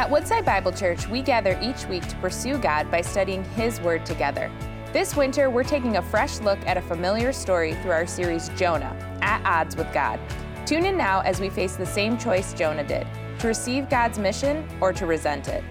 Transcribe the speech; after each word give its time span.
At 0.00 0.08
Woodside 0.08 0.46
Bible 0.46 0.72
Church, 0.72 1.06
we 1.08 1.20
gather 1.20 1.58
each 1.60 1.84
week 1.84 2.08
to 2.08 2.16
pursue 2.16 2.56
God 2.56 2.90
by 2.90 3.02
studying 3.02 3.44
His 3.50 3.78
Word 3.82 4.06
together. 4.06 4.50
This 4.94 5.14
winter, 5.14 5.50
we're 5.50 5.62
taking 5.62 5.98
a 5.98 6.02
fresh 6.02 6.40
look 6.40 6.58
at 6.66 6.78
a 6.78 6.80
familiar 6.80 7.34
story 7.34 7.74
through 7.74 7.90
our 7.90 8.06
series 8.06 8.48
Jonah, 8.56 8.96
At 9.20 9.44
Odds 9.44 9.76
with 9.76 9.92
God. 9.92 10.18
Tune 10.64 10.86
in 10.86 10.96
now 10.96 11.20
as 11.20 11.38
we 11.38 11.50
face 11.50 11.76
the 11.76 11.84
same 11.84 12.16
choice 12.16 12.54
Jonah 12.54 12.82
did 12.82 13.06
to 13.40 13.46
receive 13.46 13.90
God's 13.90 14.18
mission 14.18 14.66
or 14.80 14.94
to 14.94 15.04
resent 15.04 15.48
it. 15.48 15.62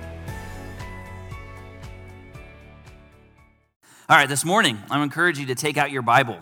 All 4.07 4.16
right, 4.16 4.30
this 4.30 4.46
morning, 4.46 4.77
I 4.91 5.02
encourage 5.02 5.39
you 5.39 5.48
to 5.48 5.55
take 5.55 5.75
out 5.75 5.89
your 5.89 6.04
Bible 6.04 6.38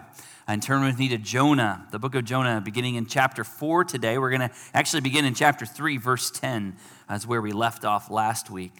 and 0.48 0.64
turn 0.64 0.84
with 0.84 0.98
me 0.98 1.10
to 1.10 1.18
Jonah, 1.18 1.86
the 1.92 2.00
book 2.00 2.16
of 2.16 2.24
Jonah, 2.24 2.62
beginning 2.64 2.96
in 2.96 3.06
chapter 3.06 3.44
4 3.44 3.84
today. 3.84 4.18
We're 4.18 4.30
going 4.30 4.48
to 4.48 4.52
actually 4.74 5.02
begin 5.02 5.26
in 5.26 5.34
chapter 5.34 5.66
3, 5.66 5.98
verse 5.98 6.32
10, 6.32 6.78
as 7.10 7.28
where 7.28 7.42
we 7.42 7.52
left 7.52 7.84
off 7.84 8.10
last 8.10 8.50
week. 8.50 8.72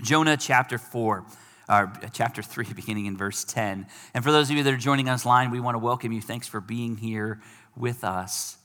Jonah 0.00 0.36
chapter 0.36 0.78
4. 0.78 1.24
Or 1.68 1.92
chapter 2.12 2.42
3, 2.42 2.72
beginning 2.74 3.06
in 3.06 3.16
verse 3.16 3.44
10. 3.44 3.86
And 4.14 4.24
for 4.24 4.30
those 4.30 4.50
of 4.50 4.56
you 4.56 4.62
that 4.62 4.72
are 4.72 4.76
joining 4.76 5.08
us 5.08 5.26
online, 5.26 5.50
we 5.50 5.60
want 5.60 5.74
to 5.74 5.80
welcome 5.80 6.12
you. 6.12 6.20
Thanks 6.20 6.46
for 6.46 6.60
being 6.60 6.96
here 6.96 7.40
with 7.76 8.04
us. 8.04 8.56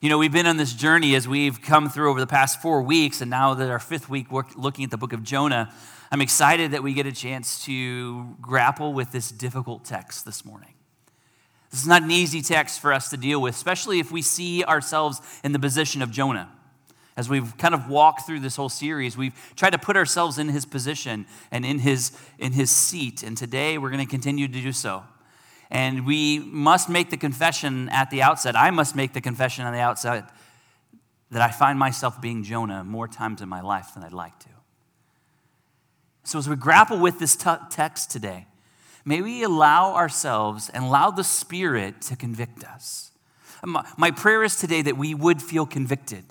You 0.00 0.08
know, 0.08 0.18
we've 0.18 0.32
been 0.32 0.46
on 0.46 0.56
this 0.56 0.72
journey 0.72 1.14
as 1.14 1.28
we've 1.28 1.62
come 1.62 1.88
through 1.88 2.10
over 2.10 2.18
the 2.18 2.26
past 2.26 2.60
four 2.60 2.82
weeks, 2.82 3.20
and 3.20 3.30
now 3.30 3.54
that 3.54 3.70
our 3.70 3.78
fifth 3.78 4.08
week 4.08 4.32
we're 4.32 4.42
looking 4.56 4.84
at 4.84 4.90
the 4.90 4.96
book 4.96 5.12
of 5.12 5.22
Jonah, 5.22 5.72
I'm 6.10 6.20
excited 6.20 6.72
that 6.72 6.82
we 6.82 6.94
get 6.94 7.06
a 7.06 7.12
chance 7.12 7.64
to 7.66 8.36
grapple 8.40 8.92
with 8.92 9.12
this 9.12 9.30
difficult 9.30 9.84
text 9.84 10.24
this 10.24 10.44
morning. 10.44 10.71
This 11.72 11.80
is 11.80 11.88
not 11.88 12.02
an 12.02 12.10
easy 12.10 12.42
text 12.42 12.80
for 12.80 12.92
us 12.92 13.08
to 13.10 13.16
deal 13.16 13.40
with, 13.40 13.54
especially 13.54 13.98
if 13.98 14.12
we 14.12 14.20
see 14.20 14.62
ourselves 14.62 15.22
in 15.42 15.52
the 15.52 15.58
position 15.58 16.02
of 16.02 16.10
Jonah. 16.10 16.50
As 17.16 17.30
we've 17.30 17.56
kind 17.56 17.74
of 17.74 17.88
walked 17.88 18.26
through 18.26 18.40
this 18.40 18.56
whole 18.56 18.68
series, 18.68 19.16
we've 19.16 19.34
tried 19.56 19.70
to 19.70 19.78
put 19.78 19.96
ourselves 19.96 20.38
in 20.38 20.50
his 20.50 20.66
position 20.66 21.26
and 21.50 21.64
in 21.64 21.78
his, 21.78 22.12
in 22.38 22.52
his 22.52 22.70
seat. 22.70 23.22
And 23.22 23.38
today 23.38 23.78
we're 23.78 23.90
going 23.90 24.04
to 24.04 24.10
continue 24.10 24.48
to 24.48 24.60
do 24.60 24.72
so. 24.72 25.02
And 25.70 26.06
we 26.06 26.40
must 26.40 26.90
make 26.90 27.08
the 27.08 27.16
confession 27.16 27.88
at 27.88 28.10
the 28.10 28.20
outset. 28.20 28.54
I 28.54 28.70
must 28.70 28.94
make 28.94 29.14
the 29.14 29.22
confession 29.22 29.64
on 29.64 29.72
the 29.72 29.80
outset 29.80 30.30
that 31.30 31.40
I 31.40 31.50
find 31.50 31.78
myself 31.78 32.20
being 32.20 32.42
Jonah 32.42 32.84
more 32.84 33.08
times 33.08 33.40
in 33.40 33.48
my 33.48 33.62
life 33.62 33.94
than 33.94 34.04
I'd 34.04 34.12
like 34.12 34.38
to. 34.40 34.48
So, 36.24 36.38
as 36.38 36.48
we 36.48 36.56
grapple 36.56 36.98
with 36.98 37.18
this 37.18 37.34
t- 37.34 37.50
text 37.70 38.10
today, 38.10 38.46
may 39.04 39.20
we 39.20 39.42
allow 39.42 39.94
ourselves 39.94 40.68
and 40.68 40.84
allow 40.84 41.10
the 41.10 41.24
Spirit 41.24 42.00
to 42.02 42.16
convict 42.16 42.64
us. 42.64 43.10
My 43.96 44.10
prayer 44.10 44.42
is 44.42 44.56
today 44.56 44.82
that 44.82 44.96
we 44.96 45.14
would 45.14 45.40
feel 45.40 45.66
convicted, 45.66 46.24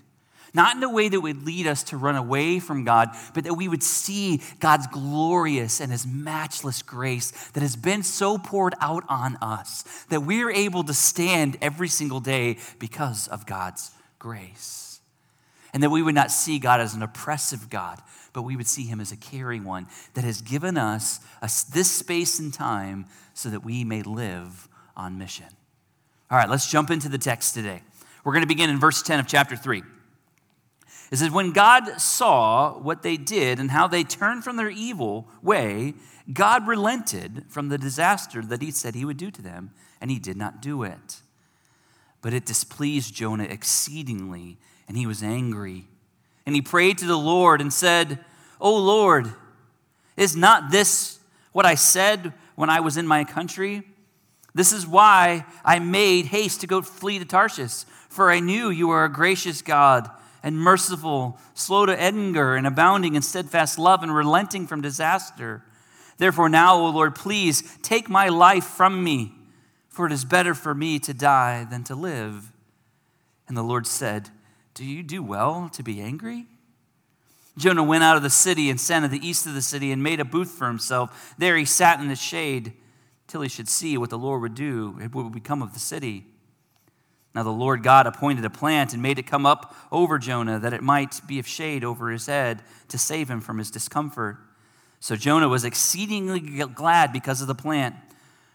not 0.53 0.75
in 0.75 0.83
a 0.83 0.89
way 0.89 1.07
that 1.07 1.21
would 1.21 1.45
lead 1.45 1.65
us 1.65 1.83
to 1.83 1.97
run 1.97 2.17
away 2.17 2.59
from 2.59 2.83
God, 2.83 3.09
but 3.33 3.45
that 3.45 3.53
we 3.53 3.69
would 3.69 3.83
see 3.83 4.41
God's 4.59 4.87
glorious 4.87 5.79
and 5.79 5.93
His 5.93 6.05
matchless 6.05 6.81
grace 6.81 7.31
that 7.51 7.61
has 7.61 7.77
been 7.77 8.03
so 8.03 8.37
poured 8.37 8.73
out 8.81 9.03
on 9.07 9.37
us 9.37 9.83
that 10.09 10.23
we're 10.23 10.51
able 10.51 10.83
to 10.83 10.93
stand 10.93 11.57
every 11.61 11.87
single 11.87 12.19
day 12.19 12.57
because 12.79 13.29
of 13.29 13.45
God's 13.45 13.91
grace. 14.19 14.99
And 15.73 15.81
that 15.83 15.89
we 15.89 16.01
would 16.01 16.15
not 16.15 16.31
see 16.31 16.59
God 16.59 16.81
as 16.81 16.95
an 16.95 17.01
oppressive 17.01 17.69
God, 17.69 18.01
but 18.33 18.43
we 18.43 18.55
would 18.55 18.67
see 18.67 18.83
him 18.83 18.99
as 18.99 19.11
a 19.11 19.17
caring 19.17 19.63
one 19.63 19.87
that 20.13 20.23
has 20.23 20.41
given 20.41 20.77
us 20.77 21.19
this 21.73 21.91
space 21.91 22.39
and 22.39 22.53
time 22.53 23.05
so 23.33 23.49
that 23.49 23.63
we 23.63 23.83
may 23.83 24.01
live 24.01 24.67
on 24.95 25.17
mission. 25.17 25.47
All 26.29 26.37
right, 26.37 26.49
let's 26.49 26.69
jump 26.69 26.89
into 26.89 27.09
the 27.09 27.17
text 27.17 27.53
today. 27.53 27.81
We're 28.23 28.33
going 28.33 28.43
to 28.43 28.47
begin 28.47 28.69
in 28.69 28.79
verse 28.79 29.01
10 29.01 29.19
of 29.19 29.27
chapter 29.27 29.55
3. 29.55 29.83
It 31.11 31.17
says, 31.17 31.29
When 31.29 31.51
God 31.51 31.99
saw 31.99 32.77
what 32.79 33.03
they 33.03 33.17
did 33.17 33.59
and 33.59 33.71
how 33.71 33.87
they 33.87 34.03
turned 34.03 34.43
from 34.43 34.55
their 34.55 34.69
evil 34.69 35.27
way, 35.41 35.93
God 36.31 36.67
relented 36.67 37.45
from 37.49 37.69
the 37.69 37.77
disaster 37.77 38.41
that 38.43 38.61
he 38.61 38.71
said 38.71 38.95
he 38.95 39.05
would 39.05 39.17
do 39.17 39.31
to 39.31 39.41
them, 39.41 39.71
and 39.99 40.09
he 40.09 40.19
did 40.19 40.37
not 40.37 40.61
do 40.61 40.83
it. 40.83 41.21
But 42.21 42.33
it 42.33 42.45
displeased 42.45 43.13
Jonah 43.13 43.43
exceedingly, 43.43 44.57
and 44.87 44.97
he 44.97 45.05
was 45.05 45.21
angry. 45.21 45.87
And 46.45 46.55
he 46.55 46.61
prayed 46.61 46.97
to 46.99 47.05
the 47.05 47.17
Lord 47.17 47.61
and 47.61 47.71
said, 47.71 48.19
O 48.59 48.75
Lord, 48.75 49.31
is 50.17 50.35
not 50.35 50.71
this 50.71 51.19
what 51.51 51.65
I 51.65 51.75
said 51.75 52.33
when 52.55 52.69
I 52.69 52.79
was 52.79 52.97
in 52.97 53.07
my 53.07 53.23
country? 53.23 53.83
This 54.53 54.73
is 54.73 54.85
why 54.85 55.45
I 55.63 55.79
made 55.79 56.25
haste 56.25 56.61
to 56.61 56.67
go 56.67 56.81
flee 56.81 57.19
to 57.19 57.25
Tarshish, 57.25 57.83
for 58.09 58.31
I 58.31 58.39
knew 58.39 58.69
you 58.69 58.89
are 58.89 59.05
a 59.05 59.11
gracious 59.11 59.61
God 59.61 60.09
and 60.43 60.57
merciful, 60.57 61.37
slow 61.53 61.85
to 61.85 61.99
anger, 61.99 62.55
and 62.55 62.65
abounding 62.65 63.15
in 63.15 63.21
steadfast 63.21 63.77
love, 63.77 64.01
and 64.01 64.13
relenting 64.13 64.65
from 64.65 64.81
disaster. 64.81 65.63
Therefore, 66.17 66.49
now, 66.49 66.75
O 66.77 66.89
Lord, 66.89 67.15
please 67.15 67.77
take 67.83 68.09
my 68.09 68.27
life 68.27 68.65
from 68.65 69.03
me, 69.03 69.33
for 69.87 70.07
it 70.07 70.11
is 70.11 70.25
better 70.25 70.53
for 70.53 70.73
me 70.73 70.99
to 70.99 71.13
die 71.13 71.63
than 71.63 71.83
to 71.85 71.95
live. 71.95 72.51
And 73.47 73.55
the 73.55 73.63
Lord 73.63 73.85
said, 73.85 74.29
do 74.73 74.85
you 74.85 75.03
do 75.03 75.21
well 75.21 75.69
to 75.73 75.83
be 75.83 76.01
angry? 76.01 76.45
Jonah 77.57 77.83
went 77.83 78.03
out 78.03 78.17
of 78.17 78.23
the 78.23 78.29
city 78.29 78.69
and 78.69 78.79
sat 78.79 79.03
at 79.03 79.11
the 79.11 79.25
east 79.25 79.45
of 79.45 79.53
the 79.53 79.61
city 79.61 79.91
and 79.91 80.01
made 80.01 80.19
a 80.19 80.25
booth 80.25 80.51
for 80.51 80.67
himself. 80.67 81.35
There 81.37 81.57
he 81.57 81.65
sat 81.65 81.99
in 81.99 82.07
the 82.07 82.15
shade 82.15 82.73
till 83.27 83.41
he 83.41 83.49
should 83.49 83.67
see 83.67 83.97
what 83.97 84.09
the 84.09 84.17
Lord 84.17 84.41
would 84.41 84.55
do, 84.55 84.91
what 85.11 85.23
would 85.23 85.33
become 85.33 85.61
of 85.61 85.73
the 85.73 85.79
city. 85.79 86.25
Now 87.33 87.43
the 87.43 87.49
Lord 87.49 87.83
God 87.83 88.07
appointed 88.07 88.43
a 88.45 88.49
plant 88.49 88.93
and 88.93 89.01
made 89.01 89.19
it 89.19 89.27
come 89.27 89.45
up 89.45 89.75
over 89.91 90.17
Jonah 90.17 90.59
that 90.59 90.73
it 90.73 90.83
might 90.83 91.21
be 91.27 91.39
of 91.39 91.47
shade 91.47 91.83
over 91.83 92.09
his 92.09 92.25
head 92.25 92.61
to 92.89 92.97
save 92.97 93.29
him 93.29 93.41
from 93.41 93.57
his 93.57 93.71
discomfort. 93.71 94.37
So 94.99 95.15
Jonah 95.15 95.49
was 95.49 95.63
exceedingly 95.63 96.39
glad 96.39 97.13
because 97.13 97.41
of 97.41 97.47
the 97.47 97.55
plant. 97.55 97.95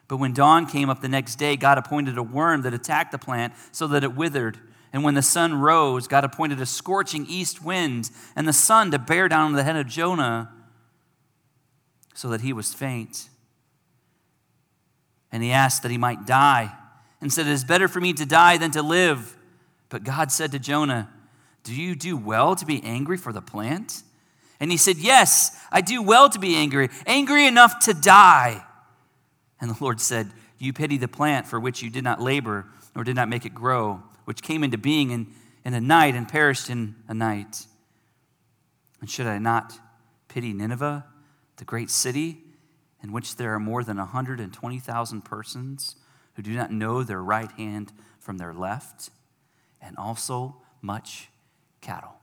But 0.09 0.19
when 0.19 0.34
dawn 0.34 0.66
came 0.66 0.88
up 0.88 1.00
the 1.00 1.09
next 1.09 1.37
day, 1.37 1.56
God 1.56 1.78
appointed 1.78 2.16
a 2.16 2.22
worm 2.22 2.62
that 2.62 2.75
attacked 2.75 3.12
the 3.12 3.19
plant 3.19 3.54
so 3.72 3.87
that 3.88 4.04
it 4.04 4.15
withered. 4.15 4.59
And 4.96 5.04
when 5.04 5.12
the 5.12 5.20
sun 5.20 5.60
rose, 5.60 6.08
God 6.08 6.24
appointed 6.24 6.58
a 6.58 6.64
scorching 6.64 7.26
east 7.28 7.62
wind 7.62 8.10
and 8.34 8.48
the 8.48 8.52
sun 8.54 8.90
to 8.92 8.98
bear 8.98 9.28
down 9.28 9.48
on 9.48 9.52
the 9.52 9.62
head 9.62 9.76
of 9.76 9.86
Jonah 9.86 10.50
so 12.14 12.30
that 12.30 12.40
he 12.40 12.54
was 12.54 12.72
faint. 12.72 13.28
And 15.30 15.42
he 15.42 15.52
asked 15.52 15.82
that 15.82 15.90
he 15.90 15.98
might 15.98 16.24
die 16.24 16.74
and 17.20 17.30
said, 17.30 17.46
It 17.46 17.50
is 17.50 17.62
better 17.62 17.88
for 17.88 18.00
me 18.00 18.14
to 18.14 18.24
die 18.24 18.56
than 18.56 18.70
to 18.70 18.80
live. 18.80 19.36
But 19.90 20.02
God 20.02 20.32
said 20.32 20.50
to 20.52 20.58
Jonah, 20.58 21.10
Do 21.62 21.74
you 21.74 21.94
do 21.94 22.16
well 22.16 22.56
to 22.56 22.64
be 22.64 22.82
angry 22.82 23.18
for 23.18 23.34
the 23.34 23.42
plant? 23.42 24.02
And 24.60 24.70
he 24.70 24.78
said, 24.78 24.96
Yes, 24.96 25.62
I 25.70 25.82
do 25.82 26.02
well 26.02 26.30
to 26.30 26.38
be 26.38 26.56
angry, 26.56 26.88
angry 27.04 27.46
enough 27.46 27.80
to 27.80 27.92
die. 27.92 28.64
And 29.60 29.70
the 29.70 29.76
Lord 29.78 30.00
said, 30.00 30.30
You 30.56 30.72
pity 30.72 30.96
the 30.96 31.06
plant 31.06 31.46
for 31.46 31.60
which 31.60 31.82
you 31.82 31.90
did 31.90 32.02
not 32.02 32.18
labor, 32.18 32.64
nor 32.94 33.04
did 33.04 33.16
not 33.16 33.28
make 33.28 33.44
it 33.44 33.52
grow 33.52 34.02
which 34.26 34.42
came 34.42 34.62
into 34.62 34.76
being 34.76 35.10
in, 35.10 35.28
in 35.64 35.72
a 35.72 35.81
night 35.81 36.14
and 36.14 36.28
perished 36.28 36.69
in 36.69 36.97
a 37.09 37.14
night. 37.14 37.66
And 39.00 39.09
should 39.09 39.26
I 39.26 39.38
not 39.38 39.78
pity 40.28 40.53
Nineveh, 40.53 41.06
the 41.56 41.64
great 41.64 41.91
city, 41.91 42.42
in 43.03 43.12
which 43.12 43.36
there 43.36 43.54
are 43.54 43.60
more 43.60 43.82
than 43.82 43.97
120,000 43.97 45.25
persons 45.25 45.97
who 46.34 46.42
do 46.42 46.53
not 46.53 46.72
know 46.72 47.03
their 47.03 47.22
right 47.22 47.50
hand 47.53 47.92
from 48.19 48.36
their 48.36 48.53
left, 48.53 49.10
and 49.81 49.97
also 49.97 50.56
much 50.82 51.28
cattle? 51.81 52.16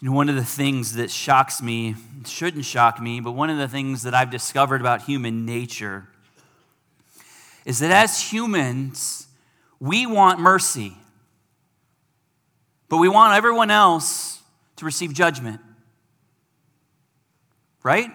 You 0.00 0.10
know, 0.10 0.14
one 0.14 0.28
of 0.28 0.34
the 0.34 0.44
things 0.44 0.94
that 0.96 1.10
shocks 1.10 1.62
me, 1.62 1.94
shouldn't 2.26 2.66
shock 2.66 3.00
me, 3.00 3.20
but 3.20 3.32
one 3.32 3.48
of 3.48 3.56
the 3.56 3.68
things 3.68 4.02
that 4.02 4.12
I've 4.12 4.30
discovered 4.30 4.82
about 4.82 5.02
human 5.02 5.46
nature 5.46 6.08
is 7.64 7.78
that 7.80 7.90
as 7.90 8.20
humans, 8.20 9.26
we 9.80 10.06
want 10.06 10.40
mercy, 10.40 10.96
but 12.88 12.98
we 12.98 13.08
want 13.08 13.34
everyone 13.34 13.70
else 13.70 14.40
to 14.76 14.84
receive 14.84 15.12
judgment. 15.12 15.60
Right? 17.82 18.10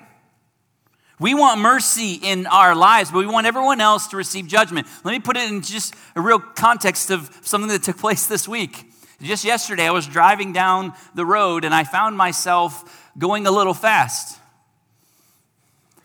We 1.20 1.34
want 1.34 1.60
mercy 1.60 2.14
in 2.14 2.46
our 2.46 2.76
lives, 2.76 3.10
but 3.10 3.20
we 3.20 3.26
want 3.26 3.48
everyone 3.48 3.82
else 3.82 4.08
to 4.10 4.18
receive 4.18 4.48
judgment. 4.48 4.88
Let 5.04 5.12
me 5.12 5.20
put 5.20 5.36
it 5.36 5.50
in 5.50 5.62
just 5.62 5.96
a 6.16 6.22
real 6.22 6.40
context 6.40 7.10
of 7.10 7.32
something 7.42 7.70
that 7.70 7.84
took 7.84 7.98
place 8.00 8.28
this 8.28 8.48
week. 8.48 8.92
Just 9.20 9.44
yesterday, 9.44 9.88
I 9.88 9.92
was 9.92 10.06
driving 10.06 10.54
down 10.54 10.94
the 11.16 11.26
road 11.26 11.66
and 11.66 11.74
I 11.74 11.84
found 11.84 12.16
myself 12.18 13.12
going 13.18 13.48
a 13.48 13.52
little 13.52 13.74
fast. 13.74 14.40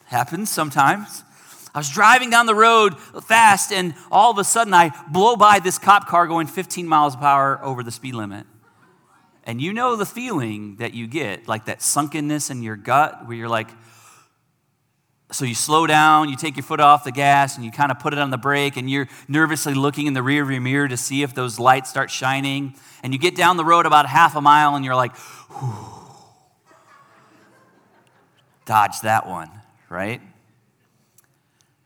Happens 0.07 0.49
sometimes. 0.51 1.25
I 1.75 1.79
was 1.79 1.89
driving 1.89 2.29
down 2.29 2.47
the 2.47 2.55
road 2.55 3.01
fast, 3.01 3.73
and 3.73 3.95
all 4.11 4.31
of 4.31 4.39
a 4.39 4.45
sudden 4.45 4.75
I 4.75 4.93
blow 5.11 5.37
by 5.37 5.59
this 5.59 5.79
cop 5.79 6.07
car 6.07 6.27
going 6.27 6.47
15 6.47 6.87
miles 6.87 7.17
per 7.17 7.25
hour 7.25 7.61
over 7.65 7.83
the 7.83 7.91
speed 7.91 8.15
limit. 8.15 8.47
And 9.45 9.61
you 9.61 9.73
know 9.73 9.97
the 9.97 10.07
feeling 10.07 10.77
that 10.77 10.93
you 10.95 11.07
get, 11.07 11.49
like 11.49 11.65
that 11.65 11.81
sunkenness 11.81 12.51
in 12.51 12.63
your 12.63 12.77
gut, 12.77 13.27
where 13.27 13.37
you're 13.37 13.49
like, 13.49 13.71
So 15.33 15.47
you 15.47 15.55
slow 15.55 15.87
down, 15.87 16.29
you 16.29 16.37
take 16.37 16.57
your 16.57 16.63
foot 16.63 16.79
off 16.79 17.05
the 17.05 17.13
gas, 17.13 17.57
and 17.57 17.65
you 17.65 17.73
kind 17.73 17.91
of 17.91 17.99
put 17.99 18.13
it 18.13 18.19
on 18.19 18.31
the 18.31 18.39
brake, 18.39 18.77
and 18.77 18.91
you're 18.91 19.09
nervously 19.27 19.73
looking 19.73 20.07
in 20.07 20.13
the 20.13 20.21
rearview 20.21 20.61
mirror 20.61 20.89
to 20.89 20.97
see 20.99 21.23
if 21.23 21.35
those 21.35 21.59
lights 21.59 21.89
start 21.89 22.11
shining. 22.11 22.75
And 23.03 23.15
you 23.15 23.19
get 23.19 23.35
down 23.35 23.57
the 23.57 23.65
road 23.65 23.87
about 23.87 24.07
half 24.07 24.37
a 24.37 24.43
mile, 24.43 24.77
and 24.77 24.85
you're 24.85 24.95
like, 24.95 25.17
Whew. 25.17 25.85
dodge 28.67 29.01
that 29.01 29.27
one, 29.27 29.51
right? 29.89 30.21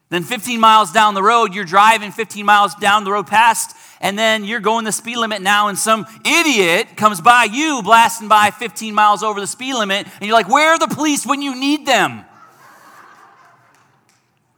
Then 0.09 0.23
15 0.23 0.61
miles 0.61 0.93
down 0.93 1.15
the 1.15 1.23
road, 1.23 1.53
you're 1.53 1.65
driving 1.65 2.13
15 2.13 2.47
miles 2.47 2.75
down 2.77 3.03
the 3.03 3.11
road 3.11 3.27
past, 3.27 3.77
and 4.01 4.17
then 4.17 4.45
you're 4.45 4.61
going 4.61 4.85
the 4.85 4.93
speed 4.93 5.17
limit 5.17 5.43
now, 5.43 5.67
and 5.67 5.77
some 5.77 6.07
idiot 6.25 6.97
comes 6.97 7.21
by 7.21 7.45
you 7.45 7.83
blasting 7.83 8.29
by 8.29 8.51
15 8.51 8.95
miles 8.95 9.25
over 9.25 9.41
the 9.41 9.49
speed 9.49 9.75
limit, 9.75 10.07
and 10.07 10.23
you're 10.23 10.37
like, 10.37 10.49
Where 10.49 10.71
are 10.71 10.79
the 10.79 10.87
police 10.87 11.27
when 11.27 11.43
you 11.43 11.59
need 11.59 11.87
them? 11.87 12.25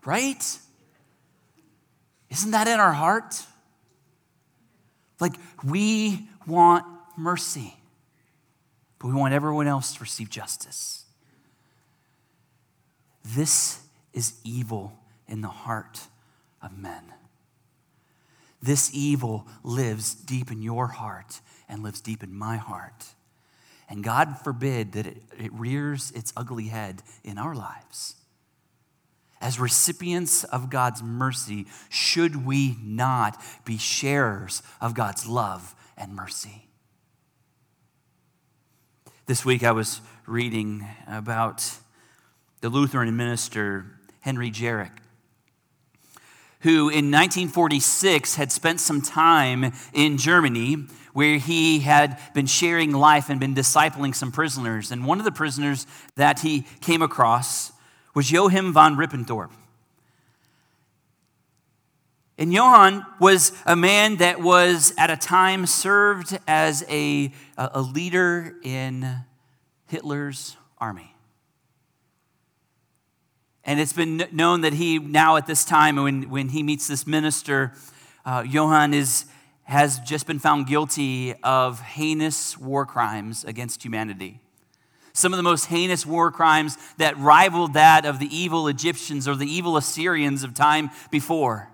right? 0.04 0.58
Isn't 2.30 2.50
that 2.52 2.66
in 2.66 2.80
our 2.80 2.94
heart? 2.94 3.44
Like, 5.20 5.34
we 5.62 6.28
want 6.46 6.86
mercy, 7.16 7.74
but 8.98 9.08
we 9.08 9.14
want 9.14 9.34
everyone 9.34 9.66
else 9.66 9.94
to 9.94 10.00
receive 10.00 10.30
justice. 10.30 11.04
This 13.22 13.80
is 14.14 14.34
evil 14.44 14.98
in 15.28 15.40
the 15.40 15.48
heart 15.48 16.00
of 16.62 16.76
men. 16.76 17.12
This 18.60 18.90
evil 18.92 19.46
lives 19.62 20.14
deep 20.14 20.50
in 20.50 20.62
your 20.62 20.88
heart 20.88 21.40
and 21.68 21.82
lives 21.82 22.00
deep 22.00 22.22
in 22.22 22.34
my 22.34 22.56
heart. 22.56 23.06
And 23.88 24.02
God 24.02 24.38
forbid 24.42 24.92
that 24.92 25.06
it, 25.06 25.22
it 25.38 25.52
rears 25.52 26.10
its 26.10 26.32
ugly 26.36 26.66
head 26.66 27.02
in 27.24 27.38
our 27.38 27.54
lives. 27.54 28.16
As 29.40 29.60
recipients 29.60 30.42
of 30.44 30.68
God's 30.68 31.02
mercy, 31.02 31.66
should 31.88 32.44
we 32.44 32.76
not 32.82 33.40
be 33.64 33.78
sharers 33.78 34.62
of 34.80 34.94
God's 34.94 35.26
love 35.26 35.76
and 35.96 36.14
mercy? 36.14 36.68
This 39.26 39.44
week 39.44 39.62
I 39.62 39.72
was 39.72 40.00
reading 40.26 40.86
about 41.06 41.70
the 42.60 42.68
Lutheran 42.68 43.16
minister 43.16 43.98
Henry 44.20 44.50
Gerecke, 44.50 44.98
who 46.60 46.88
in 46.88 47.10
1946 47.10 48.34
had 48.34 48.50
spent 48.50 48.80
some 48.80 49.00
time 49.00 49.72
in 49.92 50.18
Germany 50.18 50.86
where 51.12 51.38
he 51.38 51.80
had 51.80 52.18
been 52.34 52.46
sharing 52.46 52.92
life 52.92 53.28
and 53.28 53.40
been 53.40 53.54
discipling 53.54 54.14
some 54.14 54.30
prisoners. 54.30 54.92
And 54.92 55.04
one 55.04 55.18
of 55.18 55.24
the 55.24 55.32
prisoners 55.32 55.86
that 56.16 56.40
he 56.40 56.64
came 56.80 57.02
across 57.02 57.72
was 58.14 58.30
Joachim 58.30 58.72
von 58.72 58.96
Ribbentrop. 58.96 59.50
And 62.38 62.52
Johann 62.52 63.04
was 63.18 63.50
a 63.66 63.74
man 63.74 64.16
that 64.16 64.40
was 64.40 64.94
at 64.96 65.10
a 65.10 65.16
time 65.16 65.66
served 65.66 66.38
as 66.46 66.84
a, 66.88 67.32
a 67.56 67.80
leader 67.80 68.54
in 68.62 69.24
Hitler's 69.88 70.56
army. 70.78 71.14
And 73.68 73.78
it's 73.78 73.92
been 73.92 74.26
known 74.32 74.62
that 74.62 74.72
he, 74.72 74.98
now 74.98 75.36
at 75.36 75.46
this 75.46 75.62
time, 75.62 75.96
when, 75.96 76.30
when 76.30 76.48
he 76.48 76.62
meets 76.62 76.88
this 76.88 77.06
minister, 77.06 77.74
uh, 78.24 78.42
Johann 78.48 78.94
is, 78.94 79.26
has 79.64 79.98
just 80.00 80.26
been 80.26 80.38
found 80.38 80.66
guilty 80.66 81.34
of 81.42 81.78
heinous 81.78 82.56
war 82.56 82.86
crimes 82.86 83.44
against 83.44 83.84
humanity 83.84 84.40
some 85.12 85.32
of 85.32 85.36
the 85.36 85.42
most 85.42 85.64
heinous 85.64 86.06
war 86.06 86.30
crimes 86.30 86.78
that 86.98 87.18
rivaled 87.18 87.74
that 87.74 88.06
of 88.06 88.20
the 88.20 88.34
evil 88.34 88.68
Egyptians 88.68 89.26
or 89.26 89.34
the 89.34 89.50
evil 89.50 89.76
Assyrians 89.76 90.44
of 90.44 90.54
time 90.54 90.90
before. 91.10 91.68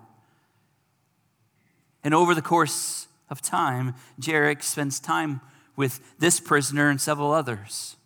And 2.03 2.11
over 2.11 2.33
the 2.33 2.41
course 2.41 3.07
of 3.29 3.43
time, 3.43 3.93
Gerecke 4.19 4.63
spends 4.63 4.99
time 4.99 5.41
with 5.75 5.99
this 6.17 6.39
prisoner 6.39 6.89
and 6.89 6.99
several 6.99 7.31
others. 7.31 7.97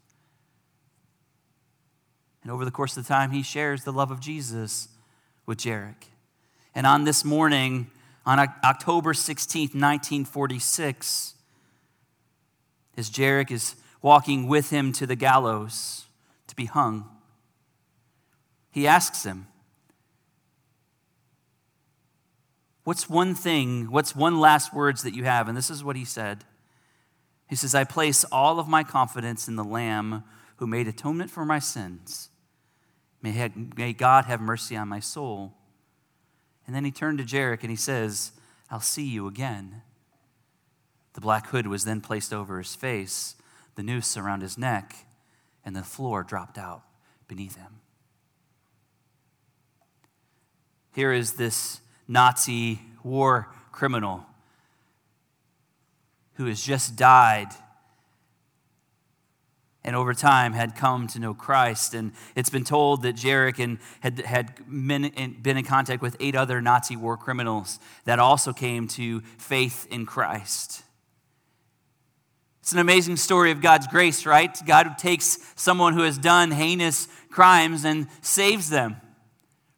And 2.41 2.51
over 2.51 2.65
the 2.65 2.71
course 2.71 2.95
of 2.97 3.03
the 3.03 3.07
time, 3.07 3.31
he 3.31 3.43
shares 3.43 3.83
the 3.83 3.91
love 3.91 4.11
of 4.11 4.19
Jesus 4.19 4.87
with 5.45 5.57
Gerecke. 5.59 6.07
And 6.73 6.85
on 6.87 7.03
this 7.03 7.25
morning, 7.25 7.87
on 8.25 8.39
October 8.63 9.13
16th, 9.13 9.75
1946, 9.75 11.33
as 12.97 13.09
Gerecke 13.09 13.51
is 13.51 13.75
walking 14.01 14.47
with 14.47 14.69
him 14.69 14.91
to 14.93 15.07
the 15.07 15.15
gallows 15.15 16.05
to 16.47 16.55
be 16.55 16.65
hung. 16.65 17.05
He 18.71 18.87
asks 18.87 19.23
him, 19.23 19.47
What's 22.83 23.09
one 23.09 23.35
thing, 23.35 23.91
what's 23.91 24.15
one 24.15 24.39
last 24.39 24.73
words 24.73 25.03
that 25.03 25.13
you 25.13 25.23
have? 25.23 25.47
And 25.47 25.55
this 25.55 25.69
is 25.69 25.83
what 25.83 25.95
he 25.95 26.05
said. 26.05 26.43
He 27.47 27.55
says, 27.55 27.75
I 27.75 27.83
place 27.83 28.23
all 28.31 28.59
of 28.59 28.67
my 28.67 28.83
confidence 28.83 29.47
in 29.47 29.55
the 29.55 29.63
Lamb 29.63 30.23
who 30.59 30.67
made 30.67 30.89
atonement 30.89 31.31
for 31.31 31.45
my 31.45 31.57
sins. 31.57 32.29
May, 33.21 33.49
may 33.77 33.93
God 33.93 34.25
have 34.25 34.41
mercy 34.41 34.75
on 34.75 34.89
my 34.89 34.99
soul. 34.99 35.53
And 36.67 36.75
then 36.75 36.83
he 36.83 36.91
turned 36.91 37.17
to 37.19 37.23
Gerecke 37.23 37.61
and 37.61 37.69
he 37.69 37.77
says, 37.77 38.33
I'll 38.69 38.81
see 38.81 39.05
you 39.05 39.25
again. 39.25 39.83
The 41.13 41.21
black 41.21 41.47
hood 41.47 41.65
was 41.65 41.85
then 41.85 42.01
placed 42.01 42.33
over 42.33 42.57
his 42.57 42.75
face 42.75 43.35
the 43.75 43.83
noose 43.83 44.17
around 44.17 44.41
his 44.41 44.57
neck, 44.57 45.05
and 45.63 45.73
the 45.73 45.83
floor 45.83 46.23
dropped 46.23 46.57
out 46.57 46.81
beneath 47.29 47.55
him. 47.55 47.79
Here 50.93 51.13
is 51.13 51.33
this 51.33 51.79
Nazi 52.05 52.81
war 53.01 53.47
criminal 53.71 54.25
who 56.33 56.47
has 56.47 56.61
just 56.61 56.97
died 56.97 57.47
and 59.83 59.95
over 59.95 60.13
time 60.13 60.53
had 60.53 60.75
come 60.75 61.07
to 61.07 61.19
know 61.19 61.33
Christ. 61.33 61.93
And 61.93 62.11
it's 62.35 62.49
been 62.49 62.63
told 62.63 63.03
that 63.03 63.15
Gerecke 63.15 63.79
had, 64.01 64.19
had 64.19 64.55
been 64.67 65.05
in 65.05 65.65
contact 65.65 66.01
with 66.01 66.17
eight 66.19 66.35
other 66.35 66.61
Nazi 66.61 66.95
war 66.95 67.17
criminals 67.17 67.79
that 68.05 68.19
also 68.19 68.53
came 68.53 68.87
to 68.89 69.21
faith 69.37 69.87
in 69.89 70.05
Christ. 70.05 70.83
It's 72.61 72.73
an 72.73 72.79
amazing 72.79 73.15
story 73.15 73.51
of 73.51 73.61
God's 73.61 73.87
grace, 73.87 74.25
right? 74.25 74.55
God 74.67 74.97
takes 74.97 75.39
someone 75.55 75.93
who 75.93 76.03
has 76.03 76.17
done 76.17 76.51
heinous 76.51 77.07
crimes 77.31 77.83
and 77.83 78.07
saves 78.21 78.69
them. 78.69 78.97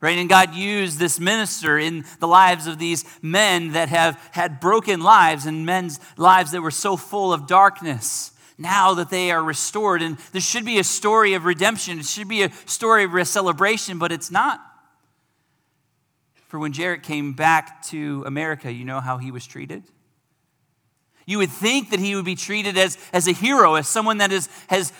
Right? 0.01 0.17
And 0.17 0.27
God 0.27 0.55
used 0.55 0.97
this 0.97 1.19
minister 1.19 1.77
in 1.77 2.05
the 2.19 2.27
lives 2.27 2.65
of 2.65 2.79
these 2.79 3.05
men 3.21 3.73
that 3.73 3.89
have 3.89 4.19
had 4.31 4.59
broken 4.59 5.01
lives 5.01 5.45
and 5.45 5.63
men's 5.63 5.99
lives 6.17 6.51
that 6.51 6.61
were 6.61 6.71
so 6.71 6.97
full 6.97 7.31
of 7.31 7.45
darkness. 7.45 8.31
Now 8.61 8.93
that 8.93 9.09
they 9.09 9.31
are 9.31 9.43
restored, 9.43 10.01
and 10.01 10.17
this 10.31 10.45
should 10.47 10.65
be 10.65 10.77
a 10.77 10.83
story 10.83 11.33
of 11.33 11.45
redemption, 11.45 11.99
it 11.99 12.05
should 12.05 12.27
be 12.27 12.43
a 12.43 12.51
story 12.65 13.03
of 13.03 13.27
celebration, 13.27 13.97
but 13.97 14.11
it's 14.11 14.29
not. 14.29 14.61
For 16.47 16.59
when 16.59 16.71
Gerecke 16.73 17.01
came 17.01 17.33
back 17.33 17.81
to 17.87 18.23
America, 18.25 18.71
you 18.71 18.85
know 18.85 18.99
how 18.99 19.17
he 19.17 19.31
was 19.31 19.47
treated? 19.47 19.83
You 21.25 21.37
would 21.37 21.49
think 21.49 21.91
that 21.91 21.99
he 21.99 22.15
would 22.15 22.25
be 22.25 22.35
treated 22.35 22.77
as, 22.77 22.97
as 23.13 23.27
a 23.27 23.31
hero, 23.31 23.75
as 23.75 23.87
someone 23.87 24.17
that 24.17 24.31
is, 24.31 24.49
has 24.67 24.91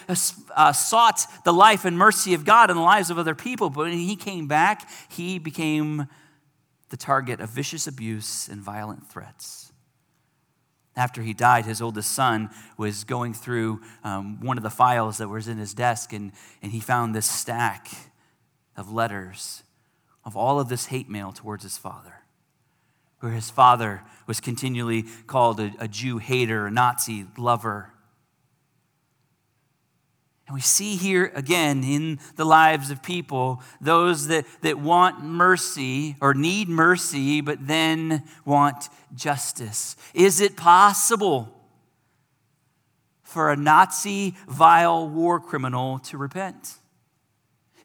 uh, 0.56 0.72
sought 0.72 1.26
the 1.44 1.52
life 1.52 1.84
and 1.84 1.98
mercy 1.98 2.34
of 2.34 2.46
God 2.46 2.70
in 2.70 2.78
the 2.78 2.82
lives 2.82 3.10
of 3.10 3.20
other 3.20 3.36
people. 3.36 3.70
But 3.70 3.86
when 3.86 3.94
he 3.94 4.16
came 4.16 4.48
back, 4.48 4.90
he 5.10 5.40
became 5.40 6.08
the 6.90 6.98
target 6.98 7.40
of 7.40 7.50
vicious 7.50 7.86
abuse 7.88 8.48
and 8.48 8.62
violent 8.62 9.08
threats. 9.08 9.71
After 10.96 11.22
he 11.22 11.34
died, 11.34 11.66
his 11.66 11.82
oldest 11.82 12.12
son 12.12 12.50
was 12.78 13.04
going 13.04 13.34
through 13.34 13.82
um, 14.04 14.42
one 14.42 14.58
of 14.58 14.64
the 14.64 14.70
files 14.70 15.18
that 15.20 15.30
was 15.30 15.48
in 15.48 15.58
his 15.58 15.74
desk, 15.74 16.12
and, 16.12 16.32
and 16.62 16.72
he 16.72 16.80
found 16.80 17.16
this 17.16 17.30
stack 17.30 17.88
of 18.76 18.92
letters 18.92 19.64
of 20.26 20.36
all 20.36 20.60
of 20.60 20.70
this 20.70 20.88
hate 20.88 21.10
mail 21.10 21.32
towards 21.32 21.64
his 21.64 21.78
father 21.78 22.22
where 23.22 23.32
his 23.32 23.50
father 23.50 24.02
was 24.28 24.40
continually 24.40 25.04
called 25.28 25.60
a, 25.60 25.72
a 25.80 25.88
Jew 25.88 26.18
hater, 26.18 26.68
a 26.68 26.72
Nazi 26.72 27.28
lover. 27.38 27.91
And 30.52 30.58
we 30.58 30.62
see 30.62 30.98
here 30.98 31.32
again 31.34 31.82
in 31.82 32.20
the 32.36 32.44
lives 32.44 32.92
of 32.92 33.02
people 33.02 33.64
those 33.80 34.28
that, 34.28 34.46
that 34.64 34.78
want 34.78 35.24
mercy 35.24 36.18
or 36.20 36.34
need 36.34 36.68
mercy, 36.68 37.40
but 37.40 37.66
then 37.66 38.24
want 38.44 38.90
justice. 39.16 39.96
Is 40.14 40.42
it 40.42 40.58
possible 40.58 41.58
for 43.24 43.50
a 43.50 43.56
Nazi 43.56 44.36
vile 44.46 45.08
war 45.08 45.40
criminal 45.40 46.00
to 46.00 46.18
repent? 46.18 46.76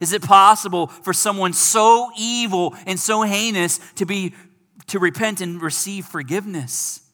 Is 0.01 0.11
it 0.11 0.21
possible 0.21 0.87
for 0.87 1.13
someone 1.13 1.53
so 1.53 2.11
evil 2.17 2.75
and 2.85 2.99
so 2.99 3.21
heinous 3.21 3.79
to 3.95 4.05
be 4.05 4.33
to 4.87 4.99
repent 4.99 5.39
and 5.39 5.61
receive 5.61 6.05
forgiveness. 6.05 7.06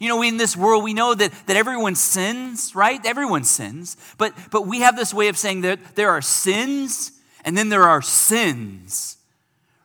You 0.00 0.08
know, 0.08 0.22
in 0.22 0.36
this 0.36 0.56
world, 0.56 0.82
we 0.82 0.94
know 0.94 1.14
that, 1.14 1.30
that 1.46 1.56
everyone 1.56 1.94
sins, 1.94 2.74
right? 2.74 3.00
Everyone 3.06 3.44
sins. 3.44 3.96
But, 4.18 4.34
but 4.50 4.66
we 4.66 4.80
have 4.80 4.96
this 4.96 5.14
way 5.14 5.28
of 5.28 5.38
saying 5.38 5.60
that 5.60 5.94
there 5.94 6.10
are 6.10 6.22
sins 6.22 7.12
And 7.44 7.56
then 7.56 7.68
there 7.68 7.84
are 7.84 8.02
sins 8.02 9.16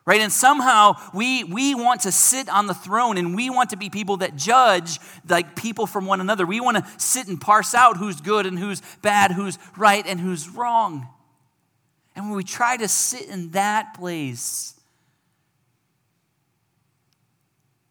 right? 0.06 0.20
And 0.20 0.32
somehow 0.32 0.94
we, 1.12 1.44
we 1.44 1.74
want 1.74 2.02
to 2.02 2.12
sit 2.12 2.48
on 2.48 2.68
the 2.68 2.74
throne 2.74 3.18
and 3.18 3.34
we 3.34 3.50
want 3.50 3.70
to 3.70 3.76
be 3.76 3.90
people 3.90 4.18
that 4.18 4.36
judge 4.36 5.00
like 5.28 5.56
people 5.56 5.86
from 5.86 6.06
one 6.06 6.20
another. 6.20 6.46
We 6.46 6.60
want 6.60 6.76
to 6.76 6.86
sit 6.96 7.26
and 7.26 7.40
parse 7.40 7.74
out 7.74 7.96
who's 7.96 8.20
good 8.20 8.46
and 8.46 8.58
who's 8.58 8.80
bad, 9.02 9.32
who's 9.32 9.58
right 9.76 10.06
and 10.06 10.20
who's 10.20 10.48
wrong. 10.48 11.08
And 12.14 12.26
when 12.26 12.36
we 12.36 12.44
try 12.44 12.76
to 12.76 12.88
sit 12.88 13.28
in 13.28 13.50
that 13.50 13.94
place, 13.94 14.80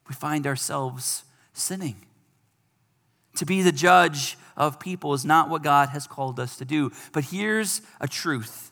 we 0.08 0.16
find 0.16 0.48
ourselves 0.48 1.26
sinning. 1.54 1.98
To 3.36 3.46
be 3.46 3.62
the 3.62 3.72
judge 3.72 4.38
of 4.58 4.80
people 4.80 5.14
is 5.14 5.26
not 5.26 5.50
what 5.50 5.64
God 5.64 5.90
has 5.90 6.08
called 6.08 6.40
us 6.40 6.58
to 6.58 6.66
do. 6.66 6.92
But 7.12 7.26
here's 7.26 7.82
a 8.00 8.08
truth 8.08 8.72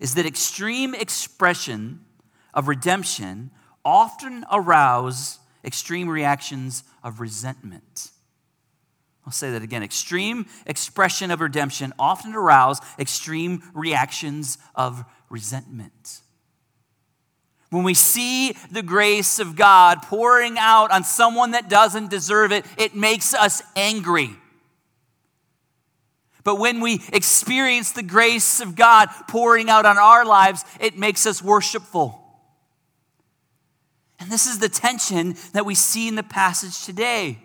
is 0.00 0.14
that 0.14 0.26
extreme 0.26 0.94
expression 0.94 2.04
of 2.54 2.68
redemption 2.68 3.50
often 3.84 4.44
arouse 4.52 5.40
extreme 5.64 6.08
reactions 6.08 6.84
of 7.02 7.18
resentment. 7.18 8.10
I'll 9.26 9.32
say 9.32 9.50
that 9.50 9.62
again. 9.62 9.82
Extreme 9.82 10.46
expression 10.66 11.30
of 11.30 11.40
redemption 11.40 11.92
often 11.98 12.34
arouse 12.34 12.78
extreme 12.98 13.62
reactions 13.74 14.56
of 14.74 15.04
resentment. 15.28 16.22
When 17.70 17.84
we 17.84 17.94
see 17.94 18.52
the 18.70 18.82
grace 18.82 19.38
of 19.38 19.54
God 19.54 20.02
pouring 20.02 20.56
out 20.58 20.90
on 20.90 21.04
someone 21.04 21.50
that 21.50 21.68
doesn't 21.68 22.10
deserve 22.10 22.50
it, 22.50 22.64
it 22.78 22.94
makes 22.94 23.34
us 23.34 23.62
angry. 23.76 24.30
But 26.44 26.56
when 26.56 26.80
we 26.80 27.02
experience 27.12 27.92
the 27.92 28.02
grace 28.02 28.60
of 28.60 28.74
God 28.74 29.08
pouring 29.28 29.68
out 29.68 29.84
on 29.84 29.98
our 29.98 30.24
lives, 30.24 30.64
it 30.80 30.96
makes 30.96 31.26
us 31.26 31.42
worshipful. 31.42 32.18
And 34.18 34.30
this 34.30 34.46
is 34.46 34.58
the 34.58 34.70
tension 34.70 35.36
that 35.52 35.66
we 35.66 35.74
see 35.74 36.08
in 36.08 36.14
the 36.14 36.22
passage 36.22 36.84
today. 36.84 37.38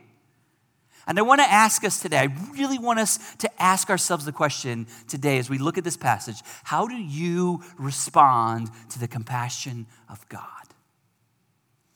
And 1.05 1.19
I 1.19 1.21
want 1.21 1.41
to 1.41 1.51
ask 1.51 1.83
us 1.83 2.01
today, 2.01 2.19
I 2.19 2.35
really 2.53 2.79
want 2.79 2.99
us 2.99 3.19
to 3.37 3.61
ask 3.61 3.89
ourselves 3.89 4.25
the 4.25 4.31
question 4.31 4.87
today 5.07 5.37
as 5.37 5.49
we 5.49 5.57
look 5.57 5.77
at 5.77 5.83
this 5.83 5.97
passage 5.97 6.41
how 6.63 6.87
do 6.87 6.95
you 6.95 7.61
respond 7.77 8.69
to 8.89 8.99
the 8.99 9.07
compassion 9.07 9.85
of 10.09 10.27
God? 10.29 10.47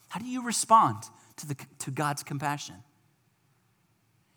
How 0.10 0.20
do 0.20 0.26
you 0.26 0.44
respond 0.44 1.04
to, 1.38 1.48
the, 1.48 1.56
to 1.80 1.92
God's 1.92 2.24
compassion? 2.24 2.76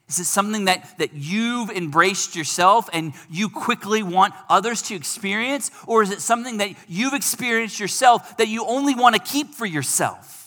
Is 0.09 0.19
it 0.19 0.25
something 0.25 0.65
that, 0.65 0.99
that 0.99 1.15
you've 1.15 1.71
embraced 1.71 2.35
yourself 2.35 2.91
and 2.93 3.13
you 3.31 3.49
quickly 3.49 4.03
want 4.03 4.35
others 4.49 4.83
to 4.83 4.97
experience? 4.97 5.71
Or 5.87 6.03
is 6.03 6.11
it 6.11 6.21
something 6.21 6.57
that 6.57 6.71
you've 6.89 7.15
experienced 7.15 7.79
yourself 7.79 8.37
that 8.39 8.49
you 8.49 8.67
only 8.67 8.97
want 8.97 9.15
to 9.15 9.23
keep 9.23 9.55
for 9.55 9.67
yourself? 9.67 10.40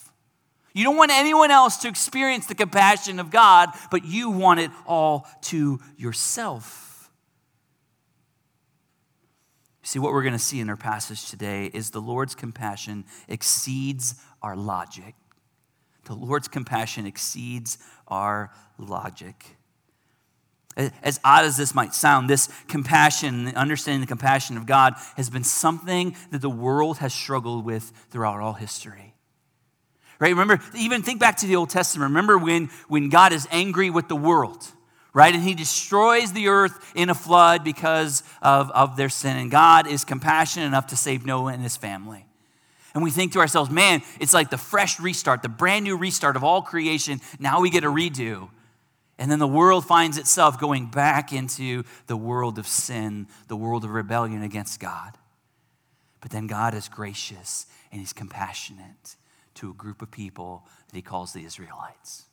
You 0.73 0.83
don't 0.83 0.97
want 0.97 1.11
anyone 1.11 1.51
else 1.51 1.77
to 1.77 1.87
experience 1.87 2.47
the 2.47 2.55
compassion 2.55 3.19
of 3.19 3.29
God, 3.29 3.69
but 3.91 4.05
you 4.05 4.31
want 4.31 4.59
it 4.59 4.71
all 4.87 5.27
to 5.43 5.79
yourself. 5.97 7.11
See, 9.83 9.99
what 9.99 10.13
we're 10.13 10.23
going 10.23 10.33
to 10.33 10.39
see 10.39 10.59
in 10.59 10.69
our 10.69 10.77
passage 10.77 11.29
today 11.29 11.65
is 11.65 11.91
the 11.91 12.01
Lord's 12.01 12.35
compassion 12.35 13.05
exceeds 13.27 14.15
our 14.41 14.55
logic. 14.55 15.13
The 16.05 16.15
Lord's 16.15 16.47
compassion 16.47 17.05
exceeds 17.05 17.77
our 18.07 18.51
logic. 18.77 19.57
As 20.75 21.19
odd 21.23 21.45
as 21.45 21.57
this 21.57 21.75
might 21.75 21.93
sound, 21.93 22.29
this 22.29 22.49
compassion, 22.67 23.55
understanding 23.55 24.01
the 24.01 24.07
compassion 24.07 24.57
of 24.57 24.65
God, 24.65 24.95
has 25.17 25.29
been 25.29 25.43
something 25.43 26.15
that 26.31 26.41
the 26.41 26.49
world 26.49 26.97
has 26.97 27.13
struggled 27.13 27.63
with 27.63 27.91
throughout 28.09 28.39
all 28.39 28.53
history. 28.53 29.12
Right? 30.23 30.29
Remember, 30.29 30.61
even 30.73 31.01
think 31.01 31.19
back 31.19 31.35
to 31.39 31.47
the 31.47 31.57
Old 31.57 31.69
Testament. 31.69 32.11
Remember 32.11 32.37
when, 32.37 32.69
when 32.87 33.09
God 33.09 33.33
is 33.33 33.45
angry 33.51 33.89
with 33.89 34.07
the 34.07 34.15
world, 34.15 34.65
right? 35.13 35.35
And 35.35 35.43
he 35.43 35.53
destroys 35.53 36.31
the 36.31 36.47
earth 36.47 36.93
in 36.95 37.09
a 37.09 37.13
flood 37.13 37.65
because 37.65 38.23
of, 38.41 38.71
of 38.71 38.95
their 38.95 39.09
sin. 39.09 39.35
And 39.35 39.51
God 39.51 39.85
is 39.85 40.05
compassionate 40.05 40.65
enough 40.65 40.87
to 40.87 40.95
save 40.95 41.25
Noah 41.25 41.51
and 41.51 41.61
his 41.61 41.75
family. 41.75 42.25
And 42.93 43.03
we 43.03 43.11
think 43.11 43.33
to 43.33 43.39
ourselves, 43.39 43.69
man, 43.69 44.01
it's 44.17 44.33
like 44.33 44.49
the 44.49 44.57
fresh 44.57 44.97
restart, 44.97 45.41
the 45.41 45.49
brand 45.49 45.83
new 45.83 45.97
restart 45.97 46.37
of 46.37 46.43
all 46.45 46.61
creation. 46.61 47.19
Now 47.37 47.59
we 47.59 47.69
get 47.69 47.83
a 47.83 47.87
redo. 47.87 48.47
And 49.17 49.29
then 49.29 49.39
the 49.39 49.45
world 49.45 49.85
finds 49.85 50.17
itself 50.17 50.57
going 50.57 50.85
back 50.85 51.33
into 51.33 51.83
the 52.07 52.15
world 52.15 52.57
of 52.57 52.65
sin, 52.65 53.27
the 53.49 53.57
world 53.57 53.83
of 53.83 53.89
rebellion 53.89 54.41
against 54.41 54.79
God. 54.79 55.17
But 56.21 56.31
then 56.31 56.47
God 56.47 56.75
is 56.75 56.87
gracious 56.87 57.65
and 57.91 57.99
He's 57.99 58.13
compassionate 58.13 59.17
to 59.55 59.69
a 59.69 59.73
group 59.73 60.01
of 60.01 60.11
people 60.11 60.67
that 60.87 60.95
He 60.95 61.01
calls 61.01 61.33
the 61.33 61.43
Israelites. 61.43 62.25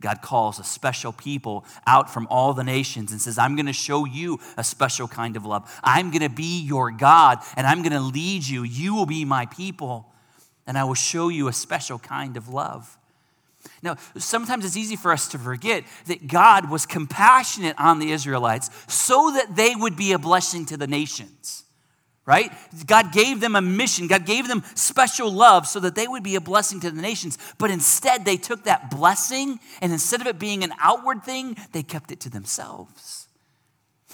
God 0.00 0.22
calls 0.22 0.58
a 0.58 0.64
special 0.64 1.12
people 1.12 1.64
out 1.86 2.10
from 2.10 2.26
all 2.30 2.54
the 2.54 2.64
nations 2.64 3.12
and 3.12 3.20
says, 3.20 3.38
I'm 3.38 3.54
going 3.54 3.66
to 3.66 3.72
show 3.72 4.06
you 4.06 4.38
a 4.56 4.64
special 4.64 5.06
kind 5.06 5.36
of 5.36 5.44
love. 5.44 5.70
I'm 5.84 6.10
going 6.10 6.22
to 6.22 6.34
be 6.34 6.62
your 6.62 6.90
God 6.90 7.38
and 7.56 7.66
I'm 7.66 7.82
going 7.82 7.92
to 7.92 8.00
lead 8.00 8.46
you. 8.46 8.62
You 8.62 8.94
will 8.94 9.06
be 9.06 9.24
my 9.24 9.46
people 9.46 10.06
and 10.66 10.78
I 10.78 10.84
will 10.84 10.94
show 10.94 11.28
you 11.28 11.48
a 11.48 11.52
special 11.52 11.98
kind 11.98 12.36
of 12.36 12.48
love. 12.48 12.96
Now, 13.82 13.96
sometimes 14.16 14.64
it's 14.64 14.76
easy 14.76 14.96
for 14.96 15.12
us 15.12 15.28
to 15.28 15.38
forget 15.38 15.84
that 16.06 16.26
God 16.26 16.70
was 16.70 16.86
compassionate 16.86 17.78
on 17.78 17.98
the 17.98 18.10
Israelites 18.10 18.70
so 18.88 19.32
that 19.32 19.54
they 19.54 19.74
would 19.74 19.96
be 19.96 20.12
a 20.12 20.18
blessing 20.18 20.64
to 20.66 20.78
the 20.78 20.86
nations 20.86 21.64
right? 22.30 22.52
God 22.86 23.12
gave 23.12 23.40
them 23.40 23.56
a 23.56 23.60
mission. 23.60 24.06
God 24.06 24.24
gave 24.24 24.46
them 24.46 24.62
special 24.76 25.32
love 25.32 25.66
so 25.66 25.80
that 25.80 25.96
they 25.96 26.06
would 26.06 26.22
be 26.22 26.36
a 26.36 26.40
blessing 26.40 26.78
to 26.78 26.90
the 26.92 27.02
nations. 27.02 27.36
But 27.58 27.72
instead, 27.72 28.24
they 28.24 28.36
took 28.36 28.64
that 28.64 28.88
blessing 28.88 29.58
and 29.82 29.90
instead 29.90 30.20
of 30.20 30.28
it 30.28 30.38
being 30.38 30.62
an 30.62 30.72
outward 30.80 31.24
thing, 31.24 31.56
they 31.72 31.82
kept 31.82 32.12
it 32.12 32.20
to 32.20 32.30
themselves. 32.30 33.26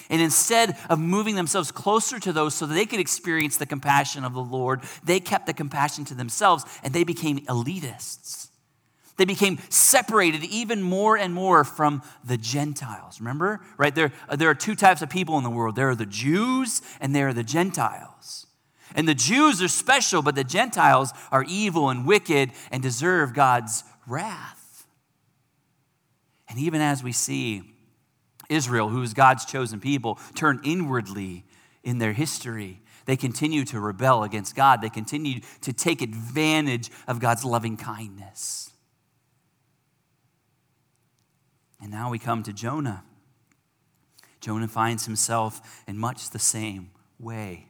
And 0.09 0.23
instead 0.23 0.79
of 0.89 0.99
moving 0.99 1.35
themselves 1.35 1.71
closer 1.71 2.19
to 2.21 2.33
those 2.33 2.55
so 2.55 2.65
that 2.65 2.75
they 2.75 2.87
could 2.87 3.01
experience 3.01 3.59
the 3.59 3.67
compassion 3.67 4.25
of 4.25 4.33
the 4.33 4.41
Lord, 4.41 4.81
they 5.05 5.21
kept 5.21 5.45
the 5.45 5.53
compassion 5.53 6.07
to 6.07 6.15
themselves 6.15 6.65
and 6.83 6.95
they 6.95 7.05
became 7.05 7.41
elitists. 7.47 8.46
They 9.17 9.25
became 9.25 9.59
separated 9.71 10.45
even 10.45 10.83
more 10.83 11.17
and 11.17 11.33
more 11.33 11.65
from 11.65 12.03
the 12.25 12.37
Gentiles. 12.37 13.21
Remember? 13.21 13.61
Right? 13.79 13.95
There, 13.95 14.13
there 14.37 14.51
are 14.51 14.55
two 14.55 14.75
types 14.75 15.01
of 15.01 15.09
people 15.09 15.39
in 15.39 15.45
the 15.45 15.51
world 15.51 15.77
there 15.77 15.89
are 15.89 15.95
the 15.95 16.07
Jews 16.07 16.83
and 17.01 17.15
there 17.15 17.29
are 17.29 17.35
the 17.35 17.45
Gentiles. 17.45 18.47
And 18.95 19.09
the 19.09 19.15
Jews 19.15 19.61
are 19.63 19.69
special, 19.69 20.23
but 20.23 20.35
the 20.35 20.45
Gentiles 20.45 21.13
are 21.33 21.45
evil 21.49 21.91
and 21.91 22.07
wicked 22.07 22.53
and 22.71 22.83
deserve 22.83 23.35
God's 23.35 23.85
wrath. 24.07 24.87
And 26.49 26.59
even 26.59 26.81
as 26.81 27.03
we 27.03 27.13
see 27.13 27.63
Israel, 28.49 28.89
who 28.89 29.03
is 29.03 29.13
God's 29.13 29.45
chosen 29.45 29.81
people, 29.81 30.19
turn 30.35 30.61
inwardly 30.65 31.45
in 31.83 31.99
their 31.99 32.13
history, 32.13 32.81
they 33.07 33.17
continue 33.17 33.65
to 33.67 33.81
rebel 33.81 34.23
against 34.23 34.55
God. 34.55 34.81
They 34.81 34.89
continue 34.89 35.41
to 35.63 35.73
take 35.73 36.03
advantage 36.03 36.91
of 37.09 37.19
God's 37.21 37.45
loving 37.45 37.77
kindness. 37.77 38.71
And 41.81 41.91
now 41.91 42.11
we 42.11 42.19
come 42.19 42.43
to 42.45 42.53
Jonah. 42.53 43.05
Jonah 44.41 44.69
finds 44.69 45.07
himself 45.07 45.83
in 45.87 45.99
much 45.99 46.31
the 46.31 46.39
same 46.39 46.91
way. 47.19 47.67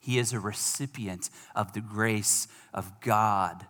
He 0.00 0.18
is 0.18 0.32
a 0.32 0.40
recipient 0.40 1.30
of 1.54 1.72
the 1.72 1.80
grace 1.80 2.48
of 2.72 3.00
God, 3.00 3.66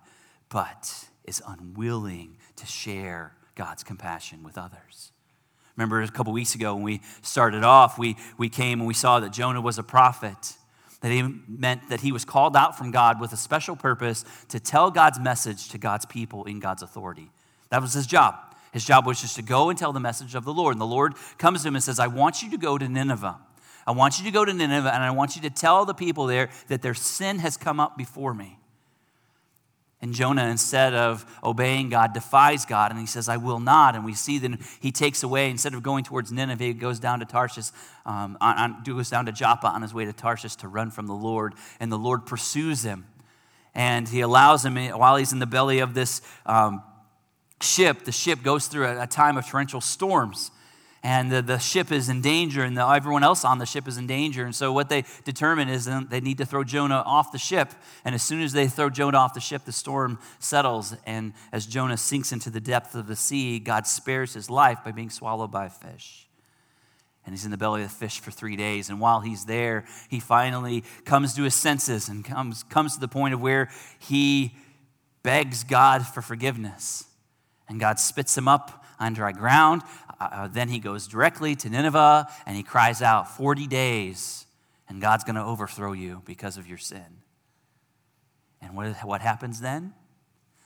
but 0.49 1.09
is 1.25 1.43
unwilling 1.47 2.37
to 2.57 2.67
share 2.67 3.35
God's 3.55 3.83
compassion 3.83 4.43
with 4.43 4.57
others. 4.57 5.13
Remember 5.77 6.03
a 6.03 6.09
couple 6.09 6.33
weeks 6.33 6.55
ago 6.55 6.75
when 6.75 6.85
we 6.85 7.01
started 7.23 7.65
off, 7.65 7.99
we, 7.99 8.17
we 8.39 8.49
came 8.49 8.81
and 8.81 8.87
we 8.87 8.95
saw 8.95 9.21
that 9.21 9.33
Jonah 9.33 9.61
was 9.61 9.79
a 9.79 9.83
prophet. 9.83 10.57
That 11.01 11.11
he 11.11 11.23
meant 11.49 11.89
that 11.89 12.03
he 12.03 12.13
was 12.13 12.27
called 12.27 12.55
out 12.55 12.77
from 12.77 12.91
God 12.91 13.21
with 13.21 13.33
a 13.33 13.37
special 13.37 13.75
purpose 13.75 14.25
to 14.49 14.61
tell 14.61 14.91
God's 14.91 15.19
message 15.19 15.71
to 15.71 15.79
God's 15.79 16.05
people 16.05 16.45
in 16.45 16.61
God's 16.61 16.83
authority. 16.83 17.31
That 17.71 17.81
was 17.81 17.95
his 17.95 18.07
job. 18.07 18.35
His 18.73 18.85
job 18.85 19.07
was 19.07 19.21
just 19.21 19.37
to 19.37 19.43
go 19.43 19.69
and 19.69 19.79
tell 19.79 19.93
the 19.93 20.01
message 20.01 20.35
of 20.35 20.45
the 20.45 20.53
Lord. 20.53 20.75
And 20.75 20.81
the 20.81 20.87
Lord 20.87 21.15
comes 21.39 21.63
to 21.63 21.69
him 21.69 21.75
and 21.75 21.83
says, 21.83 21.99
I 21.99 22.07
want 22.07 22.43
you 22.43 22.51
to 22.51 22.59
go 22.59 22.79
to 22.79 22.89
Nineveh. 22.89 23.39
I 23.87 23.93
want 23.93 24.19
you 24.19 24.25
to 24.25 24.31
go 24.31 24.45
to 24.45 24.53
Nineveh 24.53 24.93
and 24.93 25.03
I 25.03 25.11
want 25.11 25.37
you 25.37 25.43
to 25.43 25.51
tell 25.51 25.85
the 25.85 25.95
people 25.95 26.27
there 26.27 26.51
that 26.69 26.83
their 26.83 26.95
sin 26.95 27.41
has 27.41 27.57
come 27.57 27.81
up 27.81 27.97
before 27.97 28.35
me. 28.35 28.59
And 30.03 30.15
Jonah, 30.15 30.47
instead 30.47 30.95
of 30.95 31.27
obeying 31.45 31.91
God, 31.91 32.15
defies 32.15 32.65
God 32.65 32.91
and 32.91 32.99
he 32.99 33.07
says, 33.07 33.29
I 33.29 33.37
will 33.37 33.61
not. 33.61 33.95
And 33.95 34.05
we 34.05 34.15
see 34.15 34.39
that 34.39 34.59
he 34.81 34.93
takes 34.93 35.23
away, 35.23 35.51
instead 35.51 35.75
of 35.75 35.83
going 35.83 36.05
towards 36.05 36.33
Nineveh, 36.33 36.65
he 36.65 36.73
goes 36.73 36.99
down 36.99 37.21
to 37.21 37.27
Tarshish, 37.27 37.71
um, 38.07 38.39
on, 38.41 38.57
on, 38.57 38.83
goes 38.83 39.11
down 39.11 39.27
to 39.27 39.33
Joppa 39.33 39.67
on 39.67 39.83
his 39.83 39.93
way 39.93 40.07
to 40.07 40.13
Tarshish 40.13 40.57
to 40.57 40.69
run 40.69 40.91
from 40.91 41.07
the 41.07 41.15
Lord. 41.15 41.55
And 41.81 41.93
the 41.93 41.99
Lord 41.99 42.25
pursues 42.25 42.83
him. 42.83 43.07
And 43.75 44.09
he 44.09 44.21
allows 44.21 44.65
him, 44.65 44.77
while 44.77 45.17
he's 45.17 45.33
in 45.33 45.39
the 45.39 45.47
belly 45.47 45.81
of 45.81 45.95
this 45.95 46.23
um, 46.47 46.83
ship, 47.61 48.05
the 48.05 48.13
ship 48.13 48.43
goes 48.43 48.67
through 48.67 48.87
a, 48.87 49.03
a 49.03 49.07
time 49.07 49.37
of 49.37 49.47
torrential 49.47 49.81
storms. 49.81 50.51
and 51.03 51.33
the, 51.33 51.41
the 51.41 51.59
ship 51.59 51.91
is 51.91 52.09
in 52.09 52.21
danger, 52.21 52.63
and 52.63 52.77
the, 52.77 52.87
everyone 52.87 53.23
else 53.23 53.45
on 53.45 53.59
the 53.59 53.67
ship 53.67 53.89
is 53.89 53.97
in 53.97 54.07
danger. 54.07 54.45
And 54.45 54.55
so, 54.55 54.73
what 54.73 54.89
they 54.89 55.05
determine 55.25 55.69
is 55.69 55.87
they 55.87 56.21
need 56.21 56.39
to 56.39 56.47
throw 56.47 56.63
Jonah 56.65 57.03
off 57.07 57.33
the 57.33 57.39
ship. 57.39 57.71
And 58.05 58.15
as 58.15 58.23
soon 58.23 58.43
as 58.43 58.53
they 58.53 58.67
throw 58.67 58.91
Jonah 58.91 59.19
off 59.19 59.35
the 59.35 59.41
ship, 59.41 59.65
the 59.65 59.73
storm 59.73 60.19
settles. 60.39 60.95
And 61.07 61.33
as 61.53 61.67
Jonah 61.67 61.97
sinks 61.97 62.33
into 62.33 62.51
the 62.51 62.61
depth 62.61 62.95
of 62.95 63.07
the 63.07 63.17
sea, 63.17 63.59
God 63.59 63.87
spares 63.87 64.35
his 64.35 64.51
life 64.51 64.79
by 64.85 64.93
being 64.93 65.11
swallowed 65.11 65.51
by 65.51 65.67
a 65.67 65.71
fish. 65.71 66.27
And 67.25 67.35
he's 67.35 67.45
in 67.45 67.51
the 67.51 67.59
belly 67.59 67.83
of 67.83 67.89
the 67.89 67.95
fish 67.95 68.19
for 68.19 68.31
three 68.31 68.57
days. 68.57 68.89
And 68.89 68.99
while 69.01 69.21
he's 69.21 69.45
there, 69.45 69.85
he 70.09 70.21
finally 70.21 70.85
comes 71.05 71.35
to 71.35 71.43
his 71.43 71.55
senses 71.55 72.09
and 72.09 72.25
comes, 72.25 72.63
comes 72.65 72.95
to 72.95 73.01
the 73.01 73.09
point 73.09 73.35
of 73.35 73.41
where 73.41 73.71
he 73.99 74.55
begs 75.23 75.65
God 75.65 76.07
for 76.07 76.23
forgiveness. 76.23 77.05
And 77.71 77.79
God 77.79 78.01
spits 78.01 78.37
him 78.37 78.49
up 78.49 78.85
on 78.99 79.15
dry 79.15 79.31
ground. 79.31 79.83
Uh, 80.21 80.29
uh, 80.33 80.49
then 80.49 80.69
he 80.69 80.81
goes 80.81 81.07
directly 81.07 81.55
to 81.55 81.71
Nineveh 81.71 82.29
and 82.45 82.57
he 82.57 82.65
cries 82.65 83.01
out, 83.01 83.37
40 83.37 83.69
days, 83.69 84.45
and 84.89 85.01
God's 85.01 85.23
going 85.23 85.37
to 85.37 85.45
overthrow 85.45 85.93
you 85.93 86.21
because 86.27 86.57
of 86.57 86.67
your 86.67 86.79
sin. 86.79 87.23
And 88.61 88.75
what, 88.75 88.97
what 89.05 89.21
happens 89.21 89.61
then? 89.61 89.95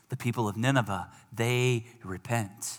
The 0.09 0.17
people 0.17 0.49
of 0.49 0.57
Nineveh, 0.57 1.11
they 1.31 1.85
repent. 2.03 2.79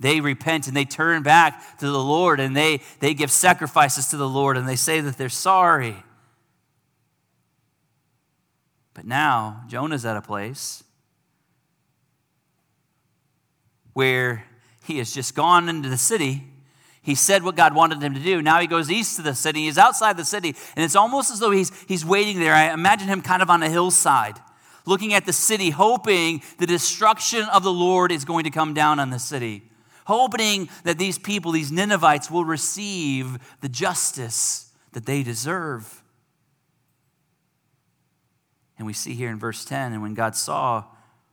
They 0.00 0.20
repent 0.20 0.66
and 0.66 0.76
they 0.76 0.84
turn 0.84 1.22
back 1.22 1.78
to 1.78 1.86
the 1.86 2.02
Lord 2.02 2.40
and 2.40 2.56
they, 2.56 2.80
they 2.98 3.14
give 3.14 3.30
sacrifices 3.30 4.08
to 4.08 4.16
the 4.16 4.28
Lord 4.28 4.56
and 4.56 4.68
they 4.68 4.76
say 4.76 5.00
that 5.00 5.16
they're 5.16 5.28
sorry. 5.28 5.94
But 8.94 9.04
now 9.04 9.62
Jonah's 9.68 10.04
at 10.04 10.16
a 10.16 10.22
place 10.22 10.82
where 14.00 14.46
he 14.86 14.96
has 14.96 15.12
just 15.12 15.34
gone 15.34 15.68
into 15.68 15.90
the 15.90 15.98
city. 15.98 16.42
He 17.02 17.14
said 17.14 17.42
what 17.42 17.54
God 17.54 17.74
wanted 17.74 18.02
him 18.02 18.14
to 18.14 18.20
do. 18.20 18.40
Now 18.40 18.58
he 18.58 18.66
goes 18.66 18.90
east 18.90 19.16
to 19.16 19.22
the 19.22 19.34
city. 19.34 19.64
He's 19.64 19.76
outside 19.76 20.16
the 20.16 20.24
city, 20.24 20.56
and 20.74 20.82
it's 20.82 20.96
almost 20.96 21.30
as 21.30 21.38
though 21.38 21.50
he's, 21.50 21.70
he's 21.86 22.02
waiting 22.02 22.40
there. 22.40 22.54
I 22.54 22.72
imagine 22.72 23.08
him 23.08 23.20
kind 23.20 23.42
of 23.42 23.50
on 23.50 23.62
a 23.62 23.68
hillside, 23.68 24.38
looking 24.86 25.12
at 25.12 25.26
the 25.26 25.34
city, 25.34 25.68
hoping 25.68 26.40
the 26.56 26.66
destruction 26.66 27.44
of 27.52 27.62
the 27.62 27.70
Lord 27.70 28.10
is 28.10 28.24
going 28.24 28.44
to 28.44 28.50
come 28.50 28.72
down 28.72 28.98
on 28.98 29.10
the 29.10 29.18
city, 29.18 29.64
hoping 30.06 30.70
that 30.84 30.96
these 30.96 31.18
people, 31.18 31.52
these 31.52 31.70
Ninevites, 31.70 32.30
will 32.30 32.46
receive 32.46 33.36
the 33.60 33.68
justice 33.68 34.72
that 34.92 35.04
they 35.04 35.22
deserve. 35.22 36.02
And 38.78 38.86
we 38.86 38.94
see 38.94 39.12
here 39.12 39.28
in 39.28 39.38
verse 39.38 39.66
10 39.66 39.92
and 39.92 40.00
when 40.00 40.14
God 40.14 40.34
saw 40.34 40.84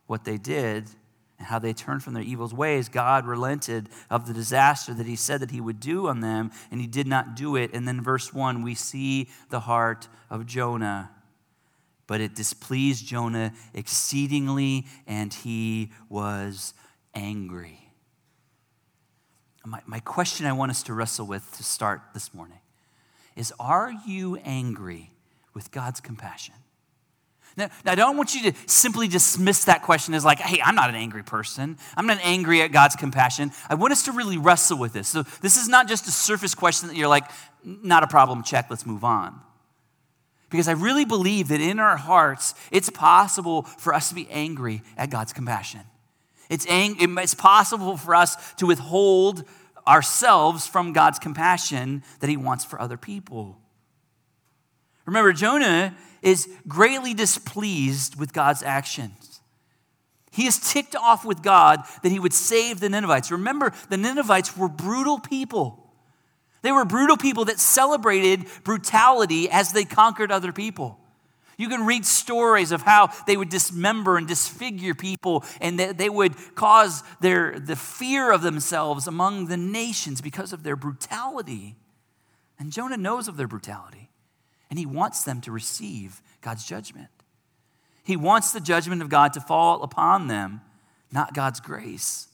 what 0.06 0.26
they 0.26 0.36
did, 0.36 0.90
and 1.38 1.46
how 1.46 1.58
they 1.58 1.72
turned 1.72 2.02
from 2.02 2.14
their 2.14 2.22
evil 2.22 2.48
ways, 2.48 2.88
God 2.88 3.26
relented 3.26 3.88
of 4.10 4.26
the 4.26 4.34
disaster 4.34 4.92
that 4.94 5.06
he 5.06 5.16
said 5.16 5.40
that 5.40 5.50
he 5.50 5.60
would 5.60 5.78
do 5.80 6.08
on 6.08 6.20
them, 6.20 6.50
and 6.70 6.80
he 6.80 6.86
did 6.86 7.06
not 7.06 7.36
do 7.36 7.54
it. 7.56 7.72
And 7.72 7.86
then, 7.86 8.02
verse 8.02 8.34
1, 8.34 8.62
we 8.62 8.74
see 8.74 9.28
the 9.50 9.60
heart 9.60 10.08
of 10.30 10.46
Jonah. 10.46 11.10
But 12.06 12.20
it 12.20 12.34
displeased 12.34 13.06
Jonah 13.06 13.52
exceedingly, 13.72 14.86
and 15.06 15.32
he 15.32 15.92
was 16.08 16.74
angry. 17.14 17.88
My, 19.64 19.82
my 19.86 20.00
question 20.00 20.46
I 20.46 20.52
want 20.52 20.70
us 20.70 20.82
to 20.84 20.94
wrestle 20.94 21.26
with 21.26 21.56
to 21.58 21.62
start 21.62 22.00
this 22.14 22.32
morning 22.32 22.60
is 23.36 23.52
Are 23.60 23.92
you 24.06 24.36
angry 24.36 25.12
with 25.54 25.70
God's 25.70 26.00
compassion? 26.00 26.54
Now, 27.58 27.70
I 27.84 27.94
don't 27.96 28.16
want 28.16 28.34
you 28.34 28.50
to 28.50 28.58
simply 28.66 29.08
dismiss 29.08 29.64
that 29.64 29.82
question 29.82 30.14
as 30.14 30.24
like, 30.24 30.38
hey, 30.38 30.62
I'm 30.62 30.74
not 30.74 30.88
an 30.88 30.94
angry 30.94 31.24
person. 31.24 31.76
I'm 31.96 32.06
not 32.06 32.18
angry 32.22 32.62
at 32.62 32.72
God's 32.72 32.94
compassion. 32.96 33.50
I 33.68 33.74
want 33.74 33.92
us 33.92 34.04
to 34.04 34.12
really 34.12 34.38
wrestle 34.38 34.78
with 34.78 34.92
this. 34.92 35.08
So 35.08 35.24
this 35.42 35.56
is 35.56 35.68
not 35.68 35.88
just 35.88 36.06
a 36.06 36.12
surface 36.12 36.54
question 36.54 36.88
that 36.88 36.96
you're 36.96 37.08
like, 37.08 37.24
not 37.64 38.04
a 38.04 38.06
problem, 38.06 38.44
check, 38.44 38.66
let's 38.70 38.86
move 38.86 39.02
on. 39.02 39.40
Because 40.50 40.68
I 40.68 40.72
really 40.72 41.04
believe 41.04 41.48
that 41.48 41.60
in 41.60 41.78
our 41.78 41.96
hearts, 41.96 42.54
it's 42.70 42.88
possible 42.88 43.62
for 43.62 43.92
us 43.92 44.08
to 44.08 44.14
be 44.14 44.28
angry 44.30 44.82
at 44.96 45.10
God's 45.10 45.32
compassion. 45.32 45.80
It's, 46.48 46.66
ang- 46.68 46.96
it's 47.18 47.34
possible 47.34 47.96
for 47.96 48.14
us 48.14 48.54
to 48.54 48.66
withhold 48.66 49.44
ourselves 49.86 50.66
from 50.66 50.92
God's 50.92 51.18
compassion 51.18 52.02
that 52.20 52.30
He 52.30 52.36
wants 52.36 52.64
for 52.64 52.80
other 52.80 52.96
people. 52.96 53.58
Remember, 55.06 55.32
Jonah 55.32 55.96
is 56.22 56.48
greatly 56.66 57.14
displeased 57.14 58.18
with 58.18 58.32
God's 58.32 58.62
actions. 58.62 59.40
He 60.30 60.46
is 60.46 60.58
ticked 60.58 60.94
off 60.94 61.24
with 61.24 61.42
God 61.42 61.80
that 62.02 62.12
he 62.12 62.20
would 62.20 62.32
save 62.32 62.80
the 62.80 62.88
Ninevites. 62.88 63.30
Remember, 63.30 63.72
the 63.88 63.96
Ninevites 63.96 64.56
were 64.56 64.68
brutal 64.68 65.18
people. 65.18 65.92
They 66.62 66.72
were 66.72 66.84
brutal 66.84 67.16
people 67.16 67.46
that 67.46 67.58
celebrated 67.58 68.46
brutality 68.64 69.48
as 69.50 69.72
they 69.72 69.84
conquered 69.84 70.30
other 70.30 70.52
people. 70.52 70.98
You 71.56 71.68
can 71.68 71.86
read 71.86 72.06
stories 72.06 72.70
of 72.70 72.82
how 72.82 73.10
they 73.26 73.36
would 73.36 73.48
dismember 73.48 74.16
and 74.16 74.28
disfigure 74.28 74.94
people, 74.94 75.44
and 75.60 75.80
that 75.80 75.98
they 75.98 76.08
would 76.08 76.34
cause 76.54 77.02
their, 77.20 77.58
the 77.58 77.74
fear 77.74 78.30
of 78.30 78.42
themselves 78.42 79.08
among 79.08 79.46
the 79.46 79.56
nations 79.56 80.20
because 80.20 80.52
of 80.52 80.62
their 80.62 80.76
brutality. 80.76 81.74
And 82.60 82.70
Jonah 82.70 82.96
knows 82.96 83.26
of 83.26 83.36
their 83.36 83.48
brutality 83.48 84.07
and 84.70 84.78
he 84.78 84.86
wants 84.86 85.24
them 85.24 85.40
to 85.42 85.52
receive 85.52 86.20
God's 86.40 86.64
judgment. 86.64 87.08
He 88.04 88.16
wants 88.16 88.52
the 88.52 88.60
judgment 88.60 89.02
of 89.02 89.08
God 89.08 89.32
to 89.34 89.40
fall 89.40 89.82
upon 89.82 90.28
them, 90.28 90.60
not 91.12 91.34
God's 91.34 91.60
grace. 91.60 92.28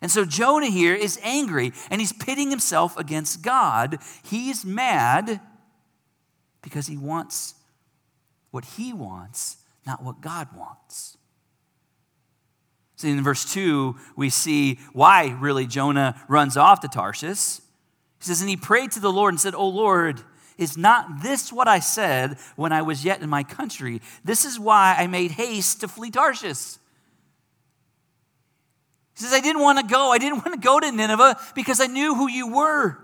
And 0.00 0.10
so 0.10 0.24
Jonah 0.24 0.70
here 0.70 0.94
is 0.94 1.18
angry 1.22 1.72
and 1.90 2.00
he's 2.00 2.12
pitting 2.12 2.50
himself 2.50 2.96
against 2.96 3.42
God. 3.42 3.98
He's 4.24 4.64
mad 4.64 5.40
because 6.62 6.86
he 6.86 6.96
wants 6.96 7.54
what 8.50 8.64
he 8.64 8.92
wants, 8.92 9.58
not 9.86 10.02
what 10.02 10.20
God 10.20 10.48
wants. 10.56 11.16
See, 12.96 13.10
in 13.10 13.22
verse 13.22 13.52
2, 13.52 13.94
we 14.16 14.30
see 14.30 14.80
why 14.92 15.36
really 15.38 15.66
Jonah 15.66 16.20
runs 16.28 16.56
off 16.56 16.80
to 16.80 16.88
Tarshish. 16.88 17.58
He 18.18 18.24
says, 18.24 18.40
And 18.40 18.50
he 18.50 18.56
prayed 18.56 18.90
to 18.92 19.00
the 19.00 19.12
Lord 19.12 19.32
and 19.32 19.40
said, 19.40 19.54
Oh 19.54 19.68
Lord, 19.68 20.22
is 20.58 20.76
not 20.76 21.22
this 21.22 21.52
what 21.52 21.68
I 21.68 21.78
said 21.78 22.36
when 22.56 22.72
I 22.72 22.82
was 22.82 23.04
yet 23.04 23.22
in 23.22 23.30
my 23.30 23.44
country? 23.44 24.02
This 24.24 24.44
is 24.44 24.58
why 24.58 24.96
I 24.98 25.06
made 25.06 25.30
haste 25.30 25.80
to 25.80 25.88
flee 25.88 26.10
Tarshish. 26.10 26.76
He 29.16 29.24
says, 29.24 29.32
I 29.32 29.40
didn't 29.40 29.62
want 29.62 29.78
to 29.78 29.86
go. 29.86 30.12
I 30.12 30.18
didn't 30.18 30.44
want 30.44 30.60
to 30.60 30.60
go 30.60 30.78
to 30.78 30.92
Nineveh 30.92 31.38
because 31.54 31.80
I 31.80 31.86
knew 31.86 32.14
who 32.14 32.28
you 32.28 32.52
were. 32.54 32.98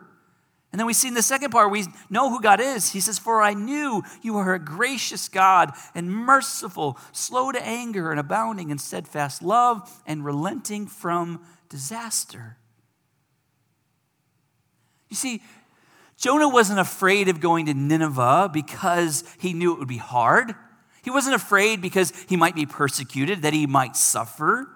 And 0.72 0.78
then 0.80 0.86
we 0.86 0.92
see 0.92 1.06
in 1.06 1.14
the 1.14 1.22
second 1.22 1.50
part, 1.50 1.70
we 1.70 1.84
know 2.10 2.30
who 2.30 2.40
God 2.40 2.60
is. 2.60 2.90
He 2.90 2.98
says, 2.98 3.16
For 3.16 3.40
I 3.40 3.54
knew 3.54 4.02
you 4.22 4.36
are 4.38 4.54
a 4.54 4.58
gracious 4.58 5.28
God 5.28 5.72
and 5.94 6.10
merciful, 6.10 6.98
slow 7.12 7.52
to 7.52 7.64
anger, 7.64 8.10
and 8.10 8.18
abounding 8.18 8.70
in 8.70 8.78
steadfast 8.78 9.40
love, 9.40 9.88
and 10.04 10.24
relenting 10.24 10.88
from 10.88 11.44
disaster. 11.68 12.56
You 15.08 15.16
see, 15.16 15.42
Jonah 16.24 16.48
wasn't 16.48 16.80
afraid 16.80 17.28
of 17.28 17.38
going 17.38 17.66
to 17.66 17.74
Nineveh 17.74 18.48
because 18.50 19.24
he 19.38 19.52
knew 19.52 19.74
it 19.74 19.78
would 19.78 19.88
be 19.88 19.98
hard. 19.98 20.54
He 21.02 21.10
wasn't 21.10 21.34
afraid 21.34 21.82
because 21.82 22.14
he 22.30 22.34
might 22.34 22.54
be 22.54 22.64
persecuted, 22.64 23.42
that 23.42 23.52
he 23.52 23.66
might 23.66 23.94
suffer. 23.94 24.66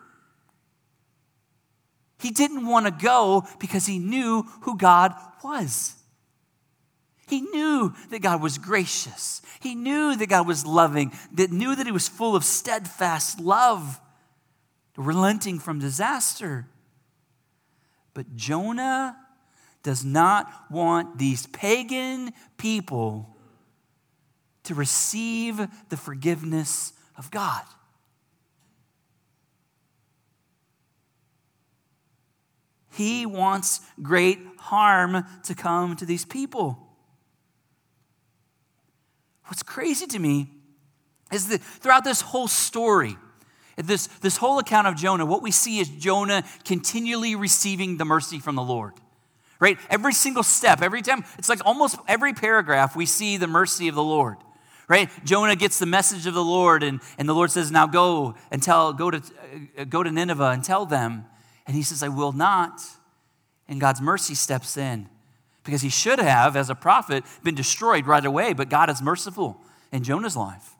He 2.21 2.33
didn't 2.33 2.67
want 2.67 2.85
to 2.85 2.93
go 2.93 3.47
because 3.61 3.87
he 3.87 3.99
knew 3.99 4.43
who 4.61 4.77
God 4.77 5.15
was. 5.43 5.95
He 7.27 7.41
knew 7.41 7.95
that 8.11 8.21
God 8.21 8.43
was 8.43 8.59
gracious. 8.59 9.41
He 9.61 9.75
knew 9.75 10.15
that 10.17 10.29
God 10.29 10.47
was 10.47 10.67
loving, 10.67 11.13
that 11.33 11.51
knew 11.51 11.75
that 11.75 11.87
he 11.87 11.93
was 11.93 12.09
full 12.09 12.37
of 12.37 12.45
steadfast 12.45 13.41
love, 13.41 13.99
relenting 14.99 15.59
from 15.59 15.79
disaster. 15.79 16.69
But 18.13 18.37
Jonah 18.37 19.17
does 19.83 20.05
not 20.05 20.53
want 20.71 21.19
these 21.19 21.47
pagan 21.47 22.33
people 22.57 23.37
to 24.65 24.75
receive 24.75 25.67
the 25.89 25.97
forgiveness 25.97 26.93
of 27.17 27.31
God. 27.31 27.63
He 32.91 33.27
wants 33.27 33.81
great 34.03 34.39
harm 34.59 35.25
to 35.45 35.55
come 35.55 35.97
to 35.97 36.05
these 36.05 36.25
people. 36.25 36.79
What's 39.45 39.63
crazy 39.63 40.07
to 40.09 40.19
me 40.19 40.51
is 41.33 41.49
that 41.49 41.63
throughout 41.63 42.05
this 42.05 42.21
whole 42.21 42.49
story, 42.49 43.17
this, 43.77 44.09
this 44.09 44.37
whole 44.37 44.59
account 44.59 44.87
of 44.89 44.97
Jonah, 44.97 45.25
what 45.25 45.43
we 45.43 45.53
see 45.53 45.79
is 45.79 45.89
Jonah 45.89 46.43
continually 46.65 47.37
receiving 47.37 47.97
the 47.97 48.05
mercy 48.05 48.41
from 48.41 48.57
the 48.57 48.63
Lord 48.63 48.95
right? 49.61 49.79
Every 49.91 50.13
single 50.13 50.43
step, 50.43 50.83
every 50.83 51.03
time, 51.03 51.25
it's 51.39 51.49
like 51.49 51.65
almost 51.65 51.97
every 52.07 52.33
paragraph, 52.33 52.95
we 52.95 53.07
see 53.07 53.37
the 53.37 53.47
mercy 53.47 53.89
of 53.89 53.95
the 53.95 54.03
Lord, 54.03 54.37
right? 54.89 55.11
Jonah 55.25 55.57
gets 55.57 55.79
the 55.79 55.87
message 55.87 56.27
of 56.27 56.35
the 56.35 56.45
Lord, 56.45 56.83
and, 56.83 57.01
and 57.19 57.29
the 57.29 57.35
Lord 57.35 57.51
says, 57.51 57.71
Now 57.71 57.87
go 57.87 58.35
and 58.51 58.63
tell, 58.63 58.93
go 58.93 59.11
to, 59.11 59.23
uh, 59.79 59.85
go 59.85 60.03
to 60.03 60.11
Nineveh 60.11 60.51
and 60.51 60.63
tell 60.63 60.87
them. 60.87 61.25
And 61.67 61.77
he 61.77 61.83
says, 61.83 62.03
I 62.03 62.09
will 62.09 62.33
not. 62.33 62.81
And 63.69 63.81
God's 63.81 64.01
mercy 64.01 64.35
steps 64.35 64.77
in 64.77 65.09
because 65.65 65.83
he 65.83 65.91
should 65.91 66.19
have, 66.19 66.57
as 66.57 66.71
a 66.71 66.75
prophet, 66.75 67.25
been 67.43 67.55
destroyed 67.55 68.07
right 68.07 68.25
away, 68.25 68.55
but 68.55 68.71
God 68.71 68.89
is 68.89 69.03
merciful 69.03 69.61
in 69.93 70.03
Jonah's 70.03 70.37
life. 70.37 70.78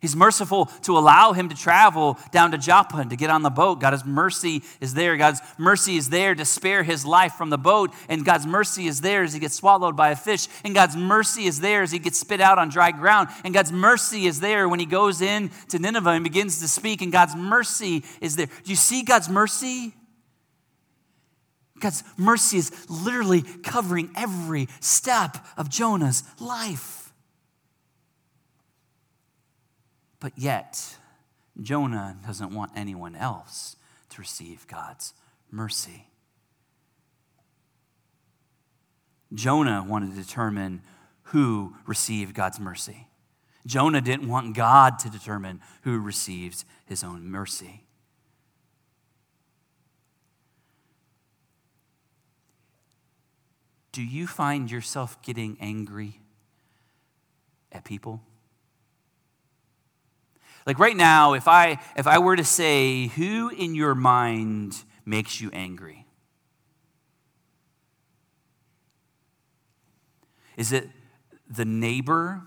He's 0.00 0.14
merciful 0.14 0.66
to 0.82 0.96
allow 0.96 1.32
him 1.32 1.48
to 1.48 1.56
travel 1.56 2.18
down 2.30 2.52
to 2.52 2.58
Joppa 2.58 2.98
and 2.98 3.10
to 3.10 3.16
get 3.16 3.30
on 3.30 3.42
the 3.42 3.50
boat. 3.50 3.80
God's 3.80 4.04
mercy 4.04 4.62
is 4.80 4.94
there. 4.94 5.16
God's 5.16 5.40
mercy 5.58 5.96
is 5.96 6.08
there 6.08 6.36
to 6.36 6.44
spare 6.44 6.84
his 6.84 7.04
life 7.04 7.32
from 7.32 7.50
the 7.50 7.58
boat. 7.58 7.92
And 8.08 8.24
God's 8.24 8.46
mercy 8.46 8.86
is 8.86 9.00
there 9.00 9.24
as 9.24 9.32
he 9.32 9.40
gets 9.40 9.56
swallowed 9.56 9.96
by 9.96 10.10
a 10.10 10.16
fish. 10.16 10.46
And 10.64 10.72
God's 10.72 10.96
mercy 10.96 11.46
is 11.46 11.60
there 11.60 11.82
as 11.82 11.90
he 11.90 11.98
gets 11.98 12.20
spit 12.20 12.40
out 12.40 12.58
on 12.58 12.68
dry 12.68 12.92
ground. 12.92 13.28
And 13.44 13.52
God's 13.52 13.72
mercy 13.72 14.26
is 14.26 14.38
there 14.38 14.68
when 14.68 14.78
he 14.78 14.86
goes 14.86 15.20
in 15.20 15.50
to 15.68 15.80
Nineveh 15.80 16.10
and 16.10 16.22
begins 16.22 16.60
to 16.60 16.68
speak. 16.68 17.02
And 17.02 17.10
God's 17.10 17.34
mercy 17.34 18.04
is 18.20 18.36
there. 18.36 18.46
Do 18.46 18.70
you 18.70 18.76
see 18.76 19.02
God's 19.02 19.28
mercy? 19.28 19.94
God's 21.80 22.04
mercy 22.16 22.58
is 22.58 22.88
literally 22.88 23.42
covering 23.42 24.10
every 24.16 24.68
step 24.80 25.38
of 25.56 25.68
Jonah's 25.68 26.22
life. 26.38 27.07
But 30.20 30.32
yet, 30.36 30.96
Jonah 31.60 32.16
doesn't 32.26 32.54
want 32.54 32.72
anyone 32.74 33.14
else 33.14 33.76
to 34.10 34.20
receive 34.20 34.66
God's 34.66 35.14
mercy. 35.50 36.06
Jonah 39.32 39.84
wanted 39.86 40.10
to 40.10 40.16
determine 40.16 40.82
who 41.24 41.74
received 41.86 42.34
God's 42.34 42.58
mercy. 42.58 43.08
Jonah 43.66 44.00
didn't 44.00 44.28
want 44.28 44.56
God 44.56 44.98
to 45.00 45.10
determine 45.10 45.60
who 45.82 45.98
receives 45.98 46.64
his 46.86 47.04
own 47.04 47.30
mercy. 47.30 47.84
Do 53.92 54.02
you 54.02 54.26
find 54.26 54.70
yourself 54.70 55.20
getting 55.22 55.58
angry 55.60 56.20
at 57.72 57.84
people? 57.84 58.22
Like 60.68 60.78
right 60.78 60.98
now, 60.98 61.32
if 61.32 61.48
I 61.48 61.78
if 61.96 62.06
I 62.06 62.18
were 62.18 62.36
to 62.36 62.44
say, 62.44 63.06
who 63.06 63.48
in 63.48 63.74
your 63.74 63.94
mind 63.94 64.84
makes 65.06 65.40
you 65.40 65.48
angry? 65.54 66.04
Is 70.58 70.70
it 70.70 70.90
the 71.48 71.64
neighbor 71.64 72.42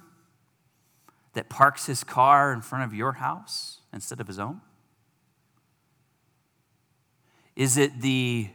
that 1.33 1.49
parks 1.49 1.87
his 1.87 2.03
car 2.03 2.53
in 2.53 2.61
front 2.61 2.83
of 2.83 2.93
your 2.93 3.13
house 3.13 3.79
instead 3.91 4.21
of 4.21 4.27
his 4.27 4.37
own? 4.37 4.61
Is 7.55 7.75
it 7.75 8.01
the 8.01 8.49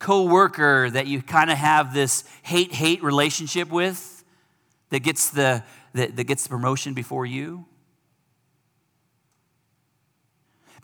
coworker 0.00 0.90
that 0.90 1.06
you 1.06 1.22
kind 1.22 1.52
of 1.52 1.56
have 1.56 1.94
this 1.94 2.24
hate-hate 2.42 3.00
relationship 3.04 3.70
with 3.70 4.24
that 4.90 5.04
gets 5.04 5.30
the 5.30 5.62
that, 5.94 6.16
that 6.16 6.24
gets 6.24 6.42
the 6.42 6.48
promotion 6.48 6.94
before 6.94 7.24
you? 7.24 7.66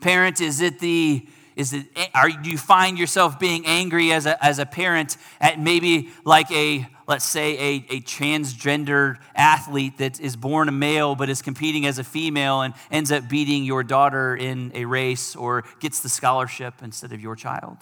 Parent, 0.01 0.39
is 0.41 0.61
it 0.61 0.79
the 0.79 1.27
is 1.59 1.73
it 1.73 1.87
are 2.15 2.29
do 2.29 2.49
you 2.49 2.57
find 2.57 2.97
yourself 2.97 3.37
being 3.37 3.65
angry 3.65 4.13
as 4.13 4.25
a, 4.25 4.43
as 4.43 4.59
a 4.59 4.65
parent 4.65 5.17
at 5.41 5.59
maybe 5.59 6.09
like 6.23 6.49
a 6.51 6.87
let's 7.05 7.25
say 7.25 7.57
a, 7.57 7.85
a 7.89 8.01
transgender 8.01 9.17
athlete 9.35 9.97
that 9.97 10.21
is 10.21 10.37
born 10.37 10.69
a 10.69 10.71
male 10.71 11.15
but 11.15 11.29
is 11.29 11.41
competing 11.41 11.85
as 11.85 11.99
a 11.99 12.03
female 12.03 12.61
and 12.61 12.73
ends 12.91 13.11
up 13.11 13.27
beating 13.27 13.65
your 13.65 13.83
daughter 13.83 14.37
in 14.37 14.71
a 14.73 14.85
race 14.85 15.35
or 15.35 15.65
gets 15.81 15.99
the 15.99 16.07
scholarship 16.07 16.75
instead 16.81 17.11
of 17.11 17.19
your 17.19 17.35
child? 17.35 17.77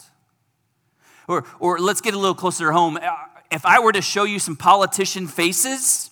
Or 1.27 1.45
or 1.59 1.77
let's 1.77 2.01
get 2.01 2.15
a 2.15 2.17
little 2.17 2.33
closer 2.33 2.71
home. 2.71 2.97
If 3.51 3.63
i 3.63 3.79
were 3.79 3.91
to 3.91 4.01
show 4.01 4.23
you 4.23 4.39
some 4.39 4.55
politician 4.55 5.27
faces 5.27 6.09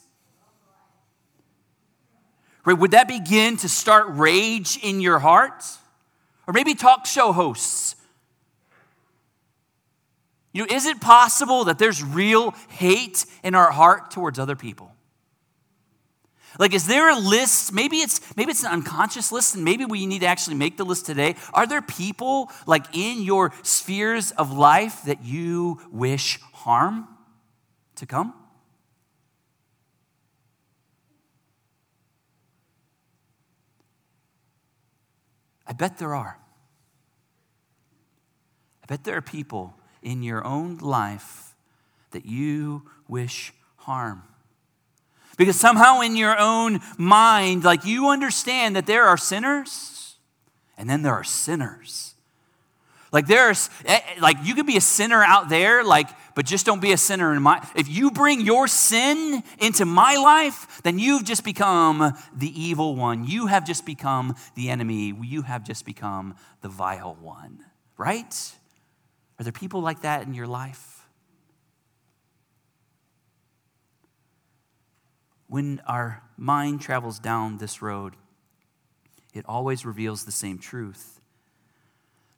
right 2.63 2.77
would 2.77 2.91
that 2.91 3.07
begin 3.07 3.57
to 3.57 3.67
start 3.67 4.05
rage 4.09 4.77
in 4.83 5.01
your 5.01 5.17
heart 5.17 5.63
or 6.47 6.53
maybe 6.53 6.75
talk 6.75 7.05
show 7.05 7.31
hosts. 7.31 7.95
You 10.53 10.61
know, 10.65 10.73
is 10.73 10.85
it 10.85 11.01
possible 11.01 11.65
that 11.65 11.79
there's 11.79 12.01
real 12.01 12.51
hate 12.69 13.25
in 13.43 13.55
our 13.55 13.71
heart 13.71 14.11
towards 14.11 14.39
other 14.39 14.55
people? 14.55 14.95
Like, 16.57 16.73
is 16.73 16.87
there 16.87 17.09
a 17.09 17.19
list? 17.19 17.73
Maybe 17.73 17.97
it's 17.97 18.21
maybe 18.37 18.51
it's 18.51 18.63
an 18.63 18.71
unconscious 18.71 19.31
list, 19.31 19.55
and 19.55 19.65
maybe 19.65 19.83
we 19.83 20.05
need 20.05 20.19
to 20.19 20.27
actually 20.27 20.55
make 20.55 20.77
the 20.77 20.85
list 20.85 21.05
today. 21.05 21.35
Are 21.53 21.67
there 21.67 21.81
people 21.81 22.49
like 22.65 22.85
in 22.95 23.23
your 23.23 23.51
spheres 23.61 24.31
of 24.31 24.53
life 24.53 25.03
that 25.03 25.25
you 25.25 25.81
wish 25.91 26.39
harm 26.53 27.07
to 27.97 28.05
come? 28.05 28.33
I 35.67 35.73
bet 35.73 35.97
there 35.97 36.15
are. 36.15 36.37
I 38.83 38.85
bet 38.87 39.03
there 39.03 39.17
are 39.17 39.21
people 39.21 39.75
in 40.01 40.23
your 40.23 40.45
own 40.45 40.77
life 40.77 41.55
that 42.11 42.25
you 42.25 42.83
wish 43.07 43.53
harm. 43.77 44.23
Because 45.37 45.59
somehow 45.59 46.01
in 46.01 46.15
your 46.15 46.39
own 46.39 46.79
mind, 46.97 47.63
like 47.63 47.85
you 47.85 48.09
understand 48.09 48.75
that 48.75 48.85
there 48.85 49.05
are 49.05 49.17
sinners 49.17 50.15
and 50.77 50.89
then 50.89 51.01
there 51.01 51.13
are 51.13 51.23
sinners. 51.23 52.14
Like 53.11 53.27
there's 53.27 53.69
eh, 53.85 53.99
eh, 54.05 54.19
like 54.19 54.37
you 54.43 54.55
could 54.55 54.65
be 54.65 54.77
a 54.77 54.81
sinner 54.81 55.23
out 55.23 55.49
there, 55.49 55.83
like, 55.83 56.09
but 56.35 56.45
just 56.45 56.65
don't 56.65 56.81
be 56.81 56.91
a 56.91 56.97
sinner 56.97 57.33
in 57.33 57.41
my 57.41 57.65
if 57.75 57.87
you 57.87 58.11
bring 58.11 58.41
your 58.41 58.67
sin 58.67 59.43
into 59.59 59.85
my 59.85 60.15
life, 60.15 60.81
then 60.83 60.99
you've 60.99 61.23
just 61.23 61.43
become 61.43 62.13
the 62.35 62.61
evil 62.61 62.95
one. 62.95 63.25
You 63.25 63.47
have 63.47 63.65
just 63.65 63.85
become 63.85 64.35
the 64.55 64.69
enemy. 64.69 65.13
You 65.21 65.43
have 65.43 65.63
just 65.63 65.85
become 65.85 66.35
the 66.61 66.69
vile 66.69 67.15
one, 67.21 67.63
right? 67.97 68.53
Are 69.39 69.43
there 69.43 69.53
people 69.53 69.81
like 69.81 70.01
that 70.01 70.25
in 70.25 70.33
your 70.33 70.47
life? 70.47 71.07
When 75.47 75.81
our 75.87 76.23
mind 76.37 76.81
travels 76.81 77.19
down 77.19 77.59
this 77.59 77.81
road, 77.81 78.15
it 79.33 79.45
always 79.47 79.85
reveals 79.85 80.25
the 80.25 80.31
same 80.31 80.57
truth 80.57 81.14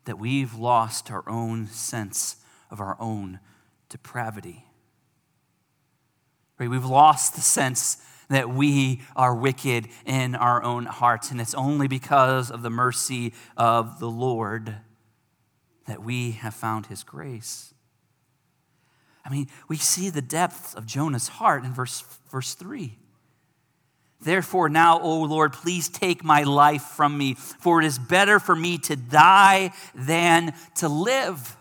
that 0.07 0.17
we've 0.17 0.55
lost 0.55 1.11
our 1.11 1.23
own 1.29 1.67
sense 1.67 2.37
of 2.71 2.79
our 2.79 2.97
own 2.99 3.39
depravity. 3.89 4.65
Right? 6.57 6.69
We've 6.69 6.85
lost 6.85 7.35
the 7.35 7.41
sense 7.41 7.97
that 8.29 8.49
we 8.49 9.01
are 9.15 9.35
wicked 9.35 9.89
in 10.05 10.33
our 10.35 10.63
own 10.63 10.85
hearts, 10.85 11.29
and 11.29 11.39
it's 11.39 11.53
only 11.53 11.87
because 11.87 12.49
of 12.49 12.61
the 12.61 12.69
mercy 12.69 13.33
of 13.55 13.99
the 13.99 14.09
Lord 14.09 14.77
that 15.85 16.01
we 16.01 16.31
have 16.31 16.53
found 16.53 16.87
his 16.87 17.03
grace. 17.03 17.73
I 19.25 19.29
mean, 19.29 19.47
we 19.67 19.75
see 19.75 20.09
the 20.09 20.21
depth 20.21 20.73
of 20.75 20.85
Jonah's 20.85 21.27
heart 21.27 21.65
in 21.65 21.73
verse, 21.73 22.03
verse 22.31 22.53
3. 22.53 22.97
Therefore, 24.21 24.67
now, 24.67 24.99
O 24.99 25.21
Lord, 25.21 25.53
please 25.53 25.89
take 25.89 26.23
my 26.23 26.43
life 26.43 26.81
from 26.81 27.17
me, 27.17 27.35
for 27.35 27.81
it 27.81 27.85
is 27.85 27.99
better 27.99 28.39
for 28.39 28.55
me 28.55 28.77
to 28.79 28.95
die 28.95 29.71
than 29.93 30.53
to 30.75 30.89
live. 30.89 31.55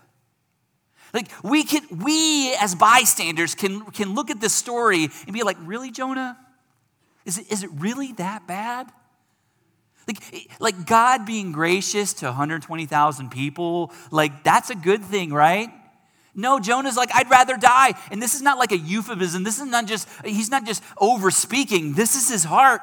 Like 1.12 1.30
we 1.42 1.64
can, 1.64 1.82
we 1.90 2.54
as 2.56 2.74
bystanders 2.74 3.54
can, 3.54 3.82
can 3.86 4.14
look 4.14 4.30
at 4.30 4.40
this 4.40 4.54
story 4.54 5.08
and 5.26 5.32
be 5.32 5.42
like, 5.42 5.56
really, 5.60 5.90
Jonah? 5.90 6.38
Is 7.24 7.38
it, 7.38 7.50
is 7.50 7.62
it 7.62 7.70
really 7.74 8.12
that 8.12 8.46
bad? 8.46 8.90
Like, 10.06 10.34
eh, 10.34 10.40
like 10.60 10.86
God 10.86 11.26
being 11.26 11.52
gracious 11.52 12.14
to 12.14 12.26
120,000 12.26 13.30
people, 13.30 13.92
like 14.10 14.44
that's 14.44 14.70
a 14.70 14.74
good 14.74 15.04
thing, 15.04 15.32
right? 15.32 15.68
No, 16.36 16.60
Jonah's 16.60 16.96
like, 16.96 17.08
I'd 17.14 17.30
rather 17.30 17.56
die. 17.56 17.94
And 18.10 18.22
this 18.22 18.34
is 18.34 18.42
not 18.42 18.58
like 18.58 18.70
a 18.70 18.76
euphemism. 18.76 19.42
This 19.42 19.58
is 19.58 19.64
not 19.64 19.86
just, 19.86 20.06
he's 20.24 20.50
not 20.50 20.66
just 20.66 20.82
over 20.98 21.30
speaking. 21.30 21.94
This 21.94 22.14
is 22.14 22.28
his 22.28 22.44
heart. 22.44 22.82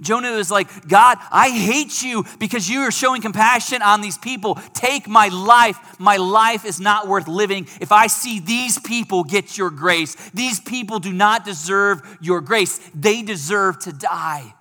Jonah 0.00 0.32
is 0.32 0.50
like, 0.50 0.88
God, 0.88 1.18
I 1.30 1.50
hate 1.50 2.02
you 2.02 2.24
because 2.38 2.70
you 2.70 2.80
are 2.80 2.90
showing 2.90 3.20
compassion 3.20 3.82
on 3.82 4.00
these 4.00 4.16
people. 4.16 4.54
Take 4.72 5.06
my 5.06 5.28
life. 5.28 5.78
My 5.98 6.16
life 6.16 6.64
is 6.64 6.80
not 6.80 7.06
worth 7.06 7.28
living 7.28 7.68
if 7.80 7.92
I 7.92 8.06
see 8.06 8.40
these 8.40 8.78
people 8.78 9.24
get 9.24 9.58
your 9.58 9.70
grace. 9.70 10.14
These 10.30 10.60
people 10.60 11.00
do 11.00 11.12
not 11.12 11.44
deserve 11.44 12.00
your 12.20 12.40
grace, 12.40 12.80
they 12.94 13.22
deserve 13.22 13.78
to 13.80 13.92
die. 13.92 14.54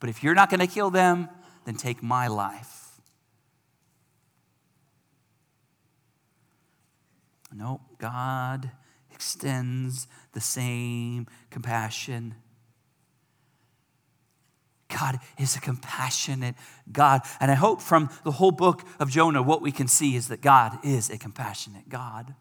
But 0.00 0.08
if 0.08 0.22
you're 0.22 0.34
not 0.34 0.48
going 0.48 0.60
to 0.60 0.66
kill 0.66 0.90
them, 0.90 1.28
then 1.64 1.74
take 1.74 2.02
my 2.02 2.28
life. 2.28 2.81
No, 7.54 7.80
God 7.98 8.70
extends 9.10 10.06
the 10.32 10.40
same 10.40 11.26
compassion. 11.50 12.34
God 14.88 15.18
is 15.38 15.56
a 15.56 15.60
compassionate 15.60 16.54
God. 16.90 17.22
And 17.40 17.50
I 17.50 17.54
hope 17.54 17.80
from 17.80 18.10
the 18.24 18.32
whole 18.32 18.50
book 18.50 18.82
of 18.98 19.10
Jonah, 19.10 19.42
what 19.42 19.62
we 19.62 19.72
can 19.72 19.88
see 19.88 20.16
is 20.16 20.28
that 20.28 20.40
God 20.40 20.78
is 20.84 21.10
a 21.10 21.18
compassionate 21.18 21.88
God. 21.88 22.34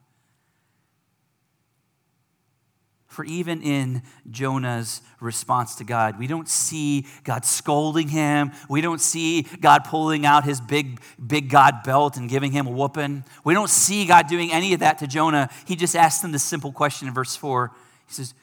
For 3.12 3.26
even 3.26 3.62
in 3.62 4.04
Jonah's 4.30 5.02
response 5.19 5.76
to 5.76 5.84
God, 5.84 6.17
we 6.17 6.28
don't 6.28 6.47
see 6.47 7.06
God 7.26 7.43
scolding 7.43 8.08
him. 8.08 8.54
We 8.69 8.80
don't 8.80 9.02
see 9.02 9.41
God 9.60 9.84
pulling 9.84 10.26
out 10.26 10.45
his 10.45 10.62
big, 10.62 11.02
big 11.28 11.50
God 11.50 11.84
belt 11.84 12.15
and 12.15 12.30
giving 12.30 12.54
him 12.54 12.67
a 12.67 12.71
whooping. 12.71 13.26
We 13.43 13.54
don't 13.54 13.69
see 13.69 14.06
God 14.06 14.28
doing 14.28 14.54
any 14.54 14.74
of 14.74 14.80
that 14.80 15.00
to 15.00 15.08
Jonah. 15.08 15.50
He 15.65 15.76
just 15.76 15.93
asks 15.93 16.24
him 16.24 16.32
the 16.32 16.39
simple 16.39 16.71
question 16.71 17.10
in 17.10 17.13
verse 17.13 17.36
4. 17.36 17.74
He 18.08 18.13
says, 18.13 18.34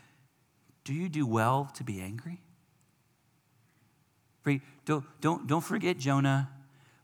Do 0.84 0.92
you 0.92 1.08
do 1.08 1.26
well 1.26 1.70
to 1.76 1.82
be 1.82 2.02
angry? 2.02 2.42
Don't, 4.84 5.04
don't, 5.22 5.46
don't 5.46 5.64
forget, 5.64 5.96
Jonah, 5.96 6.50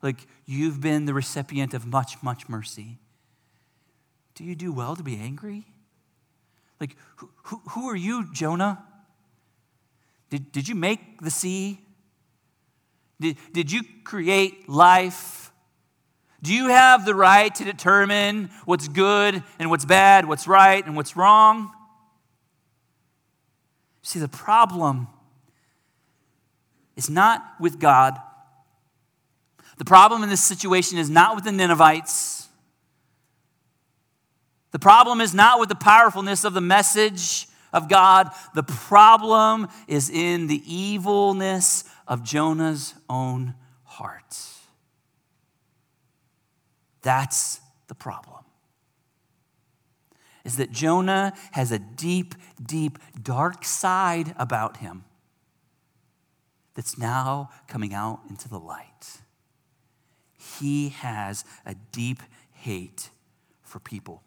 like 0.03 0.27
you've 0.45 0.83
been 0.83 1.07
the 1.07 1.15
recipient 1.15 1.73
of 1.73 1.87
much, 1.87 2.23
much 2.23 2.47
mercy. 2.47 2.99
Do 4.35 4.45
you 4.45 4.55
do 4.55 4.71
well 4.71 4.97
to 4.97 5.03
be 5.03 5.17
angry? 5.17 5.65
Like, 6.81 6.97
who, 7.17 7.61
who, 7.71 7.89
are 7.89 7.97
you, 7.97 8.33
Jonah? 8.33 8.85
Did, 10.31 10.53
did 10.53 10.69
you 10.69 10.75
make 10.75 11.21
the 11.21 11.31
sea? 11.31 11.81
Did, 13.21 13.37
did 13.53 13.73
you 13.73 13.83
create 14.03 14.69
life? 14.69 15.53
Do 16.43 16.53
you 16.53 16.69
have 16.69 17.07
the 17.07 17.15
right 17.15 17.55
to 17.55 17.65
determine 17.65 18.51
what's 18.65 18.89
good 18.89 19.43
and 19.59 19.71
what's 19.71 19.85
bad, 19.85 20.27
what's 20.27 20.47
right 20.47 20.85
and 20.85 20.97
what's 20.97 21.17
wrong? 21.17 21.71
See, 24.03 24.19
the 24.19 24.29
problem 24.29 25.09
is 26.97 27.09
not 27.09 27.43
with 27.59 27.79
God. 27.79 28.19
The 29.79 29.85
problem 29.85 30.23
in 30.23 30.29
this 30.29 30.45
situation 30.45 30.99
is 30.99 31.11
not 31.11 31.35
with 31.35 31.45
the 31.45 31.53
Ninevites. 31.53 32.44
The 34.75 34.81
problem 34.81 35.21
is 35.21 35.33
not 35.33 35.61
with 35.61 35.69
the 35.69 35.77
powerfulness 35.77 36.43
of 36.43 36.53
the 36.53 36.61
message 36.61 37.47
of 37.73 37.89
God, 37.89 38.31
the 38.57 38.65
problem 38.65 39.69
is 39.87 40.11
in 40.11 40.49
the 40.49 40.61
evilness 40.67 41.85
of 42.09 42.25
Jonah's 42.25 42.93
own 43.09 43.55
heart. 43.85 44.37
That's 47.03 47.61
the 47.87 47.95
problem. 47.95 48.45
Is 50.45 50.57
that 50.57 50.73
Jonah 50.73 51.35
has 51.53 51.71
a 51.71 51.79
deep, 51.79 52.35
deep, 52.61 52.99
dark 53.23 53.65
side 53.65 54.35
about 54.37 54.79
him 54.79 55.05
that's 56.75 56.99
now 56.99 57.51
coming 57.69 57.95
out 57.95 58.23
into 58.29 58.49
the 58.49 58.59
light. 58.59 59.21
He 60.59 60.89
has 60.89 61.45
a 61.65 61.77
deep 61.93 62.19
hate 62.51 63.11
for 63.63 63.79
people. 63.79 64.24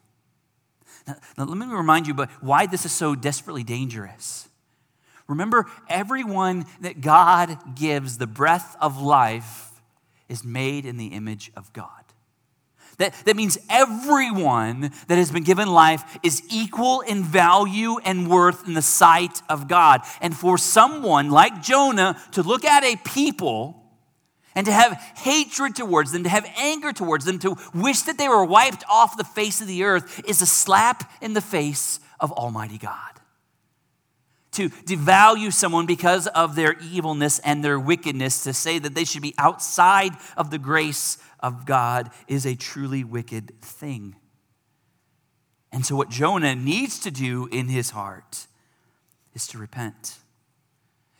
Now, 1.08 1.16
now, 1.38 1.44
let 1.44 1.56
me 1.56 1.74
remind 1.74 2.06
you 2.06 2.14
but 2.14 2.30
why 2.42 2.66
this 2.66 2.84
is 2.84 2.92
so 2.92 3.14
desperately 3.14 3.64
dangerous. 3.64 4.48
Remember, 5.26 5.66
everyone 5.88 6.66
that 6.82 7.00
God 7.00 7.58
gives 7.74 8.18
the 8.18 8.26
breath 8.26 8.76
of 8.80 9.00
life 9.00 9.70
is 10.28 10.44
made 10.44 10.84
in 10.84 10.98
the 10.98 11.08
image 11.08 11.50
of 11.56 11.72
God. 11.72 11.90
That, 12.98 13.14
that 13.24 13.36
means 13.36 13.58
everyone 13.70 14.90
that 15.06 15.18
has 15.18 15.30
been 15.30 15.44
given 15.44 15.68
life 15.68 16.18
is 16.22 16.42
equal 16.50 17.00
in 17.00 17.22
value 17.22 17.98
and 18.04 18.28
worth 18.28 18.66
in 18.66 18.74
the 18.74 18.82
sight 18.82 19.40
of 19.48 19.68
God. 19.68 20.02
And 20.20 20.36
for 20.36 20.58
someone 20.58 21.30
like 21.30 21.62
Jonah 21.62 22.20
to 22.32 22.42
look 22.42 22.64
at 22.64 22.84
a 22.84 22.96
people 22.96 23.87
and 24.58 24.66
to 24.66 24.72
have 24.72 24.94
hatred 25.14 25.76
towards 25.76 26.10
them, 26.10 26.24
to 26.24 26.28
have 26.28 26.44
anger 26.56 26.92
towards 26.92 27.24
them, 27.24 27.38
to 27.38 27.56
wish 27.72 28.02
that 28.02 28.18
they 28.18 28.28
were 28.28 28.44
wiped 28.44 28.82
off 28.90 29.16
the 29.16 29.22
face 29.22 29.60
of 29.60 29.68
the 29.68 29.84
earth 29.84 30.20
is 30.26 30.42
a 30.42 30.46
slap 30.46 31.08
in 31.22 31.32
the 31.32 31.40
face 31.40 32.00
of 32.18 32.32
Almighty 32.32 32.76
God. 32.76 33.20
To 34.54 34.68
devalue 34.68 35.52
someone 35.52 35.86
because 35.86 36.26
of 36.26 36.56
their 36.56 36.74
evilness 36.80 37.38
and 37.38 37.62
their 37.62 37.78
wickedness, 37.78 38.42
to 38.42 38.52
say 38.52 38.80
that 38.80 38.96
they 38.96 39.04
should 39.04 39.22
be 39.22 39.32
outside 39.38 40.14
of 40.36 40.50
the 40.50 40.58
grace 40.58 41.18
of 41.38 41.64
God, 41.64 42.10
is 42.26 42.44
a 42.44 42.56
truly 42.56 43.04
wicked 43.04 43.52
thing. 43.60 44.16
And 45.70 45.86
so, 45.86 45.94
what 45.94 46.10
Jonah 46.10 46.56
needs 46.56 46.98
to 46.98 47.12
do 47.12 47.46
in 47.52 47.68
his 47.68 47.90
heart 47.90 48.48
is 49.34 49.46
to 49.46 49.58
repent 49.58 50.16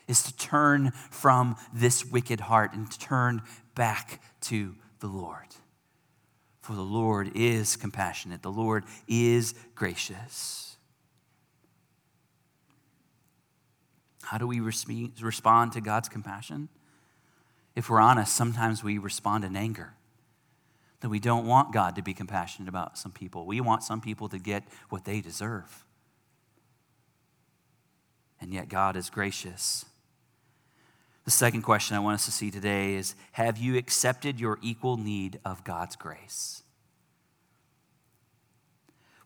is 0.09 0.23
to 0.25 0.37
turn 0.37 0.90
from 1.11 1.55
this 1.73 2.05
wicked 2.05 2.40
heart 2.40 2.73
and 2.73 2.90
turn 2.99 3.42
back 3.75 4.21
to 4.40 4.75
the 4.99 5.07
Lord. 5.07 5.47
For 6.62 6.73
the 6.73 6.81
Lord 6.83 7.31
is 7.35 7.77
compassionate, 7.77 8.42
the 8.42 8.51
Lord 8.51 8.85
is 9.07 9.55
gracious. 9.75 10.77
How 14.23 14.37
do 14.37 14.47
we 14.47 14.61
respond 14.61 15.73
to 15.73 15.81
God's 15.81 16.09
compassion? 16.09 16.68
If 17.75 17.88
we're 17.88 18.01
honest, 18.01 18.35
sometimes 18.35 18.85
we 18.85 18.99
respond 18.99 19.44
in 19.44 19.57
anger. 19.57 19.94
That 21.01 21.09
we 21.09 21.18
don't 21.21 21.47
want 21.47 21.73
God 21.73 21.97
to 21.97 22.03
be 22.03 22.12
compassionate 22.12 22.68
about 22.68 22.99
some 22.99 23.12
people. 23.12 23.47
We 23.47 23.62
want 23.62 23.85
some 23.85 24.01
people 24.03 24.29
to 24.29 24.38
get 24.38 24.64
what 24.90 25.05
they 25.05 25.23
deserve. 25.23 25.87
And 28.40 28.53
yet, 28.53 28.68
God 28.68 28.97
is 28.97 29.09
gracious 29.09 29.87
the 31.29 31.33
second 31.33 31.61
question 31.61 31.95
I 31.95 32.01
want 32.01 32.14
us 32.14 32.25
to 32.25 32.33
see 32.33 32.51
today 32.51 32.95
is 32.95 33.14
Have 33.33 33.59
you 33.59 33.77
accepted 33.77 34.41
your 34.41 34.59
equal 34.62 34.97
need 34.97 35.38
of 35.45 35.62
God's 35.62 35.95
grace? 35.95 36.62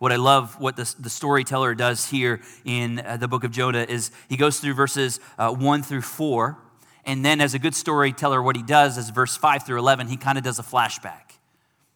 What 0.01 0.11
I 0.11 0.17
love, 0.17 0.61
what 0.61 0.75
the, 0.75 0.93
the 0.99 1.09
storyteller 1.09 1.77
does 1.77 2.11
here 2.11 2.41
in 2.65 2.99
uh, 2.99 3.19
the 3.19 3.29
book 3.29 3.45
of 3.45 3.53
Jonah 3.53 3.87
is 3.89 4.11
he 4.29 4.37
goes 4.37 4.59
through 4.59 4.75
verses 4.75 5.21
uh, 5.39 5.53
1 5.53 5.85
through 5.85 6.03
4. 6.03 6.59
And 7.05 7.25
then, 7.25 7.41
as 7.41 7.55
a 7.55 7.61
good 7.61 7.77
storyteller, 7.77 8.43
what 8.43 8.57
he 8.57 8.65
does 8.65 8.99
is 8.99 9.11
verse 9.11 9.37
5 9.37 9.65
through 9.65 9.79
11, 9.79 10.09
he 10.09 10.17
kind 10.17 10.37
of 10.37 10.43
does 10.43 10.59
a 10.59 10.65
flashback. 10.65 11.37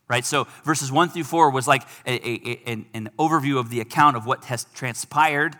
Right? 0.06 0.24
So, 0.24 0.46
verses 0.62 0.92
1 0.92 1.08
through 1.08 1.24
4 1.24 1.50
was 1.50 1.66
like 1.66 1.82
a, 2.06 2.12
a, 2.12 2.40
a, 2.48 2.70
an, 2.70 2.86
an 2.94 3.10
overview 3.18 3.58
of 3.58 3.70
the 3.70 3.80
account 3.80 4.16
of 4.16 4.24
what 4.24 4.44
has 4.44 4.66
transpired 4.72 5.56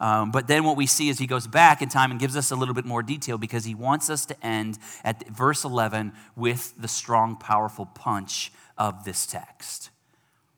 um, 0.00 0.30
but 0.30 0.46
then 0.46 0.64
what 0.64 0.76
we 0.76 0.86
see 0.86 1.08
is 1.08 1.18
he 1.18 1.26
goes 1.26 1.46
back 1.46 1.82
in 1.82 1.88
time 1.88 2.10
and 2.10 2.20
gives 2.20 2.36
us 2.36 2.50
a 2.50 2.56
little 2.56 2.74
bit 2.74 2.84
more 2.84 3.02
detail 3.02 3.36
because 3.36 3.64
he 3.64 3.74
wants 3.74 4.08
us 4.08 4.24
to 4.26 4.46
end 4.46 4.78
at 5.02 5.28
verse 5.28 5.64
11 5.64 6.12
with 6.36 6.74
the 6.78 6.88
strong, 6.88 7.36
powerful 7.36 7.86
punch 7.86 8.52
of 8.76 9.04
this 9.04 9.26
text. 9.26 9.90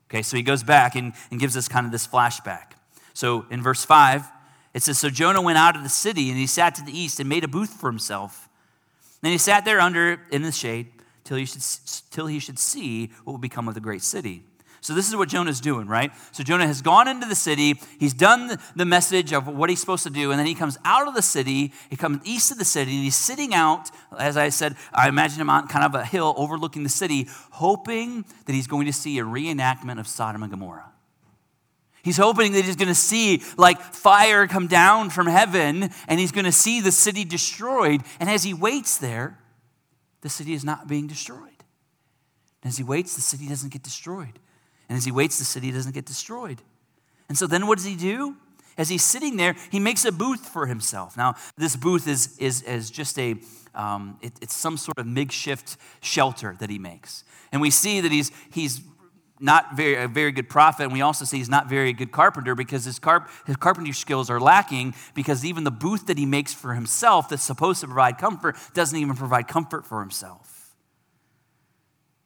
Okay, 0.09 0.21
so 0.21 0.37
he 0.37 0.43
goes 0.43 0.61
back 0.63 0.95
and, 0.95 1.13
and 1.31 1.39
gives 1.39 1.57
us 1.57 1.67
kind 1.67 1.85
of 1.85 1.91
this 1.91 2.05
flashback. 2.05 2.73
So 3.13 3.45
in 3.49 3.63
verse 3.63 3.83
5, 3.83 4.25
it 4.73 4.83
says 4.83 4.99
So 4.99 5.09
Jonah 5.09 5.41
went 5.41 5.57
out 5.57 5.75
of 5.75 5.83
the 5.83 5.89
city 5.89 6.29
and 6.29 6.37
he 6.37 6.47
sat 6.47 6.75
to 6.75 6.83
the 6.83 6.97
east 6.97 7.19
and 7.19 7.27
made 7.27 7.43
a 7.43 7.47
booth 7.47 7.71
for 7.71 7.89
himself. 7.89 8.47
Then 9.21 9.31
he 9.31 9.37
sat 9.37 9.65
there 9.65 9.79
under 9.79 10.21
in 10.31 10.43
the 10.43 10.51
shade 10.51 10.87
till 11.23 11.37
he 11.37 11.45
should, 11.45 11.63
till 12.11 12.27
he 12.27 12.39
should 12.39 12.59
see 12.59 13.11
what 13.23 13.33
would 13.33 13.41
become 13.41 13.67
of 13.67 13.73
the 13.73 13.79
great 13.79 14.01
city. 14.01 14.43
So, 14.83 14.95
this 14.95 15.07
is 15.07 15.15
what 15.15 15.29
Jonah's 15.29 15.61
doing, 15.61 15.85
right? 15.85 16.11
So, 16.31 16.43
Jonah 16.43 16.65
has 16.65 16.81
gone 16.81 17.07
into 17.07 17.27
the 17.27 17.35
city. 17.35 17.79
He's 17.99 18.15
done 18.15 18.57
the 18.75 18.85
message 18.85 19.31
of 19.31 19.47
what 19.47 19.69
he's 19.69 19.79
supposed 19.79 20.01
to 20.03 20.09
do. 20.09 20.31
And 20.31 20.39
then 20.39 20.47
he 20.47 20.55
comes 20.55 20.75
out 20.83 21.07
of 21.07 21.13
the 21.13 21.21
city. 21.21 21.71
He 21.91 21.95
comes 21.95 22.19
east 22.23 22.51
of 22.51 22.57
the 22.57 22.65
city. 22.65 22.95
And 22.95 23.03
he's 23.03 23.15
sitting 23.15 23.53
out, 23.53 23.91
as 24.17 24.37
I 24.37 24.49
said, 24.49 24.75
I 24.91 25.07
imagine 25.07 25.39
him 25.39 25.51
on 25.51 25.67
kind 25.67 25.85
of 25.85 25.93
a 25.93 26.03
hill 26.03 26.33
overlooking 26.35 26.81
the 26.81 26.89
city, 26.89 27.27
hoping 27.51 28.25
that 28.45 28.53
he's 28.53 28.65
going 28.65 28.87
to 28.87 28.93
see 28.93 29.19
a 29.19 29.23
reenactment 29.23 29.99
of 29.99 30.07
Sodom 30.07 30.41
and 30.41 30.51
Gomorrah. 30.51 30.91
He's 32.03 32.17
hoping 32.17 32.53
that 32.53 32.65
he's 32.65 32.75
going 32.75 32.87
to 32.87 32.95
see 32.95 33.43
like 33.57 33.79
fire 33.79 34.47
come 34.47 34.65
down 34.65 35.11
from 35.11 35.27
heaven 35.27 35.91
and 36.07 36.19
he's 36.19 36.31
going 36.31 36.45
to 36.45 36.51
see 36.51 36.81
the 36.81 36.91
city 36.91 37.23
destroyed. 37.23 38.01
And 38.19 38.31
as 38.31 38.43
he 38.43 38.55
waits 38.55 38.97
there, 38.97 39.37
the 40.21 40.29
city 40.29 40.53
is 40.53 40.63
not 40.63 40.87
being 40.87 41.05
destroyed. 41.05 41.39
And 42.63 42.69
as 42.69 42.77
he 42.77 42.83
waits, 42.83 43.15
the 43.15 43.21
city 43.21 43.47
doesn't 43.47 43.71
get 43.71 43.83
destroyed. 43.83 44.39
And 44.91 44.97
as 44.97 45.05
he 45.05 45.11
waits, 45.13 45.39
the 45.39 45.45
city 45.45 45.71
doesn't 45.71 45.93
get 45.93 46.05
destroyed. 46.05 46.61
And 47.29 47.37
so 47.37 47.47
then 47.47 47.65
what 47.65 47.77
does 47.77 47.85
he 47.85 47.95
do? 47.95 48.35
As 48.77 48.89
he's 48.89 49.05
sitting 49.05 49.37
there, 49.37 49.55
he 49.71 49.79
makes 49.79 50.03
a 50.03 50.11
booth 50.11 50.49
for 50.49 50.65
himself. 50.65 51.15
Now, 51.15 51.35
this 51.55 51.77
booth 51.77 52.09
is, 52.09 52.37
is, 52.39 52.61
is 52.63 52.91
just 52.91 53.17
a, 53.17 53.35
um, 53.73 54.19
it, 54.21 54.33
it's 54.41 54.53
some 54.53 54.75
sort 54.75 54.97
of 54.97 55.07
makeshift 55.07 55.77
shelter 56.01 56.57
that 56.59 56.69
he 56.69 56.77
makes. 56.77 57.23
And 57.53 57.61
we 57.61 57.69
see 57.69 58.01
that 58.01 58.11
he's, 58.11 58.33
he's 58.51 58.81
not 59.39 59.77
very, 59.77 59.95
a 59.95 60.09
very 60.09 60.33
good 60.33 60.49
prophet, 60.49 60.83
and 60.83 60.91
we 60.91 60.99
also 60.99 61.23
see 61.23 61.37
he's 61.37 61.47
not 61.47 61.69
very 61.69 61.93
good 61.93 62.11
carpenter 62.11 62.53
because 62.53 62.83
his, 62.83 62.99
carp, 62.99 63.29
his 63.47 63.55
carpentry 63.55 63.93
skills 63.93 64.29
are 64.29 64.41
lacking 64.41 64.93
because 65.13 65.45
even 65.45 65.63
the 65.63 65.71
booth 65.71 66.07
that 66.07 66.17
he 66.17 66.25
makes 66.25 66.53
for 66.53 66.73
himself 66.73 67.29
that's 67.29 67.43
supposed 67.43 67.79
to 67.79 67.87
provide 67.87 68.17
comfort 68.17 68.57
doesn't 68.73 68.99
even 68.99 69.15
provide 69.15 69.47
comfort 69.47 69.85
for 69.85 70.01
himself. 70.01 70.50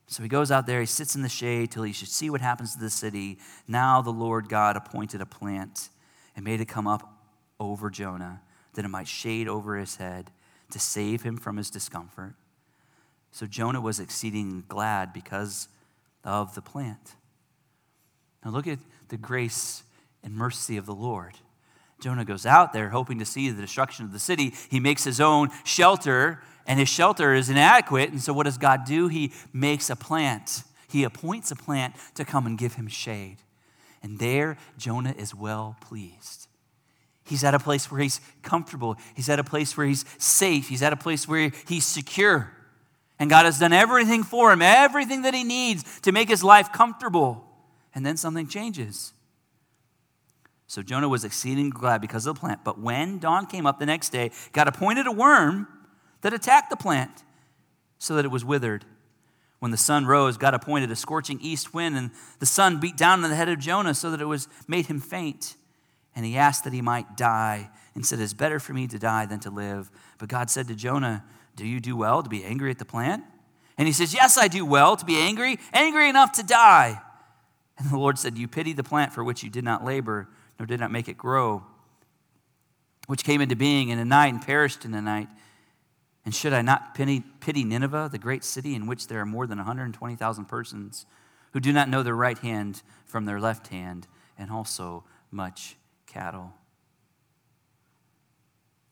So 0.07 0.21
he 0.23 0.29
goes 0.29 0.51
out 0.51 0.67
there, 0.67 0.81
he 0.81 0.85
sits 0.85 1.15
in 1.15 1.23
the 1.23 1.29
shade 1.29 1.71
till 1.71 1.83
he 1.83 1.91
should 1.91 2.09
see 2.09 2.29
what 2.29 2.41
happens 2.41 2.75
to 2.75 2.79
the 2.79 2.89
city. 2.89 3.39
Now 3.67 4.01
the 4.01 4.11
Lord 4.11 4.49
God 4.49 4.77
appointed 4.77 5.19
a 5.21 5.25
plant 5.25 5.89
and 6.35 6.45
made 6.45 6.61
it 6.61 6.67
come 6.67 6.87
up 6.87 7.11
over 7.59 7.89
Jonah, 7.89 8.41
that 8.73 8.85
it 8.85 8.89
might 8.89 9.07
shade 9.07 9.47
over 9.47 9.77
his 9.77 9.95
head 9.95 10.31
to 10.71 10.79
save 10.79 11.23
him 11.23 11.37
from 11.37 11.57
his 11.57 11.69
discomfort. 11.69 12.35
So 13.31 13.45
Jonah 13.45 13.81
was 13.81 13.99
exceeding 13.99 14.63
glad 14.67 15.11
because 15.11 15.67
of 16.23 16.55
the 16.55 16.61
plant. 16.61 17.15
Now 18.43 18.51
look 18.51 18.67
at 18.67 18.79
the 19.09 19.17
grace 19.17 19.83
and 20.23 20.33
mercy 20.33 20.77
of 20.77 20.85
the 20.85 20.95
Lord. 20.95 21.33
Jonah 21.99 22.25
goes 22.25 22.45
out 22.45 22.73
there 22.73 22.89
hoping 22.89 23.19
to 23.19 23.25
see 23.25 23.49
the 23.49 23.61
destruction 23.61 24.05
of 24.05 24.11
the 24.11 24.19
city. 24.19 24.53
He 24.69 24.79
makes 24.79 25.03
his 25.03 25.19
own 25.19 25.49
shelter, 25.63 26.41
and 26.67 26.79
his 26.79 26.89
shelter 26.89 27.33
is 27.33 27.49
inadequate. 27.49 28.11
And 28.11 28.21
so, 28.21 28.33
what 28.33 28.43
does 28.43 28.57
God 28.57 28.85
do? 28.85 29.07
He 29.07 29.31
makes 29.53 29.89
a 29.89 29.95
plant, 29.95 30.63
he 30.87 31.03
appoints 31.03 31.51
a 31.51 31.55
plant 31.55 31.95
to 32.15 32.25
come 32.25 32.45
and 32.45 32.57
give 32.57 32.73
him 32.73 32.87
shade. 32.87 33.37
And 34.01 34.19
there, 34.19 34.57
Jonah 34.77 35.15
is 35.17 35.33
well 35.33 35.77
pleased. 35.81 36.47
He's 37.23 37.43
at 37.43 37.55
a 37.55 37.59
place 37.59 37.89
where 37.89 37.99
he's 38.01 38.21
comfortable. 38.43 38.97
He's 39.15 39.29
at 39.29 39.39
a 39.39 39.43
place 39.43 39.75
where 39.75 39.87
he's 39.87 40.05
safe. 40.19 40.69
He's 40.69 40.83
at 40.83 40.93
a 40.93 40.95
place 40.95 41.27
where 41.27 41.51
he's 41.67 41.85
secure. 41.85 42.51
And 43.17 43.31
God 43.31 43.45
has 43.45 43.59
done 43.59 43.73
everything 43.73 44.23
for 44.23 44.51
him, 44.51 44.61
everything 44.61 45.23
that 45.23 45.33
he 45.33 45.43
needs 45.43 45.99
to 46.01 46.11
make 46.11 46.29
his 46.29 46.43
life 46.43 46.71
comfortable. 46.71 47.43
And 47.95 48.05
then 48.05 48.15
something 48.15 48.47
changes. 48.47 49.13
So 50.67 50.83
Jonah 50.83 51.09
was 51.09 51.23
exceeding 51.23 51.71
glad 51.71 51.99
because 51.99 52.27
of 52.27 52.35
the 52.35 52.39
plant. 52.39 52.63
But 52.63 52.79
when 52.79 53.17
dawn 53.17 53.47
came 53.47 53.65
up 53.65 53.79
the 53.79 53.85
next 53.85 54.09
day, 54.09 54.31
God 54.51 54.67
appointed 54.67 55.07
a 55.07 55.11
worm 55.11 55.67
that 56.25 56.33
attacked 56.33 56.71
the 56.71 56.75
plant 56.75 57.23
so 57.99 58.15
that 58.15 58.25
it 58.25 58.31
was 58.31 58.43
withered. 58.43 58.83
When 59.59 59.69
the 59.69 59.77
sun 59.77 60.07
rose, 60.07 60.37
God 60.37 60.55
appointed 60.55 60.89
a 60.89 60.95
scorching 60.95 61.39
east 61.39 61.71
wind, 61.71 61.95
and 61.95 62.09
the 62.39 62.47
sun 62.47 62.79
beat 62.79 62.97
down 62.97 63.23
on 63.23 63.29
the 63.29 63.35
head 63.35 63.47
of 63.47 63.59
Jonah 63.59 63.93
so 63.93 64.09
that 64.09 64.19
it 64.19 64.25
was 64.25 64.47
made 64.67 64.87
him 64.87 64.99
faint. 64.99 65.55
And 66.15 66.25
he 66.25 66.35
asked 66.35 66.63
that 66.63 66.73
he 66.73 66.81
might 66.81 67.15
die, 67.15 67.69
and 67.93 68.03
said, 68.03 68.19
It's 68.19 68.33
better 68.33 68.59
for 68.59 68.73
me 68.73 68.87
to 68.87 68.97
die 68.97 69.27
than 69.27 69.39
to 69.41 69.51
live. 69.51 69.91
But 70.17 70.29
God 70.29 70.49
said 70.49 70.67
to 70.69 70.73
Jonah, 70.73 71.23
Do 71.55 71.67
you 71.67 71.79
do 71.79 71.95
well 71.95 72.23
to 72.23 72.29
be 72.29 72.43
angry 72.43 72.71
at 72.71 72.79
the 72.79 72.85
plant? 72.85 73.23
And 73.77 73.87
he 73.87 73.93
says, 73.93 74.11
Yes, 74.11 74.35
I 74.35 74.47
do 74.47 74.65
well 74.65 74.95
to 74.95 75.05
be 75.05 75.17
angry, 75.17 75.59
angry 75.73 76.09
enough 76.09 76.31
to 76.33 76.43
die. 76.43 76.99
And 77.77 77.91
the 77.91 77.99
Lord 77.99 78.17
said, 78.17 78.35
You 78.35 78.47
pity 78.47 78.73
the 78.73 78.83
plant 78.83 79.13
for 79.13 79.23
which 79.23 79.43
you 79.43 79.51
did 79.51 79.63
not 79.63 79.85
labor 79.85 80.27
nor 80.57 80.65
did 80.65 80.79
not 80.79 80.91
make 80.91 81.07
it 81.07 81.19
grow, 81.19 81.63
which 83.05 83.23
came 83.23 83.41
into 83.41 83.55
being 83.55 83.89
in 83.89 83.99
a 83.99 84.05
night 84.05 84.33
and 84.33 84.41
perished 84.41 84.85
in 84.85 84.93
a 84.95 85.01
night. 85.03 85.27
And 86.25 86.33
should 86.33 86.53
I 86.53 86.63
not 86.63 86.95
pity, 86.95 87.23
pity 87.39 87.63
Nineveh, 87.63 88.09
the 88.11 88.17
great 88.17 88.43
city 88.43 88.73
in 88.73 88.87
which 88.87 89.07
there 89.07 89.19
are 89.19 89.25
more 89.25 89.45
than 89.45 89.59
120,000 89.59 90.45
persons 90.45 91.05
who 91.53 91.59
do 91.59 91.71
not 91.71 91.87
know 91.87 92.01
their 92.03 92.15
right 92.15 92.37
hand 92.39 92.81
from 93.05 93.25
their 93.25 93.39
left 93.39 93.67
hand, 93.67 94.07
and 94.37 94.51
also 94.51 95.05
much 95.31 95.77
cattle? 96.07 96.53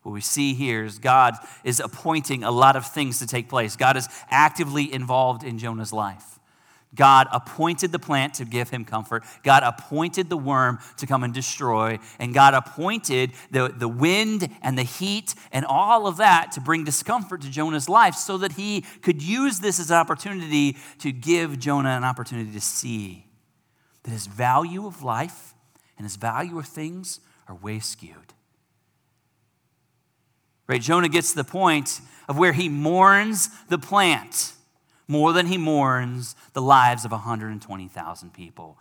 What 0.04 0.12
we 0.12 0.22
see 0.22 0.54
here 0.54 0.84
is 0.84 1.00
God 1.00 1.36
is 1.63 1.80
appointing 1.80 2.43
a 2.43 2.52
lot 2.52 2.76
of 2.76 2.86
things 2.86 3.19
to 3.19 3.28
take 3.28 3.50
place. 3.50 3.76
God 3.76 3.98
is 3.98 4.08
actively 4.30 4.93
involved 4.93 5.43
in 5.43 5.58
Jonah's 5.58 5.93
life. 5.93 6.39
God 6.95 7.27
appointed 7.32 7.91
the 7.91 7.99
plant 7.99 8.36
to 8.36 8.45
give 8.45 8.69
him 8.69 8.86
comfort. 8.86 9.23
God 9.43 9.63
appointed 9.63 10.29
the 10.29 10.38
worm 10.38 10.79
to 10.97 11.08
come 11.08 11.23
and 11.23 11.34
destroy. 11.34 11.99
And 12.19 12.34
God 12.34 12.53
appointed 12.53 13.32
the, 13.51 13.73
the 13.75 13.88
wind 13.88 14.49
and 14.62 14.77
the 14.77 14.84
heat 14.84 15.34
and 15.51 15.65
all 15.65 16.06
of 16.06 16.17
that 16.17 16.51
to 16.53 16.62
bring 16.62 16.84
discomfort 16.84 17.41
to 17.41 17.49
Jonah's 17.49 17.89
life 17.89 18.15
so 18.15 18.38
that 18.38 18.53
he 18.53 18.82
could 19.01 19.21
use 19.21 19.60
this 19.60 19.79
as 19.79 19.89
an 19.89 19.97
opportunity 19.97 20.77
to 20.99 21.12
give 21.12 21.60
Jonah 21.60 21.89
an 21.89 22.03
opportunity 22.03 22.51
to 22.51 22.62
see 22.62 23.25
that 24.03 24.12
his 24.12 24.27
value 24.27 24.86
of 24.86 25.01
life 25.01 25.53
and 25.97 26.06
his 26.06 26.15
value 26.15 26.60
of 26.60 26.67
things 26.67 27.19
are 27.47 27.56
way 27.56 27.79
skewed. 27.79 28.34
Right? 30.67 30.82
Jonah 30.82 31.10
gets 31.10 31.32
to 31.32 31.38
the 31.38 31.43
point 31.43 32.01
of 32.27 32.38
where 32.38 32.53
he 32.53 32.69
mourns 32.69 33.49
the 33.69 33.77
plant 33.77 34.53
more 35.08 35.34
than 35.34 35.48
he 35.48 35.58
mourns 35.58 36.36
the 36.54 36.62
lives 36.62 37.06
of 37.06 37.12
120,000 37.12 38.34
people. 38.34 38.78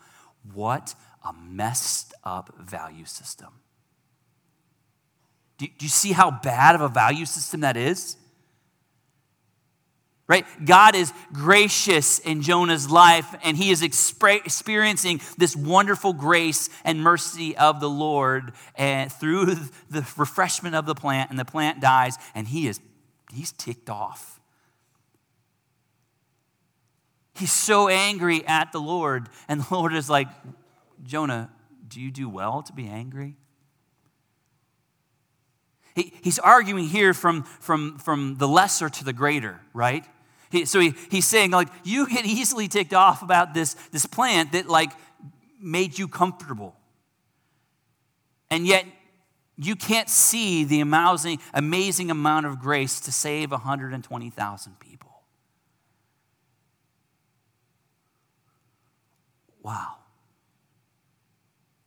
What 0.53 0.95
a 1.25 1.33
messed 1.33 2.15
up 2.25 2.55
value 2.59 3.05
system. 3.05 3.49
Do, 5.59 5.67
you 5.79 5.89
see 5.89 6.13
how 6.13 6.31
bad 6.31 6.75
of 6.75 6.81
a 6.81 6.89
value 6.89 7.27
system 7.27 7.61
that 7.61 7.77
is? 7.77 8.17
Right? 10.27 10.47
God 10.65 10.95
is 10.95 11.13
gracious 11.33 12.19
in 12.19 12.43
Jonah's 12.43 12.91
life, 12.91 13.35
and 13.45 13.57
he 13.57 13.71
is 13.71 13.83
experiencing 13.83 15.21
this 15.37 15.55
wonderful 15.55 16.15
grace 16.15 16.71
and 16.85 17.01
mercy 17.01 17.57
of 17.57 17.81
the 17.81 17.91
Lord 17.91 18.53
and 18.75 19.13
through 19.13 19.47
the 19.91 20.07
refreshment 20.17 20.75
of 20.75 20.87
the 20.87 20.95
plant, 20.95 21.31
and 21.31 21.39
the 21.39 21.45
plant 21.45 21.81
dies, 21.81 22.17
and 22.35 22.49
he 22.49 22.67
is 22.67 22.81
he's 23.33 23.53
ticked 23.53 23.91
off. 23.91 24.32
He's 27.35 27.53
so 27.53 27.89
angry 27.89 28.47
at 28.47 28.73
the 28.73 28.81
Lord. 28.81 29.29
And 29.49 29.61
the 29.63 29.75
Lord 29.75 29.95
is 29.95 30.11
like, 30.11 30.29
Jonah, 31.03 31.51
do 31.89 32.01
you 32.01 32.11
do 32.11 32.29
well 32.29 32.63
to 32.63 32.73
be 32.73 32.87
angry? 32.87 33.37
He, 35.95 36.13
he's 36.23 36.39
arguing 36.39 36.85
here 36.85 37.13
from, 37.13 37.43
from, 37.43 37.99
from 37.99 38.37
the 38.39 38.49
lesser 38.49 38.89
to 38.89 39.05
the 39.05 39.13
greater, 39.13 39.61
right? 39.75 40.05
He, 40.51 40.65
so 40.65 40.81
he, 40.81 40.95
he's 41.11 41.27
saying, 41.27 41.51
like, 41.51 41.69
you 41.85 42.09
get 42.09 42.25
easily 42.25 42.69
ticked 42.69 42.95
off 42.95 43.23
about 43.23 43.55
this, 43.55 43.75
this 43.91 44.07
plant 44.07 44.53
that, 44.53 44.69
like, 44.69 44.91
made 45.61 45.99
you 45.99 46.09
comfortable. 46.09 46.77
And 48.51 48.67
yet, 48.67 48.85
you 49.57 49.77
can't 49.77 50.09
see 50.09 50.65
the 50.65 50.81
amazing, 50.81 51.41
amazing 51.53 52.11
amount 52.11 52.47
of 52.47 52.59
grace 52.59 53.01
to 53.01 53.13
save 53.13 53.51
120,000 53.51 54.81
people. 54.81 55.12
Wow. 59.63 59.97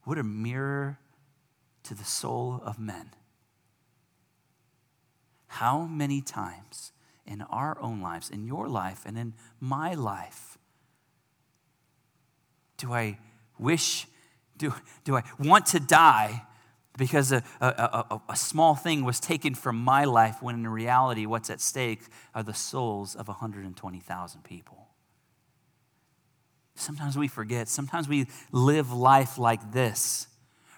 What 0.03 0.17
a 0.17 0.23
mirror 0.23 0.97
to 1.83 1.93
the 1.93 2.03
soul 2.03 2.61
of 2.63 2.79
men. 2.79 3.11
How 5.47 5.85
many 5.85 6.21
times 6.21 6.91
in 7.25 7.41
our 7.43 7.77
own 7.81 8.01
lives, 8.01 8.29
in 8.29 8.45
your 8.45 8.67
life, 8.67 9.03
and 9.05 9.17
in 9.17 9.33
my 9.59 9.93
life, 9.93 10.57
do 12.77 12.93
I 12.93 13.17
wish, 13.57 14.07
do, 14.57 14.73
do 15.03 15.15
I 15.15 15.23
want 15.39 15.65
to 15.67 15.79
die 15.79 16.43
because 16.97 17.31
a, 17.31 17.43
a, 17.59 17.65
a, 17.67 18.21
a, 18.29 18.35
small 18.35 18.75
thing 18.75 19.03
was 19.03 19.19
taken 19.19 19.53
from 19.53 19.75
my 19.75 20.05
life 20.05 20.41
when 20.41 20.55
in 20.55 20.67
reality, 20.67 21.25
what's 21.25 21.49
at 21.49 21.59
stake 21.59 22.01
are 22.33 22.43
the 22.43 22.53
souls 22.53 23.15
of 23.15 23.27
120,000 23.27 24.43
people? 24.43 24.85
Sometimes 26.75 27.17
we 27.17 27.27
forget. 27.27 27.67
Sometimes 27.67 28.07
we 28.07 28.27
live 28.51 28.91
life 28.91 29.38
like 29.38 29.71
this, 29.71 30.27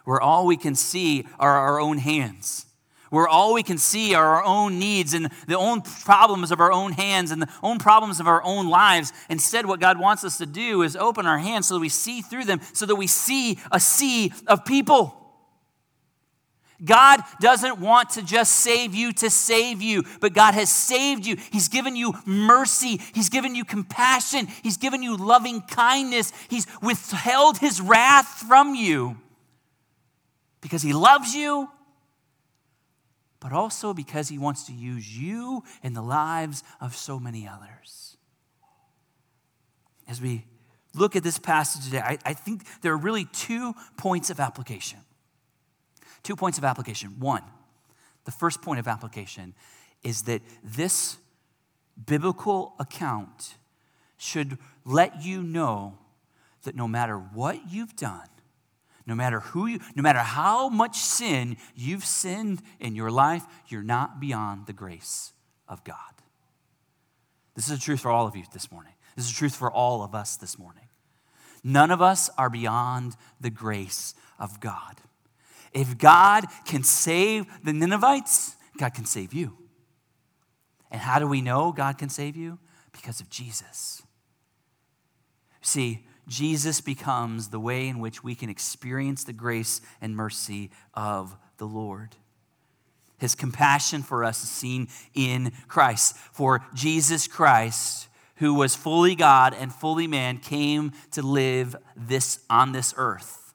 where 0.06 0.22
all 0.22 0.46
we 0.46 0.56
can 0.56 0.76
see 0.76 1.28
are 1.40 1.58
our 1.58 1.80
own 1.80 1.98
hands, 1.98 2.66
where 3.10 3.28
all 3.28 3.54
we 3.54 3.64
can 3.64 3.78
see 3.78 4.14
are 4.14 4.36
our 4.36 4.44
own 4.44 4.80
needs 4.80 5.14
and 5.14 5.30
the 5.48 5.58
own 5.58 5.82
problems 5.82 6.52
of 6.52 6.60
our 6.60 6.72
own 6.72 6.92
hands 6.92 7.32
and 7.32 7.42
the 7.42 7.50
own 7.64 7.80
problems 7.80 8.20
of 8.20 8.28
our 8.28 8.44
own 8.44 8.68
lives. 8.68 9.12
Instead, 9.30 9.66
what 9.66 9.80
God 9.80 10.00
wants 10.00 10.24
us 10.24 10.38
to 10.38 10.46
do 10.46 10.84
is 10.84 10.96
open 10.96 11.26
our 11.26 11.40
hands 11.40 11.68
so 11.68 11.74
that 11.76 11.82
we 11.82 11.90
see 11.90 12.22
through 12.22 12.46
them, 12.46 12.62
so 12.74 12.86
that 12.86 12.96
we 12.96 13.08
see 13.08 13.60
a 13.72 13.80
sea 13.80 14.34
of 14.46 14.66
people. 14.66 15.27
God 16.84 17.22
doesn't 17.42 17.80
want 17.80 18.12
to 18.12 18.22
just 18.22 18.56
save 18.56 18.94
you 18.94 19.12
to 19.14 19.30
save 19.30 19.82
you, 19.82 20.04
but 20.22 20.34
God 20.34 20.54
has 20.54 20.72
saved 20.72 21.26
you. 21.26 21.38
He's 21.52 21.70
given 21.70 21.96
you 21.96 22.14
mercy. 22.26 23.02
He's 23.14 23.30
given 23.30 23.56
you 23.56 23.66
compassion. 23.66 24.48
He's 24.62 24.78
given 24.78 25.02
you 25.02 25.18
loving 25.18 25.62
kindness. 25.62 26.32
He's 26.50 26.68
withheld 26.82 27.58
his 27.58 27.82
wrath 27.82 28.44
from 28.48 28.76
you 28.76 29.18
because 30.62 30.84
he 30.84 30.94
loves 30.94 31.34
you, 31.34 31.68
but 33.40 33.54
also 33.54 33.94
because 33.94 34.30
he 34.30 34.38
wants 34.38 34.66
to 34.66 34.74
use 34.74 35.18
you 35.18 35.64
in 35.82 35.94
the 35.94 36.02
lives 36.02 36.64
of 36.80 36.96
so 36.96 37.20
many 37.20 37.48
others. 37.48 38.18
As 40.08 40.22
we 40.22 40.46
look 40.94 41.16
at 41.16 41.24
this 41.24 41.40
passage 41.40 41.86
today, 41.86 42.00
I, 42.00 42.18
I 42.24 42.34
think 42.34 42.64
there 42.82 42.94
are 42.94 42.98
really 42.98 43.26
two 43.26 43.74
points 43.98 44.30
of 44.30 44.40
application. 44.40 45.00
Two 46.24 46.36
points 46.36 46.58
of 46.58 46.64
application. 46.64 47.20
One, 47.20 47.44
the 48.26 48.32
first 48.32 48.62
point 48.62 48.80
of 48.80 48.88
application 48.88 49.54
is 50.04 50.24
that 50.24 50.42
this 50.64 51.18
biblical 52.06 52.76
account 52.80 53.56
should 54.18 54.58
let 54.86 55.24
you 55.24 55.44
know 55.44 55.98
that 56.64 56.76
no 56.76 56.88
matter 56.88 57.18
what 57.18 57.72
you've 57.72 57.96
done, 57.96 58.28
no 59.06 59.16
matter 59.16 59.40
who 59.40 59.68
you, 59.68 59.80
no 59.96 60.04
matter 60.04 60.20
how 60.20 60.68
much 60.68 60.98
sin 60.98 61.56
you've 61.76 62.06
sinned 62.06 62.62
in 62.80 62.96
your 62.96 63.10
life, 63.10 63.46
you're 63.68 63.84
not 63.84 64.20
beyond 64.20 64.66
the 64.66 64.74
grace 64.74 65.32
of 65.68 65.84
God. 65.84 65.96
This 67.56 67.70
is 67.70 67.80
the 67.80 67.84
truth 67.84 68.02
for 68.02 68.12
all 68.12 68.28
of 68.28 68.36
you 68.36 68.44
this 68.54 68.72
morning. 68.72 68.94
This 69.16 69.26
is 69.26 69.32
the 69.32 69.38
truth 69.38 69.56
for 69.56 69.72
all 69.72 70.04
of 70.04 70.14
us 70.14 70.36
this 70.36 70.60
morning. 70.60 70.84
None 71.64 71.90
of 71.90 72.02
us 72.02 72.30
are 72.38 72.50
beyond 72.50 73.16
the 73.42 73.50
grace 73.50 74.14
of 74.38 74.60
God. 74.60 75.02
If 75.78 76.00
God 76.00 76.46
can 76.66 76.82
save 76.82 77.46
the 77.64 77.72
Ninevites, 77.72 78.56
God 78.80 78.96
can 78.96 79.06
save 79.06 79.32
you. 79.32 79.56
And 80.90 81.00
how 81.00 81.20
do 81.20 81.28
we 81.28 81.40
know 81.40 81.72
God 81.72 82.00
can 82.00 82.10
save 82.10 82.36
you? 82.36 82.58
Because 82.92 83.20
of 83.20 83.30
Jesus. 83.30 84.02
See, 85.62 86.04
Jesus 86.28 86.82
becomes 86.82 87.50
the 87.50 87.60
way 87.60 87.88
in 87.88 88.00
which 88.00 88.24
we 88.24 88.34
can 88.34 88.50
experience 88.50 89.24
the 89.24 89.34
grace 89.34 89.80
and 90.02 90.16
mercy 90.16 90.72
of 90.96 91.38
the 91.58 91.68
Lord. 91.68 92.16
His 93.20 93.36
compassion 93.36 94.02
for 94.02 94.24
us 94.24 94.44
is 94.44 94.50
seen 94.50 94.88
in 95.14 95.52
Christ. 95.68 96.16
For 96.34 96.66
Jesus 96.74 97.28
Christ, 97.28 98.08
who 98.38 98.56
was 98.56 98.76
fully 98.76 99.14
God 99.14 99.54
and 99.54 99.72
fully 99.72 100.08
man, 100.08 100.40
came 100.40 100.94
to 101.12 101.22
live 101.22 101.76
this 101.96 102.40
on 102.50 102.72
this 102.72 102.96
earth. 102.98 103.47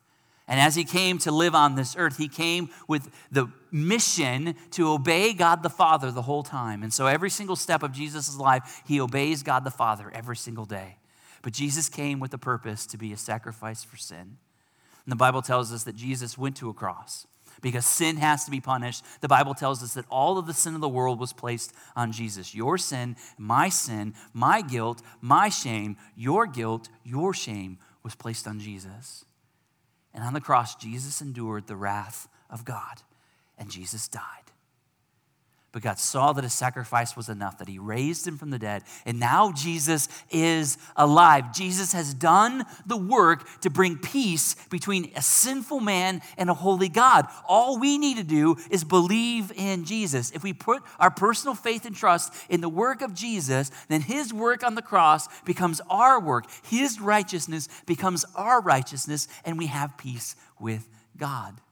And 0.48 0.60
as 0.60 0.74
he 0.74 0.84
came 0.84 1.18
to 1.18 1.30
live 1.30 1.54
on 1.54 1.76
this 1.76 1.94
earth, 1.96 2.18
he 2.18 2.28
came 2.28 2.70
with 2.88 3.10
the 3.30 3.46
mission 3.70 4.56
to 4.72 4.90
obey 4.90 5.32
God 5.32 5.62
the 5.62 5.70
Father 5.70 6.10
the 6.10 6.22
whole 6.22 6.42
time. 6.42 6.82
And 6.82 6.92
so 6.92 7.06
every 7.06 7.30
single 7.30 7.56
step 7.56 7.82
of 7.82 7.92
Jesus' 7.92 8.36
life, 8.36 8.82
he 8.86 9.00
obeys 9.00 9.42
God 9.42 9.64
the 9.64 9.70
Father 9.70 10.10
every 10.12 10.36
single 10.36 10.64
day. 10.64 10.96
But 11.42 11.52
Jesus 11.52 11.88
came 11.88 12.20
with 12.20 12.34
a 12.34 12.38
purpose 12.38 12.86
to 12.86 12.98
be 12.98 13.12
a 13.12 13.16
sacrifice 13.16 13.84
for 13.84 13.96
sin. 13.96 14.36
And 15.04 15.12
the 15.12 15.16
Bible 15.16 15.42
tells 15.42 15.72
us 15.72 15.84
that 15.84 15.96
Jesus 15.96 16.38
went 16.38 16.56
to 16.56 16.68
a 16.68 16.74
cross 16.74 17.26
because 17.60 17.86
sin 17.86 18.16
has 18.16 18.44
to 18.44 18.50
be 18.50 18.60
punished. 18.60 19.04
The 19.20 19.28
Bible 19.28 19.54
tells 19.54 19.82
us 19.82 19.94
that 19.94 20.06
all 20.10 20.38
of 20.38 20.46
the 20.46 20.54
sin 20.54 20.74
of 20.74 20.80
the 20.80 20.88
world 20.88 21.18
was 21.18 21.32
placed 21.32 21.72
on 21.96 22.12
Jesus. 22.12 22.54
Your 22.54 22.78
sin, 22.78 23.16
my 23.38 23.68
sin, 23.68 24.14
my 24.32 24.60
guilt, 24.60 25.02
my 25.20 25.48
shame, 25.48 25.96
your 26.16 26.46
guilt, 26.46 26.88
your 27.04 27.32
shame 27.32 27.78
was 28.02 28.14
placed 28.14 28.46
on 28.46 28.60
Jesus. 28.60 29.24
And 30.14 30.24
on 30.24 30.34
the 30.34 30.40
cross, 30.40 30.74
Jesus 30.74 31.20
endured 31.20 31.66
the 31.66 31.76
wrath 31.76 32.28
of 32.50 32.64
God, 32.64 33.02
and 33.58 33.70
Jesus 33.70 34.08
died. 34.08 34.51
But 35.72 35.82
God 35.82 35.98
saw 35.98 36.34
that 36.34 36.44
a 36.44 36.50
sacrifice 36.50 37.16
was 37.16 37.30
enough, 37.30 37.56
that 37.58 37.68
He 37.68 37.78
raised 37.78 38.26
him 38.26 38.36
from 38.36 38.50
the 38.50 38.58
dead. 38.58 38.84
And 39.06 39.18
now 39.18 39.52
Jesus 39.52 40.06
is 40.30 40.76
alive. 40.96 41.54
Jesus 41.54 41.94
has 41.94 42.12
done 42.12 42.66
the 42.84 42.98
work 42.98 43.60
to 43.62 43.70
bring 43.70 43.96
peace 43.96 44.54
between 44.68 45.10
a 45.16 45.22
sinful 45.22 45.80
man 45.80 46.20
and 46.36 46.50
a 46.50 46.54
holy 46.54 46.90
God. 46.90 47.26
All 47.48 47.78
we 47.78 47.96
need 47.96 48.18
to 48.18 48.22
do 48.22 48.56
is 48.70 48.84
believe 48.84 49.50
in 49.56 49.86
Jesus. 49.86 50.30
If 50.32 50.42
we 50.42 50.52
put 50.52 50.82
our 50.98 51.10
personal 51.10 51.54
faith 51.54 51.86
and 51.86 51.96
trust 51.96 52.34
in 52.50 52.60
the 52.60 52.68
work 52.68 53.00
of 53.00 53.14
Jesus, 53.14 53.70
then 53.88 54.02
His 54.02 54.30
work 54.32 54.62
on 54.62 54.74
the 54.74 54.82
cross 54.82 55.26
becomes 55.44 55.80
our 55.88 56.20
work. 56.20 56.44
His 56.64 57.00
righteousness 57.00 57.70
becomes 57.86 58.26
our 58.36 58.60
righteousness, 58.60 59.26
and 59.42 59.56
we 59.56 59.66
have 59.66 59.96
peace 59.96 60.36
with 60.60 60.86
God. 61.16 61.62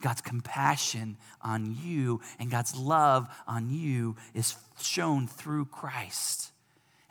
God's 0.00 0.20
compassion 0.20 1.16
on 1.42 1.76
you 1.82 2.20
and 2.38 2.50
God's 2.50 2.76
love 2.76 3.28
on 3.46 3.70
you 3.70 4.16
is 4.34 4.56
shown 4.80 5.26
through 5.26 5.66
Christ. 5.66 6.52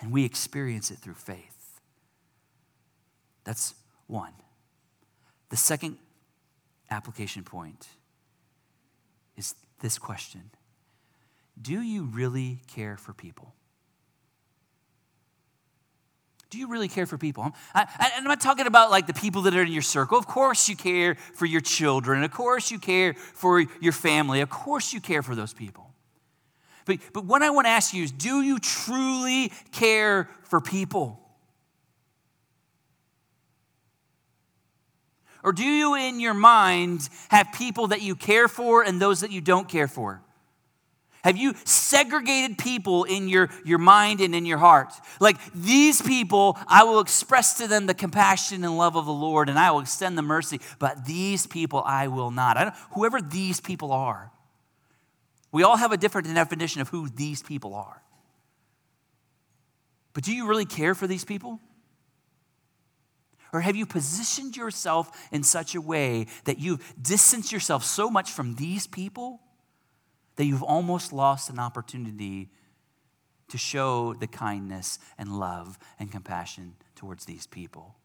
And 0.01 0.11
we 0.11 0.25
experience 0.25 0.91
it 0.91 0.97
through 0.97 1.15
faith. 1.15 1.79
That's 3.43 3.73
one. 4.07 4.33
The 5.49 5.57
second 5.57 5.97
application 6.89 7.43
point 7.43 7.87
is 9.37 9.55
this 9.81 9.97
question 9.97 10.51
Do 11.61 11.81
you 11.81 12.03
really 12.03 12.61
care 12.67 12.97
for 12.97 13.13
people? 13.13 13.53
Do 16.49 16.57
you 16.57 16.67
really 16.67 16.87
care 16.87 17.05
for 17.05 17.17
people? 17.17 17.51
I, 17.75 18.11
am 18.17 18.23
not 18.23 18.41
talking 18.41 18.65
about 18.65 18.89
like 18.89 19.05
the 19.05 19.13
people 19.13 19.43
that 19.43 19.55
are 19.55 19.61
in 19.61 19.71
your 19.71 19.83
circle. 19.83 20.17
Of 20.17 20.25
course, 20.25 20.67
you 20.67 20.75
care 20.75 21.15
for 21.35 21.45
your 21.45 21.61
children. 21.61 22.23
Of 22.23 22.31
course, 22.31 22.71
you 22.71 22.79
care 22.79 23.13
for 23.13 23.59
your 23.79 23.93
family. 23.93 24.41
Of 24.41 24.49
course, 24.49 24.91
you 24.91 24.99
care 24.99 25.21
for 25.21 25.35
those 25.35 25.53
people. 25.53 25.93
But, 26.85 26.97
but 27.13 27.25
what 27.25 27.43
I 27.43 27.51
want 27.51 27.65
to 27.67 27.69
ask 27.69 27.93
you 27.93 28.03
is 28.03 28.11
do 28.11 28.41
you 28.41 28.57
truly 28.57 29.51
care 29.71 30.27
for 30.43 30.59
people? 30.59 31.19
Or 35.43 35.53
do 35.53 35.63
you, 35.63 35.95
in 35.95 36.19
your 36.19 36.33
mind, 36.33 37.07
have 37.29 37.53
people 37.53 37.87
that 37.87 38.01
you 38.01 38.15
care 38.15 38.47
for 38.47 38.83
and 38.83 38.99
those 38.99 39.21
that 39.21 39.31
you 39.31 39.39
don't 39.39 39.69
care 39.69 39.87
for? 39.87 40.21
Have 41.23 41.37
you 41.37 41.53
segregated 41.65 42.57
people 42.57 43.03
in 43.03 43.27
your, 43.27 43.49
your 43.65 43.77
mind 43.77 44.21
and 44.21 44.33
in 44.33 44.45
your 44.45 44.57
heart? 44.57 44.93
Like 45.19 45.37
these 45.53 46.01
people, 46.01 46.57
I 46.67 46.83
will 46.83 47.01
express 47.01 47.57
to 47.57 47.67
them 47.67 47.87
the 47.87 47.93
compassion 47.93 48.63
and 48.63 48.77
love 48.77 48.95
of 48.95 49.05
the 49.05 49.11
Lord, 49.11 49.49
and 49.49 49.59
I 49.59 49.71
will 49.71 49.81
extend 49.81 50.17
the 50.17 50.21
mercy, 50.21 50.61
but 50.79 51.05
these 51.05 51.45
people 51.45 51.83
I 51.85 52.07
will 52.07 52.31
not. 52.31 52.57
I 52.57 52.73
whoever 52.91 53.21
these 53.21 53.59
people 53.59 53.91
are, 53.91 54.31
we 55.51 55.63
all 55.63 55.77
have 55.77 55.91
a 55.91 55.97
different 55.97 56.33
definition 56.33 56.81
of 56.81 56.89
who 56.89 57.09
these 57.09 57.43
people 57.43 57.73
are. 57.73 58.01
But 60.13 60.23
do 60.23 60.33
you 60.33 60.47
really 60.47 60.65
care 60.65 60.95
for 60.95 61.07
these 61.07 61.25
people? 61.25 61.59
Or 63.51 63.61
have 63.61 63.75
you 63.75 63.85
positioned 63.85 64.55
yourself 64.55 65.11
in 65.31 65.43
such 65.43 65.75
a 65.75 65.81
way 65.81 66.27
that 66.45 66.59
you've 66.59 66.93
distanced 67.01 67.51
yourself 67.51 67.83
so 67.83 68.09
much 68.09 68.31
from 68.31 68.55
these 68.55 68.85
people? 68.85 69.41
That 70.39 70.45
you've 70.45 70.63
almost 70.63 71.11
lost 71.11 71.49
an 71.49 71.59
opportunity 71.59 72.49
to 73.49 73.57
show 73.57 74.13
the 74.13 74.25
kindness 74.25 74.97
and 75.17 75.37
love 75.37 75.77
and 75.99 76.09
compassion 76.09 76.75
towards 76.95 77.25
these 77.25 77.45
people. 77.45 77.97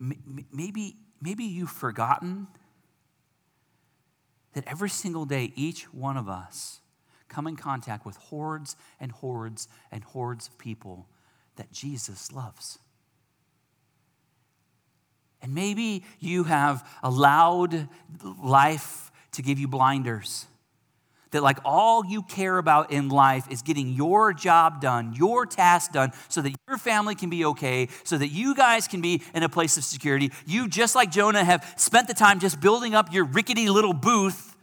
Maybe, 0.00 0.96
maybe 1.22 1.44
you've 1.44 1.70
forgotten 1.70 2.48
that 4.54 4.64
every 4.66 4.90
single 4.90 5.26
day, 5.26 5.52
each 5.54 5.84
one 5.94 6.16
of 6.16 6.28
us 6.28 6.80
come 7.28 7.46
in 7.46 7.54
contact 7.54 8.04
with 8.04 8.16
hordes 8.16 8.74
and 8.98 9.12
hordes 9.12 9.68
and 9.92 10.02
hordes 10.02 10.48
of 10.48 10.58
people 10.58 11.06
that 11.54 11.70
Jesus 11.70 12.32
loves. 12.32 12.80
And 15.42 15.54
maybe 15.54 16.04
you 16.18 16.44
have 16.44 16.88
allowed 17.02 17.88
life 18.42 19.10
to 19.32 19.42
give 19.42 19.58
you 19.58 19.68
blinders. 19.68 20.46
That, 21.30 21.42
like, 21.42 21.58
all 21.64 22.06
you 22.06 22.22
care 22.22 22.56
about 22.56 22.90
in 22.90 23.10
life 23.10 23.50
is 23.50 23.60
getting 23.60 23.90
your 23.90 24.32
job 24.32 24.80
done, 24.80 25.12
your 25.14 25.44
task 25.44 25.92
done, 25.92 26.12
so 26.28 26.40
that 26.40 26.54
your 26.66 26.78
family 26.78 27.14
can 27.14 27.28
be 27.28 27.44
okay, 27.44 27.88
so 28.02 28.16
that 28.16 28.28
you 28.28 28.54
guys 28.54 28.88
can 28.88 29.02
be 29.02 29.22
in 29.34 29.42
a 29.42 29.48
place 29.48 29.76
of 29.76 29.84
security. 29.84 30.32
You, 30.46 30.68
just 30.68 30.94
like 30.94 31.10
Jonah, 31.10 31.44
have 31.44 31.70
spent 31.76 32.08
the 32.08 32.14
time 32.14 32.40
just 32.40 32.60
building 32.60 32.94
up 32.94 33.12
your 33.12 33.24
rickety 33.24 33.68
little 33.68 33.92
booth 33.92 34.56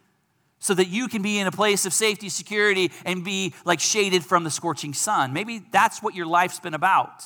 so 0.57 0.73
that 0.73 0.87
you 0.87 1.07
can 1.07 1.21
be 1.21 1.37
in 1.37 1.45
a 1.45 1.51
place 1.51 1.85
of 1.85 1.93
safety, 1.93 2.29
security, 2.29 2.91
and 3.05 3.23
be 3.23 3.53
like 3.63 3.79
shaded 3.79 4.25
from 4.25 4.43
the 4.43 4.49
scorching 4.49 4.95
sun. 4.95 5.33
Maybe 5.33 5.61
that's 5.71 6.01
what 6.01 6.15
your 6.15 6.25
life's 6.25 6.59
been 6.59 6.73
about. 6.73 7.23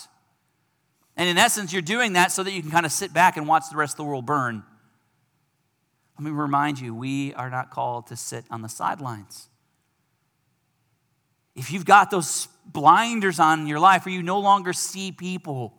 And 1.20 1.28
in 1.28 1.38
essence, 1.38 1.74
you're 1.74 1.82
doing 1.82 2.14
that 2.14 2.32
so 2.32 2.44
that 2.44 2.54
you 2.54 2.62
can 2.62 2.72
kind 2.72 2.86
of 2.86 2.94
sit 2.94 3.14
back 3.14 3.36
and 3.36 3.46
watch 3.46 3.64
the 3.70 3.76
rest 3.76 3.96
of 3.96 3.98
the 3.98 4.04
world 4.06 4.26
burn. 4.26 4.64
Let 6.18 6.24
me 6.24 6.32
remind 6.32 6.80
you, 6.80 6.96
we 6.96 7.34
are 7.34 7.50
not 7.50 7.72
called 7.72 8.08
to 8.08 8.16
sit 8.16 8.46
on 8.50 8.62
the 8.62 8.70
sidelines. 8.70 9.50
If 11.58 11.74
you've 11.74 11.84
got 11.84 12.10
those 12.10 12.48
blinders 12.66 13.38
on 13.38 13.60
in 13.60 13.68
your 13.68 13.82
life 13.82 14.06
where 14.06 14.16
you 14.16 14.24
no 14.24 14.40
longer 14.40 14.72
see 14.72 15.12
people, 15.12 15.74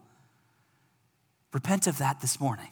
repent 1.55 1.87
of 1.87 1.97
that 1.99 2.21
this 2.21 2.39
morning. 2.39 2.69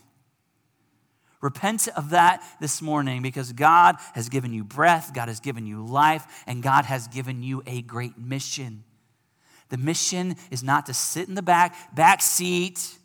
Repent 1.40 1.88
of 1.96 2.10
that 2.10 2.42
this 2.60 2.82
morning 2.82 3.22
because 3.22 3.54
God 3.54 3.96
has 4.12 4.28
given 4.28 4.52
you 4.52 4.62
breath, 4.62 5.14
God 5.14 5.28
has 5.28 5.40
given 5.40 5.66
you 5.66 5.86
life, 5.86 6.44
and 6.46 6.62
God 6.62 6.84
has 6.84 7.08
given 7.08 7.42
you 7.42 7.62
a 7.66 7.80
great 7.80 8.18
mission. 8.18 8.84
The 9.68 9.78
mission 9.78 10.36
is 10.50 10.62
not 10.62 10.86
to 10.86 10.94
sit 10.94 11.28
in 11.28 11.34
the 11.34 11.42
back, 11.42 11.94
back 11.94 12.22
seat, 12.22 12.96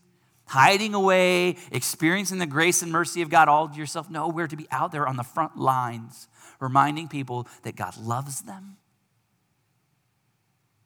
hiding 0.46 0.94
away, 0.94 1.58
experiencing 1.72 2.38
the 2.38 2.46
grace 2.46 2.82
and 2.82 2.92
mercy 2.92 3.22
of 3.22 3.30
God 3.30 3.48
all 3.48 3.68
to 3.68 3.78
yourself. 3.78 4.10
No, 4.10 4.30
we're 4.30 4.48
to 4.48 4.56
be 4.56 4.68
out 4.72 4.92
there 4.92 5.08
on 5.08 5.18
the 5.18 5.24
front 5.24 5.58
lines, 5.58 6.28
reminding 6.60 7.08
people 7.08 7.48
that 7.64 7.76
God 7.76 7.98
loves 7.98 8.42
them 8.42 8.78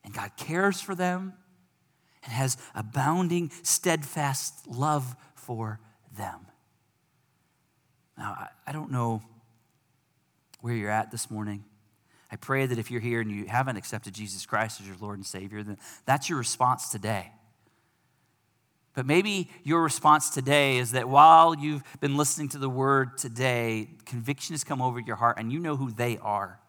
and 0.07 0.15
God 0.15 0.31
cares 0.37 0.79
for 0.79 0.95
them 0.95 1.33
and 2.23 2.31
has 2.31 2.55
abounding, 2.73 3.51
steadfast 3.61 4.65
love 4.65 5.17
for 5.35 5.81
them. 6.17 6.47
Now, 8.17 8.47
I 8.65 8.71
don't 8.71 8.89
know 8.89 9.21
where 10.61 10.73
you're 10.73 10.89
at 10.89 11.11
this 11.11 11.29
morning. 11.29 11.65
I 12.31 12.35
pray 12.35 12.65
that 12.65 12.77
if 12.77 12.91
you're 12.91 13.01
here 13.01 13.21
and 13.21 13.31
you 13.31 13.45
haven't 13.45 13.77
accepted 13.77 14.13
Jesus 14.13 14.45
Christ 14.45 14.81
as 14.81 14.87
your 14.87 14.97
Lord 14.99 15.17
and 15.17 15.25
Savior, 15.25 15.63
then 15.63 15.77
that's 16.05 16.29
your 16.29 16.37
response 16.37 16.89
today. 16.89 17.31
But 18.93 19.05
maybe 19.05 19.49
your 19.63 19.83
response 19.83 20.29
today 20.31 20.77
is 20.77 20.91
that 20.91 21.07
while 21.07 21.55
you've 21.55 21.83
been 21.99 22.17
listening 22.17 22.49
to 22.49 22.57
the 22.57 22.69
word 22.69 23.17
today, 23.17 23.89
conviction 24.05 24.53
has 24.53 24.63
come 24.63 24.81
over 24.81 24.99
your 24.99 25.15
heart 25.15 25.37
and 25.39 25.53
you 25.53 25.59
know 25.59 25.75
who 25.75 25.91
they 25.91 26.17
are. 26.17 26.59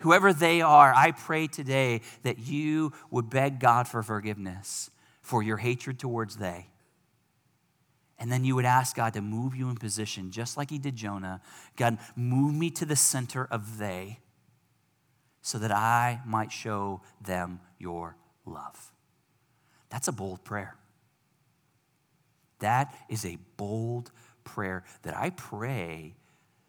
Whoever 0.00 0.32
they 0.32 0.60
are, 0.60 0.92
I 0.94 1.10
pray 1.12 1.46
today 1.46 2.02
that 2.22 2.38
you 2.38 2.92
would 3.10 3.30
beg 3.30 3.58
God 3.58 3.88
for 3.88 4.02
forgiveness 4.02 4.90
for 5.22 5.42
your 5.42 5.56
hatred 5.56 5.98
towards 5.98 6.36
they. 6.36 6.68
And 8.18 8.32
then 8.32 8.44
you 8.44 8.56
would 8.56 8.64
ask 8.64 8.96
God 8.96 9.14
to 9.14 9.20
move 9.20 9.54
you 9.54 9.68
in 9.68 9.76
position, 9.76 10.30
just 10.30 10.56
like 10.56 10.70
He 10.70 10.78
did 10.78 10.96
Jonah. 10.96 11.40
God, 11.76 11.98
move 12.16 12.54
me 12.54 12.70
to 12.70 12.84
the 12.84 12.96
center 12.96 13.46
of 13.50 13.78
they 13.78 14.18
so 15.40 15.58
that 15.58 15.70
I 15.70 16.20
might 16.26 16.50
show 16.50 17.00
them 17.20 17.60
your 17.78 18.16
love. 18.44 18.92
That's 19.88 20.08
a 20.08 20.12
bold 20.12 20.44
prayer. 20.44 20.76
That 22.58 22.94
is 23.08 23.24
a 23.24 23.38
bold 23.56 24.10
prayer 24.42 24.84
that 25.02 25.16
I 25.16 25.30
pray 25.30 26.16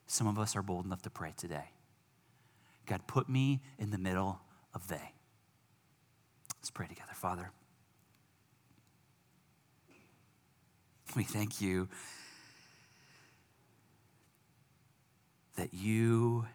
some 0.09 0.27
of 0.27 0.39
us 0.39 0.55
are 0.55 0.63
bold 0.63 0.85
enough 0.85 1.03
to 1.03 1.09
pray 1.09 1.33
today. 1.37 1.71
God, 2.87 3.05
put 3.05 3.29
me 3.29 3.61
in 3.77 3.91
the 3.91 3.99
middle 3.99 4.41
of 4.73 4.87
they. 4.87 5.13
Let's 6.57 6.71
pray 6.71 6.87
together, 6.87 7.13
Father. 7.13 7.51
We 11.15 11.23
thank 11.23 11.59
you 11.59 11.87
that 15.55 15.73
you 15.73 16.45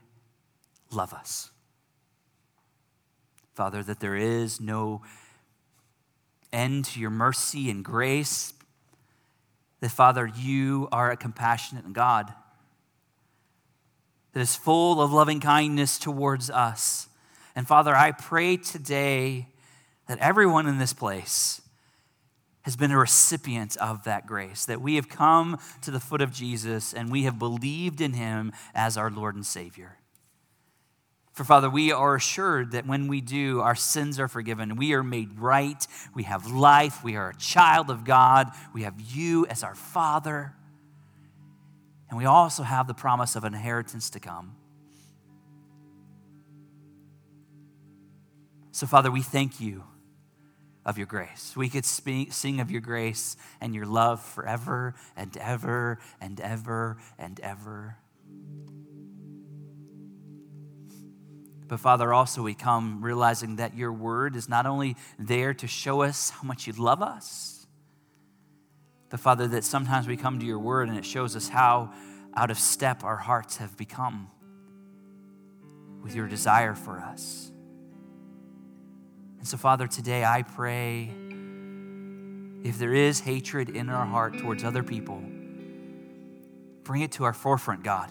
love 0.90 1.12
us. 1.12 1.50
Father, 3.54 3.82
that 3.82 4.00
there 4.00 4.16
is 4.16 4.60
no 4.60 5.02
end 6.52 6.84
to 6.86 7.00
your 7.00 7.10
mercy 7.10 7.68
and 7.68 7.84
grace. 7.84 8.52
That, 9.80 9.90
Father, 9.90 10.30
you 10.36 10.88
are 10.92 11.10
a 11.10 11.16
compassionate 11.16 11.92
God 11.92 12.32
that 14.32 14.40
is 14.40 14.56
full 14.56 15.00
of 15.02 15.12
loving 15.12 15.40
kindness 15.40 15.98
towards 15.98 16.48
us. 16.48 17.08
And 17.56 17.66
Father, 17.66 17.94
I 17.94 18.12
pray 18.12 18.56
today 18.56 19.48
that 20.06 20.18
everyone 20.18 20.66
in 20.66 20.78
this 20.78 20.92
place 20.92 21.60
has 22.64 22.76
been 22.76 22.90
a 22.90 22.98
recipient 22.98 23.76
of 23.76 24.04
that 24.04 24.26
grace, 24.26 24.64
that 24.64 24.80
we 24.80 24.96
have 24.96 25.08
come 25.08 25.58
to 25.82 25.90
the 25.90 26.00
foot 26.00 26.22
of 26.22 26.32
Jesus 26.32 26.94
and 26.94 27.12
we 27.12 27.24
have 27.24 27.38
believed 27.38 28.00
in 28.00 28.14
him 28.14 28.52
as 28.74 28.96
our 28.96 29.10
Lord 29.10 29.34
and 29.34 29.44
Savior. 29.44 29.98
For 31.34 31.44
Father, 31.44 31.68
we 31.68 31.92
are 31.92 32.14
assured 32.14 32.70
that 32.72 32.86
when 32.86 33.08
we 33.08 33.20
do, 33.20 33.60
our 33.60 33.74
sins 33.74 34.18
are 34.18 34.28
forgiven. 34.28 34.76
We 34.76 34.94
are 34.94 35.02
made 35.02 35.38
right. 35.38 35.86
We 36.14 36.22
have 36.22 36.50
life. 36.50 37.04
We 37.04 37.16
are 37.16 37.30
a 37.30 37.36
child 37.36 37.90
of 37.90 38.04
God. 38.04 38.50
We 38.72 38.82
have 38.82 38.98
you 38.98 39.44
as 39.46 39.62
our 39.62 39.74
Father. 39.74 40.54
And 42.08 42.16
we 42.16 42.24
also 42.24 42.62
have 42.62 42.86
the 42.86 42.94
promise 42.94 43.36
of 43.36 43.44
inheritance 43.44 44.10
to 44.10 44.20
come. 44.20 44.54
So, 48.70 48.86
Father, 48.86 49.10
we 49.10 49.22
thank 49.22 49.60
you 49.60 49.84
of 50.84 50.98
your 50.98 51.06
grace. 51.06 51.54
We 51.56 51.68
could 51.68 51.84
speak, 51.84 52.32
sing 52.32 52.60
of 52.60 52.70
your 52.70 52.80
grace 52.80 53.36
and 53.60 53.74
your 53.74 53.86
love 53.86 54.22
forever 54.22 54.94
and 55.16 55.36
ever 55.36 55.98
and 56.20 56.40
ever 56.40 56.98
and 57.18 57.40
ever. 57.40 57.96
But 61.66 61.80
Father, 61.80 62.12
also 62.12 62.42
we 62.42 62.54
come 62.54 63.02
realizing 63.02 63.56
that 63.56 63.74
your 63.74 63.92
word 63.92 64.36
is 64.36 64.48
not 64.48 64.66
only 64.66 64.96
there 65.18 65.54
to 65.54 65.66
show 65.66 66.02
us 66.02 66.30
how 66.30 66.42
much 66.46 66.66
you 66.66 66.74
love 66.74 67.02
us, 67.02 67.66
but 69.08 69.20
Father, 69.20 69.46
that 69.48 69.64
sometimes 69.64 70.06
we 70.06 70.16
come 70.16 70.40
to 70.40 70.46
your 70.46 70.58
word 70.58 70.88
and 70.88 70.98
it 70.98 71.04
shows 71.04 71.36
us 71.36 71.48
how 71.48 71.92
out 72.36 72.50
of 72.50 72.58
step 72.58 73.04
our 73.04 73.16
hearts 73.16 73.58
have 73.58 73.76
become 73.76 74.28
with 76.02 76.14
your 76.14 76.26
desire 76.26 76.74
for 76.74 76.98
us. 76.98 77.50
And 79.44 79.48
so, 79.50 79.58
Father, 79.58 79.86
today 79.86 80.24
I 80.24 80.40
pray 80.40 81.10
if 82.62 82.78
there 82.78 82.94
is 82.94 83.20
hatred 83.20 83.68
in 83.68 83.90
our 83.90 84.06
heart 84.06 84.38
towards 84.38 84.64
other 84.64 84.82
people, 84.82 85.22
bring 86.82 87.02
it 87.02 87.12
to 87.12 87.24
our 87.24 87.34
forefront, 87.34 87.82
God. 87.82 88.08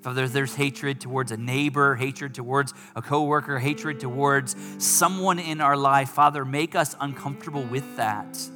Father, 0.00 0.26
there's 0.26 0.54
hatred 0.54 0.98
towards 1.02 1.30
a 1.30 1.36
neighbor, 1.36 1.94
hatred 1.96 2.34
towards 2.34 2.72
a 2.94 3.02
coworker, 3.02 3.58
hatred 3.58 4.00
towards 4.00 4.56
someone 4.78 5.38
in 5.38 5.60
our 5.60 5.76
life, 5.76 6.08
Father, 6.08 6.46
make 6.46 6.74
us 6.74 6.96
uncomfortable 6.98 7.64
with 7.64 7.98
that. 7.98 8.48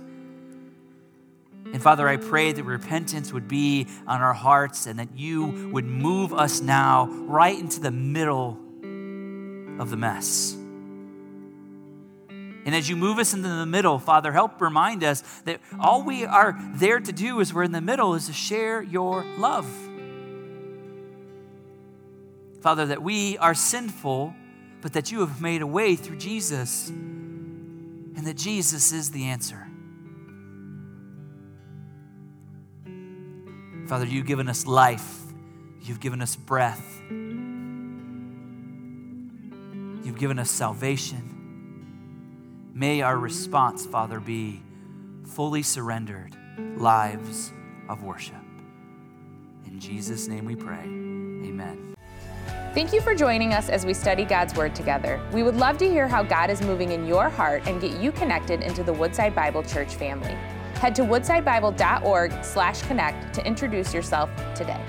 And 1.66 1.82
Father, 1.82 2.08
I 2.08 2.16
pray 2.16 2.52
that 2.52 2.64
repentance 2.64 3.30
would 3.30 3.46
be 3.46 3.88
on 4.06 4.22
our 4.22 4.32
hearts 4.32 4.86
and 4.86 5.00
that 5.00 5.14
you 5.14 5.68
would 5.70 5.84
move 5.84 6.32
us 6.32 6.62
now 6.62 7.08
right 7.26 7.58
into 7.58 7.80
the 7.80 7.90
middle 7.90 8.58
of 9.80 9.88
the 9.88 9.96
mess. 9.96 10.54
And 12.66 12.74
as 12.74 12.88
you 12.88 12.96
move 12.96 13.18
us 13.18 13.32
into 13.32 13.48
the 13.48 13.64
middle, 13.64 13.98
Father, 13.98 14.30
help 14.30 14.60
remind 14.60 15.02
us 15.02 15.22
that 15.46 15.60
all 15.80 16.04
we 16.04 16.26
are 16.26 16.56
there 16.74 17.00
to 17.00 17.12
do 17.12 17.40
as 17.40 17.54
we're 17.54 17.64
in 17.64 17.72
the 17.72 17.80
middle 17.80 18.14
is 18.14 18.26
to 18.26 18.34
share 18.34 18.82
your 18.82 19.24
love. 19.38 19.66
Father, 22.60 22.84
that 22.86 23.02
we 23.02 23.38
are 23.38 23.54
sinful, 23.54 24.34
but 24.82 24.92
that 24.92 25.10
you 25.10 25.20
have 25.20 25.40
made 25.40 25.62
a 25.62 25.66
way 25.66 25.96
through 25.96 26.18
Jesus, 26.18 26.90
and 26.90 28.26
that 28.26 28.36
Jesus 28.36 28.92
is 28.92 29.10
the 29.10 29.24
answer. 29.24 29.66
Father, 33.86 34.04
you've 34.04 34.26
given 34.26 34.46
us 34.50 34.66
life, 34.66 35.20
you've 35.80 36.00
given 36.00 36.20
us 36.20 36.36
breath. 36.36 37.00
You've 40.10 40.18
given 40.18 40.40
us 40.40 40.50
salvation. 40.50 41.22
May 42.74 43.00
our 43.00 43.16
response, 43.16 43.86
Father, 43.86 44.18
be 44.18 44.60
fully 45.24 45.62
surrendered 45.62 46.36
lives 46.76 47.52
of 47.88 48.02
worship. 48.02 48.34
In 49.66 49.78
Jesus' 49.78 50.26
name 50.26 50.46
we 50.46 50.56
pray. 50.56 50.82
Amen. 50.82 51.94
Thank 52.74 52.92
you 52.92 53.00
for 53.00 53.14
joining 53.14 53.52
us 53.52 53.68
as 53.68 53.86
we 53.86 53.94
study 53.94 54.24
God's 54.24 54.56
Word 54.56 54.74
together. 54.74 55.24
We 55.32 55.44
would 55.44 55.54
love 55.54 55.78
to 55.78 55.88
hear 55.88 56.08
how 56.08 56.24
God 56.24 56.50
is 56.50 56.60
moving 56.60 56.90
in 56.90 57.06
your 57.06 57.28
heart 57.28 57.68
and 57.68 57.80
get 57.80 58.00
you 58.00 58.10
connected 58.10 58.62
into 58.62 58.82
the 58.82 58.92
Woodside 58.92 59.32
Bible 59.32 59.62
Church 59.62 59.94
family. 59.94 60.36
Head 60.80 60.96
to 60.96 61.02
woodsidebible.org/connect 61.02 63.34
to 63.34 63.46
introduce 63.46 63.94
yourself 63.94 64.28
today. 64.56 64.84